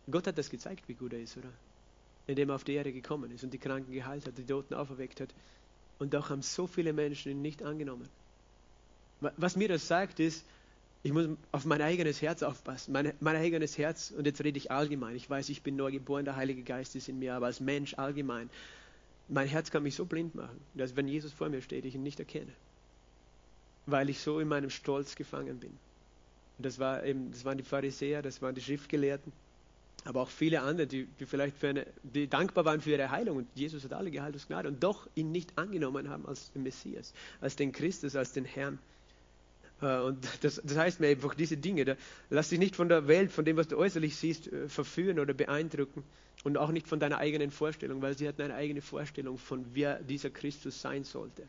Gott 0.09 0.27
hat 0.27 0.37
das 0.37 0.49
gezeigt, 0.49 0.87
wie 0.87 0.93
gut 0.93 1.13
er 1.13 1.21
ist, 1.21 1.37
oder? 1.37 1.49
Indem 2.27 2.49
er 2.49 2.55
auf 2.55 2.63
die 2.63 2.73
Erde 2.73 2.91
gekommen 2.91 3.31
ist 3.31 3.43
und 3.43 3.53
die 3.53 3.57
Kranken 3.57 3.91
geheilt 3.91 4.25
hat, 4.25 4.37
die 4.37 4.45
Toten 4.45 4.73
auferweckt 4.73 5.21
hat. 5.21 5.29
Und 5.99 6.13
doch 6.13 6.29
haben 6.29 6.41
so 6.41 6.67
viele 6.67 6.93
Menschen 6.93 7.31
ihn 7.31 7.41
nicht 7.41 7.63
angenommen. 7.63 8.07
Was 9.37 9.55
mir 9.55 9.67
das 9.67 9.87
sagt, 9.87 10.19
ist, 10.19 10.45
ich 11.03 11.13
muss 11.13 11.27
auf 11.51 11.65
mein 11.65 11.81
eigenes 11.81 12.21
Herz 12.21 12.43
aufpassen. 12.43 12.91
Mein, 12.91 13.13
mein 13.19 13.35
eigenes 13.35 13.77
Herz, 13.77 14.11
und 14.11 14.25
jetzt 14.25 14.43
rede 14.43 14.57
ich 14.57 14.71
allgemein. 14.71 15.15
Ich 15.15 15.29
weiß, 15.29 15.49
ich 15.49 15.61
bin 15.61 15.75
neu 15.75 15.91
geboren, 15.91 16.25
der 16.25 16.35
Heilige 16.35 16.63
Geist 16.63 16.95
ist 16.95 17.07
in 17.07 17.19
mir, 17.19 17.35
aber 17.35 17.45
als 17.45 17.59
Mensch 17.59 17.93
allgemein. 17.93 18.49
Mein 19.27 19.47
Herz 19.47 19.71
kann 19.71 19.83
mich 19.83 19.95
so 19.95 20.05
blind 20.05 20.35
machen, 20.35 20.59
dass 20.73 20.95
wenn 20.95 21.07
Jesus 21.07 21.31
vor 21.31 21.49
mir 21.49 21.61
steht, 21.61 21.85
ich 21.85 21.95
ihn 21.95 22.03
nicht 22.03 22.19
erkenne. 22.19 22.51
Weil 23.85 24.09
ich 24.09 24.19
so 24.19 24.39
in 24.39 24.47
meinem 24.47 24.69
Stolz 24.69 25.15
gefangen 25.15 25.59
bin. 25.59 25.77
Und 26.57 26.65
das, 26.65 26.79
war 26.79 27.05
eben, 27.05 27.31
das 27.31 27.45
waren 27.45 27.57
die 27.57 27.63
Pharisäer, 27.63 28.21
das 28.21 28.41
waren 28.41 28.55
die 28.55 28.61
Schriftgelehrten 28.61 29.31
aber 30.05 30.21
auch 30.21 30.29
viele 30.29 30.61
andere, 30.61 30.87
die, 30.87 31.07
die 31.19 31.25
vielleicht 31.25 31.63
eine, 31.65 31.85
die 32.03 32.27
dankbar 32.27 32.63
waren 32.63 32.79
für 32.79 32.91
ihre 32.91 33.09
Heilung 33.09 33.37
und 33.37 33.47
Jesus 33.55 33.83
hat 33.83 33.93
alle 33.93 34.11
geheilt 34.11 34.35
aus 34.35 34.47
Gnade 34.47 34.69
und 34.69 34.81
doch 34.83 35.07
ihn 35.15 35.31
nicht 35.31 35.57
angenommen 35.57 36.09
haben 36.09 36.25
als 36.27 36.51
den 36.51 36.63
Messias, 36.63 37.13
als 37.41 37.55
den 37.55 37.71
Christus, 37.71 38.15
als 38.15 38.31
den 38.31 38.45
Herrn. 38.45 38.77
Äh, 39.81 39.99
und 40.01 40.23
das, 40.41 40.61
das 40.63 40.77
heißt 40.77 40.99
mir 40.99 41.07
einfach 41.07 41.33
diese 41.33 41.57
Dinge, 41.57 41.85
da, 41.85 41.95
lass 42.29 42.49
dich 42.49 42.59
nicht 42.59 42.75
von 42.75 42.87
der 42.87 43.07
Welt, 43.07 43.31
von 43.31 43.45
dem, 43.45 43.57
was 43.57 43.67
du 43.67 43.77
äußerlich 43.77 44.15
siehst, 44.15 44.47
äh, 44.47 44.69
verführen 44.69 45.19
oder 45.19 45.33
beeindrucken 45.33 46.03
und 46.43 46.57
auch 46.57 46.69
nicht 46.69 46.87
von 46.87 46.99
deiner 46.99 47.17
eigenen 47.17 47.49
Vorstellung, 47.49 48.03
weil 48.03 48.15
sie 48.15 48.27
hatten 48.27 48.43
eine 48.43 48.53
eigene 48.53 48.83
Vorstellung 48.83 49.39
von 49.39 49.65
wer 49.73 49.99
dieser 50.03 50.29
Christus 50.29 50.81
sein 50.81 51.03
sollte. 51.03 51.43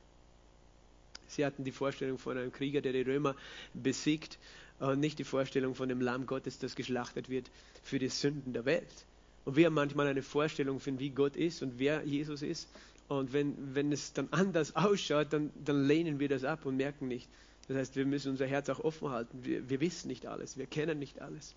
Sie 1.29 1.45
hatten 1.45 1.63
die 1.65 1.73
Vorstellung 1.73 2.17
von 2.17 2.39
einem 2.39 2.53
Krieger, 2.53 2.81
der 2.81 2.93
die 2.93 3.03
Römer 3.03 3.35
besiegt 3.75 4.39
und 4.79 5.01
nicht 5.01 5.19
die 5.19 5.25
Vorstellung 5.25 5.75
von 5.75 5.89
dem 5.89 6.01
Lamm 6.01 6.27
Gottes, 6.27 6.59
das 6.59 6.77
geschlachtet 6.77 7.29
wird 7.29 7.51
für 7.83 7.99
die 7.99 8.09
Sünden 8.09 8.53
der 8.53 8.65
Welt. 8.65 9.07
Und 9.45 9.57
wir 9.57 9.67
haben 9.67 9.75
manchmal 9.75 10.09
eine 10.09 10.23
Vorstellung 10.23 10.81
von 10.81 10.99
wie 10.99 11.11
Gott 11.11 11.37
ist 11.37 11.63
und 11.63 11.79
wer 11.79 12.05
Jesus 12.05 12.43
ist. 12.43 12.69
Und 13.09 13.33
wenn, 13.33 13.75
wenn 13.75 13.93
es 13.93 14.13
dann 14.13 14.29
anders 14.33 14.75
ausschaut, 14.77 15.33
dann, 15.33 15.51
dann 15.65 15.87
lehnen 15.87 16.19
wir 16.19 16.29
das 16.29 16.45
ab 16.45 16.67
und 16.67 16.77
merken 16.77 17.09
nicht. 17.09 17.29
Das 17.69 17.77
heißt, 17.77 17.97
wir 17.97 18.07
müssen 18.07 18.31
unser 18.33 18.47
Herz 18.47 18.69
auch 18.69 18.81
offen 18.81 19.11
halten. 19.11 19.45
Wir, 19.45 19.69
wir 19.69 19.81
wissen 19.81 20.09
nicht 20.09 20.27
alles, 20.27 20.57
wir 20.57 20.67
kennen 20.67 20.99
nicht 20.99 21.21
alles. 21.21 21.55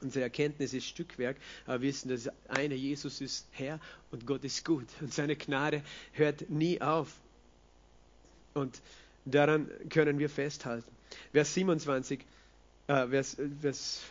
Unsere 0.00 0.24
Erkenntnis 0.24 0.74
ist 0.74 0.86
Stückwerk, 0.86 1.36
aber 1.64 1.80
wir 1.82 1.88
wissen, 1.88 2.08
dass 2.08 2.28
eine 2.48 2.74
Jesus 2.74 3.20
ist 3.20 3.46
Herr 3.52 3.80
und 4.10 4.26
Gott 4.26 4.44
ist 4.44 4.64
gut. 4.64 4.86
Und 5.00 5.12
seine 5.12 5.36
Gnade 5.36 5.82
hört 6.12 6.50
nie 6.50 6.80
auf. 6.80 7.12
Und 8.54 8.80
daran 9.24 9.70
können 9.88 10.18
wir 10.18 10.28
festhalten. 10.28 10.90
Vers 11.32 11.54
27 11.54 12.20
äh, 12.88 13.06
Vers, 13.06 13.36
Vers 13.60 14.02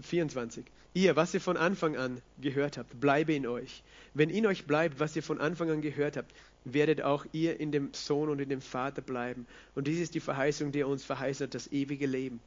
24. 0.00 0.64
Ihr, 0.92 1.14
was 1.16 1.34
ihr 1.34 1.40
von 1.40 1.56
Anfang 1.56 1.96
an 1.96 2.20
gehört 2.40 2.76
habt, 2.76 3.00
bleibe 3.00 3.32
in 3.34 3.46
euch. 3.46 3.82
Wenn 4.14 4.28
in 4.28 4.46
euch 4.46 4.66
bleibt, 4.66 4.98
was 4.98 5.14
ihr 5.14 5.22
von 5.22 5.40
Anfang 5.40 5.70
an 5.70 5.82
gehört 5.82 6.16
habt, 6.16 6.32
werdet 6.64 7.02
auch 7.02 7.24
ihr 7.32 7.60
in 7.60 7.72
dem 7.72 7.90
Sohn 7.94 8.28
und 8.28 8.40
in 8.40 8.48
dem 8.48 8.60
Vater 8.60 9.00
bleiben. 9.00 9.46
Und 9.74 9.86
dies 9.86 10.00
ist 10.00 10.14
die 10.14 10.20
Verheißung, 10.20 10.72
die 10.72 10.80
er 10.80 10.88
uns 10.88 11.04
verheißt 11.04 11.42
hat, 11.42 11.54
das 11.54 11.70
ewige 11.72 12.06
Leben. 12.06 12.40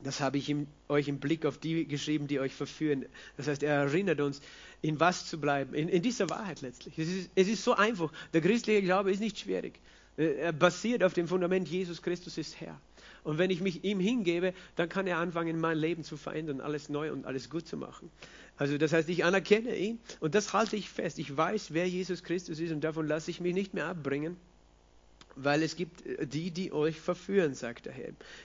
Das 0.00 0.20
habe 0.20 0.38
ich 0.38 0.48
im, 0.48 0.68
euch 0.88 1.08
im 1.08 1.18
Blick 1.18 1.44
auf 1.44 1.58
die 1.58 1.84
geschrieben, 1.84 2.28
die 2.28 2.38
euch 2.38 2.54
verführen. 2.54 3.04
Das 3.36 3.48
heißt, 3.48 3.64
er 3.64 3.74
erinnert 3.74 4.20
uns, 4.20 4.40
in 4.80 5.00
was 5.00 5.26
zu 5.26 5.40
bleiben, 5.40 5.74
in, 5.74 5.88
in 5.88 6.02
dieser 6.02 6.30
Wahrheit 6.30 6.60
letztlich. 6.60 6.96
Es 6.98 7.08
ist, 7.08 7.30
es 7.34 7.48
ist 7.48 7.64
so 7.64 7.74
einfach. 7.74 8.12
Der 8.32 8.40
christliche 8.40 8.82
Glaube 8.82 9.10
ist 9.10 9.18
nicht 9.18 9.40
schwierig. 9.40 9.74
Er 10.16 10.52
basiert 10.52 11.02
auf 11.02 11.14
dem 11.14 11.26
Fundament, 11.26 11.68
Jesus 11.68 12.00
Christus 12.00 12.38
ist 12.38 12.60
Herr. 12.60 12.80
Und 13.24 13.38
wenn 13.38 13.50
ich 13.50 13.60
mich 13.60 13.84
ihm 13.84 14.00
hingebe, 14.00 14.54
dann 14.76 14.88
kann 14.88 15.06
er 15.06 15.18
anfangen, 15.18 15.60
mein 15.60 15.78
Leben 15.78 16.04
zu 16.04 16.16
verändern, 16.16 16.60
alles 16.60 16.88
neu 16.88 17.12
und 17.12 17.26
alles 17.26 17.50
gut 17.50 17.66
zu 17.66 17.76
machen. 17.76 18.10
Also 18.56 18.76
das 18.78 18.92
heißt, 18.92 19.08
ich 19.08 19.24
anerkenne 19.24 19.76
ihn 19.76 20.00
und 20.20 20.34
das 20.34 20.52
halte 20.52 20.76
ich 20.76 20.90
fest. 20.90 21.18
Ich 21.18 21.36
weiß, 21.36 21.72
wer 21.72 21.88
Jesus 21.88 22.22
Christus 22.22 22.58
ist 22.58 22.72
und 22.72 22.82
davon 22.82 23.06
lasse 23.06 23.30
ich 23.30 23.40
mich 23.40 23.54
nicht 23.54 23.74
mehr 23.74 23.86
abbringen, 23.86 24.36
weil 25.36 25.62
es 25.62 25.76
gibt 25.76 26.04
äh, 26.04 26.26
die, 26.26 26.50
die 26.50 26.72
euch 26.72 27.00
verführen, 27.00 27.54
sagt 27.54 27.86
er 27.86 27.94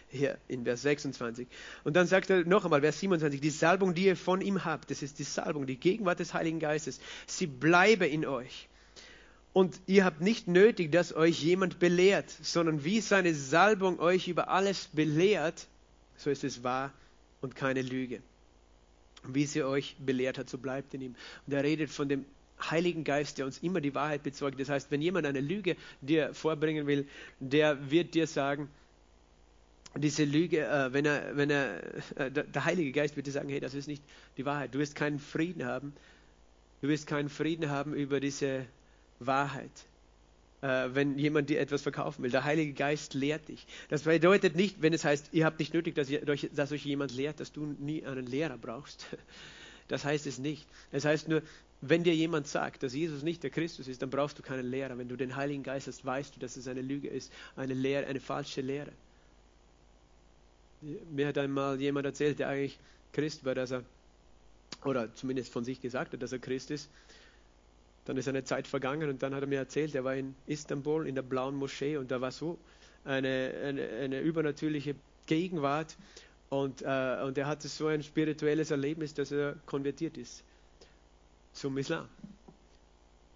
hier 0.10 0.38
in 0.48 0.64
Vers 0.64 0.84
26. 0.84 1.48
Und 1.84 1.96
dann 1.96 2.08
sagt 2.08 2.30
er 2.30 2.46
noch 2.46 2.64
einmal, 2.66 2.82
Vers 2.82 3.00
27, 3.00 3.42
die 3.42 3.50
Salbung, 3.50 3.94
die 3.94 4.06
ihr 4.06 4.16
von 4.16 4.42
ihm 4.42 4.64
habt, 4.66 4.92
das 4.92 5.02
ist 5.02 5.20
die 5.20 5.24
Salbung, 5.24 5.66
die 5.66 5.78
Gegenwart 5.78 6.20
des 6.20 6.34
Heiligen 6.34 6.60
Geistes, 6.60 7.00
sie 7.26 7.48
bleibe 7.48 8.06
in 8.06 8.26
euch 8.26 8.70
und 9.54 9.80
ihr 9.86 10.04
habt 10.04 10.20
nicht 10.20 10.48
nötig, 10.48 10.92
dass 10.92 11.16
euch 11.16 11.42
jemand 11.42 11.80
belehrt, 11.80 12.30
sondern 12.42 12.84
wie 12.84 13.02
seine 13.02 13.36
Salbung 13.36 14.00
euch 14.00 14.28
über 14.28 14.50
alles 14.50 14.90
belehrt, 14.94 15.68
so 16.18 16.32
ist 16.32 16.44
es 16.44 16.64
wahr 16.64 16.92
und 17.42 17.56
keine 17.56 17.84
Lüge. 17.84 18.22
Und 19.24 19.36
wie 19.36 19.46
sie 19.46 19.64
euch 19.64 19.96
belehrt 20.00 20.40
hat, 20.40 20.50
so 20.50 20.58
bleibt 20.58 20.94
in 20.96 21.02
ihm. 21.02 21.16
Und 21.46 21.54
er 21.54 21.64
redet 21.64 21.92
von 21.92 22.10
dem 22.10 22.26
Heiligen 22.60 23.04
Geist, 23.04 23.38
der 23.38 23.46
uns 23.46 23.60
immer 23.60 23.80
die 23.80 23.94
Wahrheit 23.94 24.24
bezeugt. 24.24 24.60
Das 24.60 24.70
heißt, 24.70 24.90
wenn 24.90 25.02
jemand 25.02 25.28
eine 25.28 25.42
Lüge 25.42 25.76
dir 26.02 26.34
vorbringen 26.34 26.88
will, 26.88 27.08
der 27.40 27.92
wird 27.92 28.16
dir 28.16 28.26
sagen, 28.26 28.70
diese 29.96 30.24
Lüge, 30.24 30.66
äh, 30.66 30.92
wenn 30.92 31.06
er, 31.06 31.38
wenn 31.38 31.52
er, 31.52 31.84
äh, 32.16 32.32
der 32.32 32.66
Heilige 32.66 32.92
Geist 32.92 33.16
wird 33.16 33.28
dir 33.28 33.32
sagen, 33.32 33.50
hey, 33.50 33.60
das 33.60 33.76
ist 33.76 33.88
nicht 33.88 34.04
die 34.38 34.46
Wahrheit. 34.46 34.74
Du 34.74 34.80
wirst 34.80 34.96
keinen 34.96 35.20
Frieden 35.20 35.66
haben. 35.66 35.94
Du 36.82 36.88
wirst 36.88 37.06
keinen 37.06 37.30
Frieden 37.30 37.70
haben 37.70 37.94
über 37.94 38.20
diese 38.20 38.66
Wahrheit, 39.20 39.72
äh, 40.62 40.90
wenn 40.94 41.18
jemand 41.18 41.50
dir 41.50 41.60
etwas 41.60 41.82
verkaufen 41.82 42.24
will. 42.24 42.32
Der 42.32 42.44
Heilige 42.44 42.74
Geist 42.74 43.14
lehrt 43.14 43.48
dich. 43.48 43.66
Das 43.90 44.04
bedeutet 44.04 44.56
nicht, 44.56 44.82
wenn 44.82 44.94
es 44.94 45.04
heißt, 45.04 45.30
ihr 45.32 45.46
habt 45.46 45.60
nicht 45.60 45.74
nötig, 45.74 45.96
dass, 45.96 46.10
ihr, 46.10 46.22
dass 46.26 46.72
euch 46.72 46.86
jemand 46.86 47.14
lehrt, 47.14 47.40
dass 47.40 47.52
du 47.52 47.76
nie 47.80 48.06
einen 48.06 48.26
Lehrer 48.26 48.58
brauchst. 48.58 49.08
Das 49.90 50.06
heißt 50.06 50.26
es 50.28 50.40
nicht. 50.40 50.66
Es 50.94 51.04
heißt 51.04 51.28
nur, 51.28 51.44
wenn 51.82 52.06
dir 52.06 52.16
jemand 52.16 52.48
sagt, 52.48 52.84
dass 52.84 52.94
Jesus 52.94 53.22
nicht 53.22 53.44
der 53.44 53.50
Christus 53.50 53.90
ist, 53.90 54.02
dann 54.02 54.10
brauchst 54.10 54.40
du 54.40 54.42
keinen 54.42 54.72
Lehrer. 54.72 54.98
Wenn 54.98 55.10
du 55.10 55.18
den 55.18 55.36
Heiligen 55.36 55.62
Geist 55.62 55.88
hast, 55.88 56.06
weißt 56.06 56.36
du, 56.36 56.40
dass 56.40 56.56
es 56.56 56.70
eine 56.70 56.82
Lüge 56.82 57.10
ist, 57.10 57.32
eine 57.58 57.74
Lehre, 57.74 58.08
eine 58.08 58.22
falsche 58.22 58.62
Lehre. 58.62 58.92
Mir 61.12 61.28
hat 61.28 61.38
einmal 61.38 61.80
jemand 61.82 62.06
erzählt, 62.06 62.40
der 62.40 62.48
eigentlich 62.48 62.80
Christ 63.12 63.44
war, 63.44 63.56
dass 63.56 63.72
er, 63.72 63.84
oder 64.86 65.14
zumindest 65.16 65.52
von 65.52 65.66
sich 65.66 65.82
gesagt 65.82 66.14
hat, 66.14 66.22
dass 66.22 66.32
er 66.32 66.40
Christ 66.40 66.72
ist. 66.72 66.90
Dann 68.06 68.18
ist 68.18 68.28
eine 68.28 68.44
Zeit 68.44 68.68
vergangen 68.68 69.10
und 69.10 69.24
dann 69.24 69.34
hat 69.34 69.42
er 69.42 69.48
mir 69.48 69.60
erzählt, 69.60 69.96
er 69.96 70.04
war 70.04 70.16
in 70.16 70.36
Istanbul 70.46 71.08
in 71.08 71.16
der 71.16 71.22
blauen 71.22 71.56
Moschee 71.56 71.98
und 71.98 72.12
da 72.12 72.20
war 72.20 72.32
so 72.32 72.58
eine, 73.06 73.54
eine, 73.64 73.88
eine 73.88 74.20
übernatürliche 74.22 74.96
Gegenwart 75.26 75.96
und, 76.50 76.82
äh, 76.82 77.22
und 77.24 77.38
er 77.38 77.48
hatte 77.48 77.68
so 77.68 77.88
ein 77.88 78.04
spirituelles 78.04 78.72
Erlebnis, 78.72 79.14
dass 79.14 79.32
er 79.32 79.56
konvertiert 79.66 80.18
ist 80.18 80.44
zum 81.54 81.78
Islam. 81.78 82.08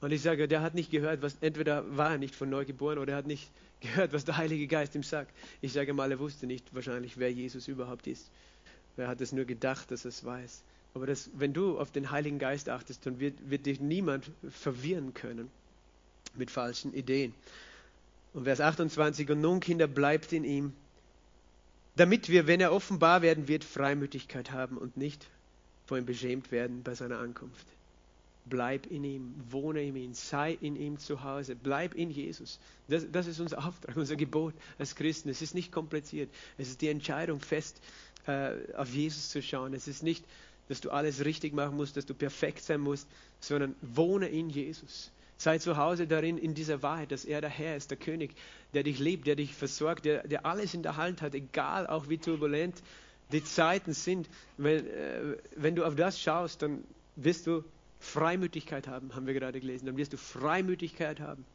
Und 0.01 0.11
ich 0.11 0.21
sage, 0.21 0.47
der 0.47 0.61
hat 0.61 0.75
nicht 0.75 0.91
gehört, 0.91 1.21
was 1.21 1.37
entweder 1.41 1.97
war 1.97 2.11
er 2.11 2.17
nicht 2.17 2.35
von 2.35 2.49
neu 2.49 2.65
geboren 2.65 2.99
oder 2.99 3.13
er 3.13 3.17
hat 3.17 3.27
nicht 3.27 3.49
gehört, 3.81 4.13
was 4.13 4.25
der 4.25 4.37
Heilige 4.37 4.67
Geist 4.67 4.95
ihm 4.95 5.03
sagt. 5.03 5.31
Ich 5.61 5.73
sage 5.73 5.93
mal, 5.93 6.11
er 6.11 6.19
wusste 6.19 6.45
nicht 6.45 6.73
wahrscheinlich, 6.73 7.17
wer 7.17 7.31
Jesus 7.31 7.67
überhaupt 7.67 8.07
ist. 8.07 8.29
Er 8.97 9.07
hat 9.07 9.21
es 9.21 9.31
nur 9.31 9.45
gedacht, 9.45 9.91
dass 9.91 10.05
er 10.05 10.09
es 10.09 10.23
weiß. 10.25 10.63
Aber 10.93 11.05
das, 11.05 11.29
wenn 11.35 11.53
du 11.53 11.79
auf 11.79 11.91
den 11.91 12.11
Heiligen 12.11 12.39
Geist 12.39 12.69
achtest, 12.69 13.05
dann 13.05 13.19
wird, 13.19 13.49
wird 13.49 13.65
dich 13.65 13.79
niemand 13.79 14.31
verwirren 14.49 15.13
können 15.13 15.49
mit 16.35 16.51
falschen 16.51 16.93
Ideen. 16.93 17.33
Und 18.33 18.43
Vers 18.43 18.61
28, 18.61 19.29
und 19.29 19.41
nun 19.41 19.59
Kinder, 19.59 19.87
bleibt 19.87 20.33
in 20.33 20.43
ihm, 20.43 20.73
damit 21.95 22.29
wir, 22.29 22.47
wenn 22.47 22.61
er 22.61 22.71
offenbar 22.71 23.21
werden 23.21 23.47
wird, 23.47 23.63
Freimütigkeit 23.63 24.51
haben 24.51 24.77
und 24.77 24.97
nicht 24.97 25.27
vor 25.85 25.97
ihm 25.97 26.05
beschämt 26.05 26.51
werden 26.51 26.83
bei 26.83 26.93
seiner 26.93 27.19
Ankunft. 27.19 27.65
Bleib 28.45 28.85
in 28.85 29.03
ihm, 29.03 29.33
wohne 29.49 29.83
in 29.83 29.95
ihm, 29.95 30.13
sei 30.13 30.57
in 30.61 30.75
ihm 30.75 30.99
zu 30.99 31.23
Hause, 31.23 31.55
bleib 31.55 31.95
in 31.95 32.11
Jesus. 32.11 32.59
Das, 32.87 33.05
das 33.11 33.27
ist 33.27 33.39
unser 33.39 33.65
Auftrag, 33.65 33.95
unser 33.97 34.15
Gebot 34.15 34.53
als 34.77 34.95
Christen. 34.95 35.29
Es 35.29 35.41
ist 35.41 35.55
nicht 35.55 35.71
kompliziert. 35.71 36.29
Es 36.57 36.69
ist 36.69 36.81
die 36.81 36.89
Entscheidung, 36.89 37.39
fest 37.39 37.81
äh, 38.27 38.51
auf 38.75 38.93
Jesus 38.93 39.29
zu 39.29 39.41
schauen. 39.41 39.73
Es 39.73 39.87
ist 39.87 40.03
nicht, 40.03 40.23
dass 40.67 40.81
du 40.81 40.89
alles 40.89 41.25
richtig 41.25 41.53
machen 41.53 41.77
musst, 41.77 41.97
dass 41.97 42.05
du 42.05 42.13
perfekt 42.13 42.63
sein 42.63 42.81
musst, 42.81 43.07
sondern 43.39 43.75
wohne 43.81 44.27
in 44.27 44.49
Jesus. 44.49 45.11
Sei 45.37 45.59
zu 45.59 45.77
Hause 45.77 46.07
darin, 46.07 46.37
in 46.37 46.55
dieser 46.55 46.81
Wahrheit, 46.81 47.11
dass 47.11 47.23
er 47.23 47.41
der 47.41 47.49
Herr 47.49 47.77
ist, 47.77 47.91
der 47.91 47.97
König, 47.97 48.31
der 48.73 48.83
dich 48.83 48.99
liebt, 48.99 49.27
der 49.27 49.35
dich 49.35 49.53
versorgt, 49.53 50.05
der, 50.05 50.27
der 50.27 50.45
alles 50.45 50.73
in 50.73 50.81
der 50.81 50.97
Hand 50.97 51.21
hat, 51.21 51.35
egal 51.35 51.85
auch 51.85 52.09
wie 52.09 52.17
turbulent 52.17 52.75
die 53.31 53.43
Zeiten 53.43 53.93
sind. 53.93 54.29
Wenn, 54.57 54.87
äh, 54.87 55.37
wenn 55.55 55.75
du 55.75 55.85
auf 55.85 55.95
das 55.95 56.19
schaust, 56.19 56.63
dann 56.63 56.83
wirst 57.15 57.45
du 57.45 57.63
Freimütigkeit 57.99 58.87
haben, 58.87 59.15
haben 59.15 59.27
wir 59.27 59.33
gerade 59.33 59.59
gelesen. 59.59 59.85
Dann 59.85 59.97
wirst 59.97 60.13
du 60.13 60.17
Freimütigkeit 60.17 61.19
haben 61.19 61.45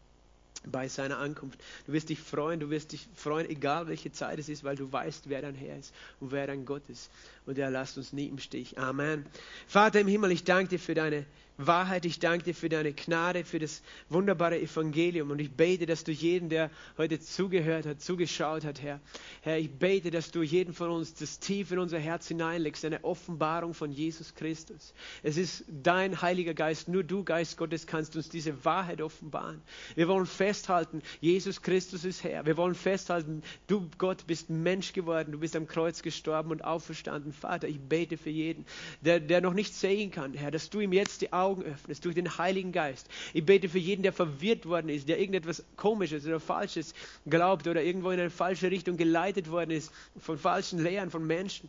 bei 0.66 0.88
seiner 0.88 1.18
Ankunft. 1.18 1.60
Du 1.86 1.92
wirst 1.92 2.08
dich 2.08 2.20
freuen, 2.20 2.60
du 2.60 2.70
wirst 2.70 2.92
dich 2.92 3.08
freuen, 3.14 3.48
egal 3.48 3.88
welche 3.88 4.12
Zeit 4.12 4.38
es 4.38 4.48
ist, 4.48 4.64
weil 4.64 4.76
du 4.76 4.92
weißt, 4.92 5.28
wer 5.28 5.42
dein 5.42 5.54
Herr 5.54 5.78
ist 5.78 5.92
und 6.20 6.30
wer 6.32 6.46
dein 6.46 6.64
Gott 6.64 6.88
ist. 6.88 7.10
Und 7.46 7.58
er 7.58 7.70
lasst 7.70 7.98
uns 7.98 8.12
nie 8.12 8.26
im 8.28 8.38
Stich. 8.38 8.78
Amen. 8.78 9.26
Vater 9.66 10.00
im 10.00 10.08
Himmel, 10.08 10.30
ich 10.32 10.44
danke 10.44 10.70
dir 10.70 10.78
für 10.78 10.94
deine 10.94 11.26
Wahrheit. 11.66 12.04
Ich 12.04 12.18
danke 12.18 12.44
dir 12.44 12.54
für 12.54 12.68
deine 12.68 12.92
Gnade, 12.92 13.44
für 13.44 13.58
das 13.58 13.82
wunderbare 14.08 14.60
Evangelium. 14.60 15.30
Und 15.30 15.40
ich 15.40 15.50
bete, 15.52 15.86
dass 15.86 16.04
du 16.04 16.12
jeden, 16.12 16.48
der 16.48 16.70
heute 16.98 17.20
zugehört 17.20 17.86
hat, 17.86 18.00
zugeschaut 18.00 18.64
hat, 18.64 18.82
Herr. 18.82 19.00
Herr, 19.42 19.58
ich 19.58 19.70
bete, 19.70 20.10
dass 20.10 20.30
du 20.30 20.42
jeden 20.42 20.74
von 20.74 20.90
uns 20.90 21.14
das 21.14 21.38
tief 21.38 21.70
in 21.72 21.78
unser 21.78 21.98
Herz 21.98 22.28
hineinlegst, 22.28 22.84
eine 22.84 23.04
Offenbarung 23.04 23.74
von 23.74 23.92
Jesus 23.92 24.34
Christus. 24.34 24.94
Es 25.22 25.36
ist 25.36 25.64
dein 25.68 26.22
Heiliger 26.22 26.54
Geist, 26.54 26.88
nur 26.88 27.04
du, 27.04 27.24
Geist 27.24 27.56
Gottes, 27.56 27.86
kannst 27.86 28.16
uns 28.16 28.28
diese 28.28 28.64
Wahrheit 28.64 29.02
offenbaren. 29.02 29.60
Wir 29.94 30.08
wollen 30.08 30.26
festhalten, 30.26 31.02
Jesus 31.20 31.62
Christus 31.62 32.04
ist 32.04 32.24
Herr. 32.24 32.46
Wir 32.46 32.56
wollen 32.56 32.74
festhalten, 32.74 33.42
du, 33.66 33.90
Gott, 33.98 34.26
bist 34.26 34.50
Mensch 34.50 34.92
geworden. 34.92 35.32
Du 35.32 35.38
bist 35.38 35.56
am 35.56 35.66
Kreuz 35.66 36.02
gestorben 36.02 36.50
und 36.50 36.64
auferstanden. 36.64 37.32
Vater, 37.32 37.68
ich 37.68 37.80
bete 37.80 38.16
für 38.16 38.30
jeden, 38.30 38.64
der, 39.00 39.20
der 39.20 39.40
noch 39.40 39.54
nicht 39.54 39.74
sehen 39.74 40.10
kann, 40.10 40.34
Herr, 40.34 40.50
dass 40.50 40.70
du 40.70 40.80
ihm 40.80 40.92
jetzt 40.92 41.20
die 41.20 41.32
Augen 41.32 41.51
Augen 41.52 41.62
öffnest 41.64 42.04
durch 42.04 42.14
den 42.14 42.38
Heiligen 42.38 42.72
Geist. 42.72 43.08
Ich 43.34 43.44
bete 43.44 43.68
für 43.68 43.78
jeden, 43.78 44.02
der 44.02 44.12
verwirrt 44.12 44.64
worden 44.66 44.88
ist, 44.88 45.08
der 45.08 45.18
irgendetwas 45.20 45.62
Komisches 45.76 46.24
oder 46.26 46.40
Falsches 46.40 46.94
glaubt 47.26 47.66
oder 47.66 47.82
irgendwo 47.82 48.10
in 48.10 48.20
eine 48.20 48.30
falsche 48.30 48.70
Richtung 48.70 48.96
geleitet 48.96 49.50
worden 49.50 49.70
ist 49.70 49.92
von 50.18 50.38
falschen 50.38 50.78
Lehren, 50.82 51.10
von 51.10 51.26
Menschen. 51.26 51.68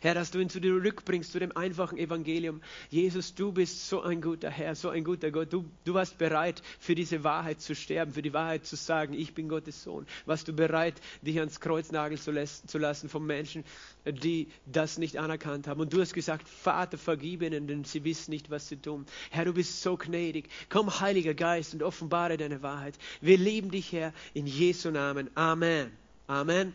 Herr, 0.00 0.14
dass 0.14 0.30
du 0.30 0.38
ihn 0.38 0.48
zu 0.48 0.60
dir 0.60 0.72
rückbringst, 0.72 1.32
zu 1.32 1.38
dem 1.38 1.56
einfachen 1.56 1.98
Evangelium. 1.98 2.60
Jesus, 2.90 3.34
du 3.34 3.52
bist 3.52 3.88
so 3.88 4.02
ein 4.02 4.20
guter 4.20 4.50
Herr, 4.50 4.74
so 4.74 4.88
ein 4.88 5.04
guter 5.04 5.30
Gott. 5.30 5.52
Du, 5.52 5.64
du 5.84 5.94
warst 5.94 6.18
bereit, 6.18 6.62
für 6.78 6.94
diese 6.94 7.24
Wahrheit 7.24 7.60
zu 7.60 7.74
sterben, 7.74 8.12
für 8.12 8.22
die 8.22 8.32
Wahrheit 8.32 8.66
zu 8.66 8.76
sagen, 8.76 9.14
ich 9.14 9.34
bin 9.34 9.48
Gottes 9.48 9.82
Sohn. 9.82 10.06
Warst 10.26 10.48
du 10.48 10.52
bereit, 10.52 10.94
dich 11.22 11.38
ans 11.38 11.60
Kreuz 11.60 11.92
nageln 11.92 12.20
zu, 12.20 12.32
zu 12.66 12.78
lassen 12.78 13.08
von 13.08 13.24
Menschen, 13.24 13.64
die 14.06 14.48
das 14.66 14.98
nicht 14.98 15.16
anerkannt 15.16 15.66
haben. 15.66 15.80
Und 15.80 15.92
du 15.92 16.00
hast 16.00 16.14
gesagt, 16.14 16.48
Vater, 16.48 16.98
vergib 16.98 17.42
ihnen, 17.42 17.66
denn 17.66 17.84
sie 17.84 18.04
wissen 18.04 18.30
nicht, 18.30 18.50
was 18.50 18.68
sie 18.68 18.76
tun. 18.76 19.06
Herr, 19.30 19.44
du 19.44 19.52
bist 19.52 19.82
so 19.82 19.96
gnädig. 19.96 20.48
Komm, 20.68 21.00
Heiliger 21.00 21.34
Geist, 21.34 21.74
und 21.74 21.82
offenbare 21.82 22.36
deine 22.36 22.62
Wahrheit. 22.62 22.98
Wir 23.20 23.38
lieben 23.38 23.70
dich, 23.70 23.92
Herr, 23.92 24.12
in 24.34 24.46
Jesu 24.46 24.90
Namen. 24.90 25.30
Amen. 25.34 25.90
Amen. 26.26 26.72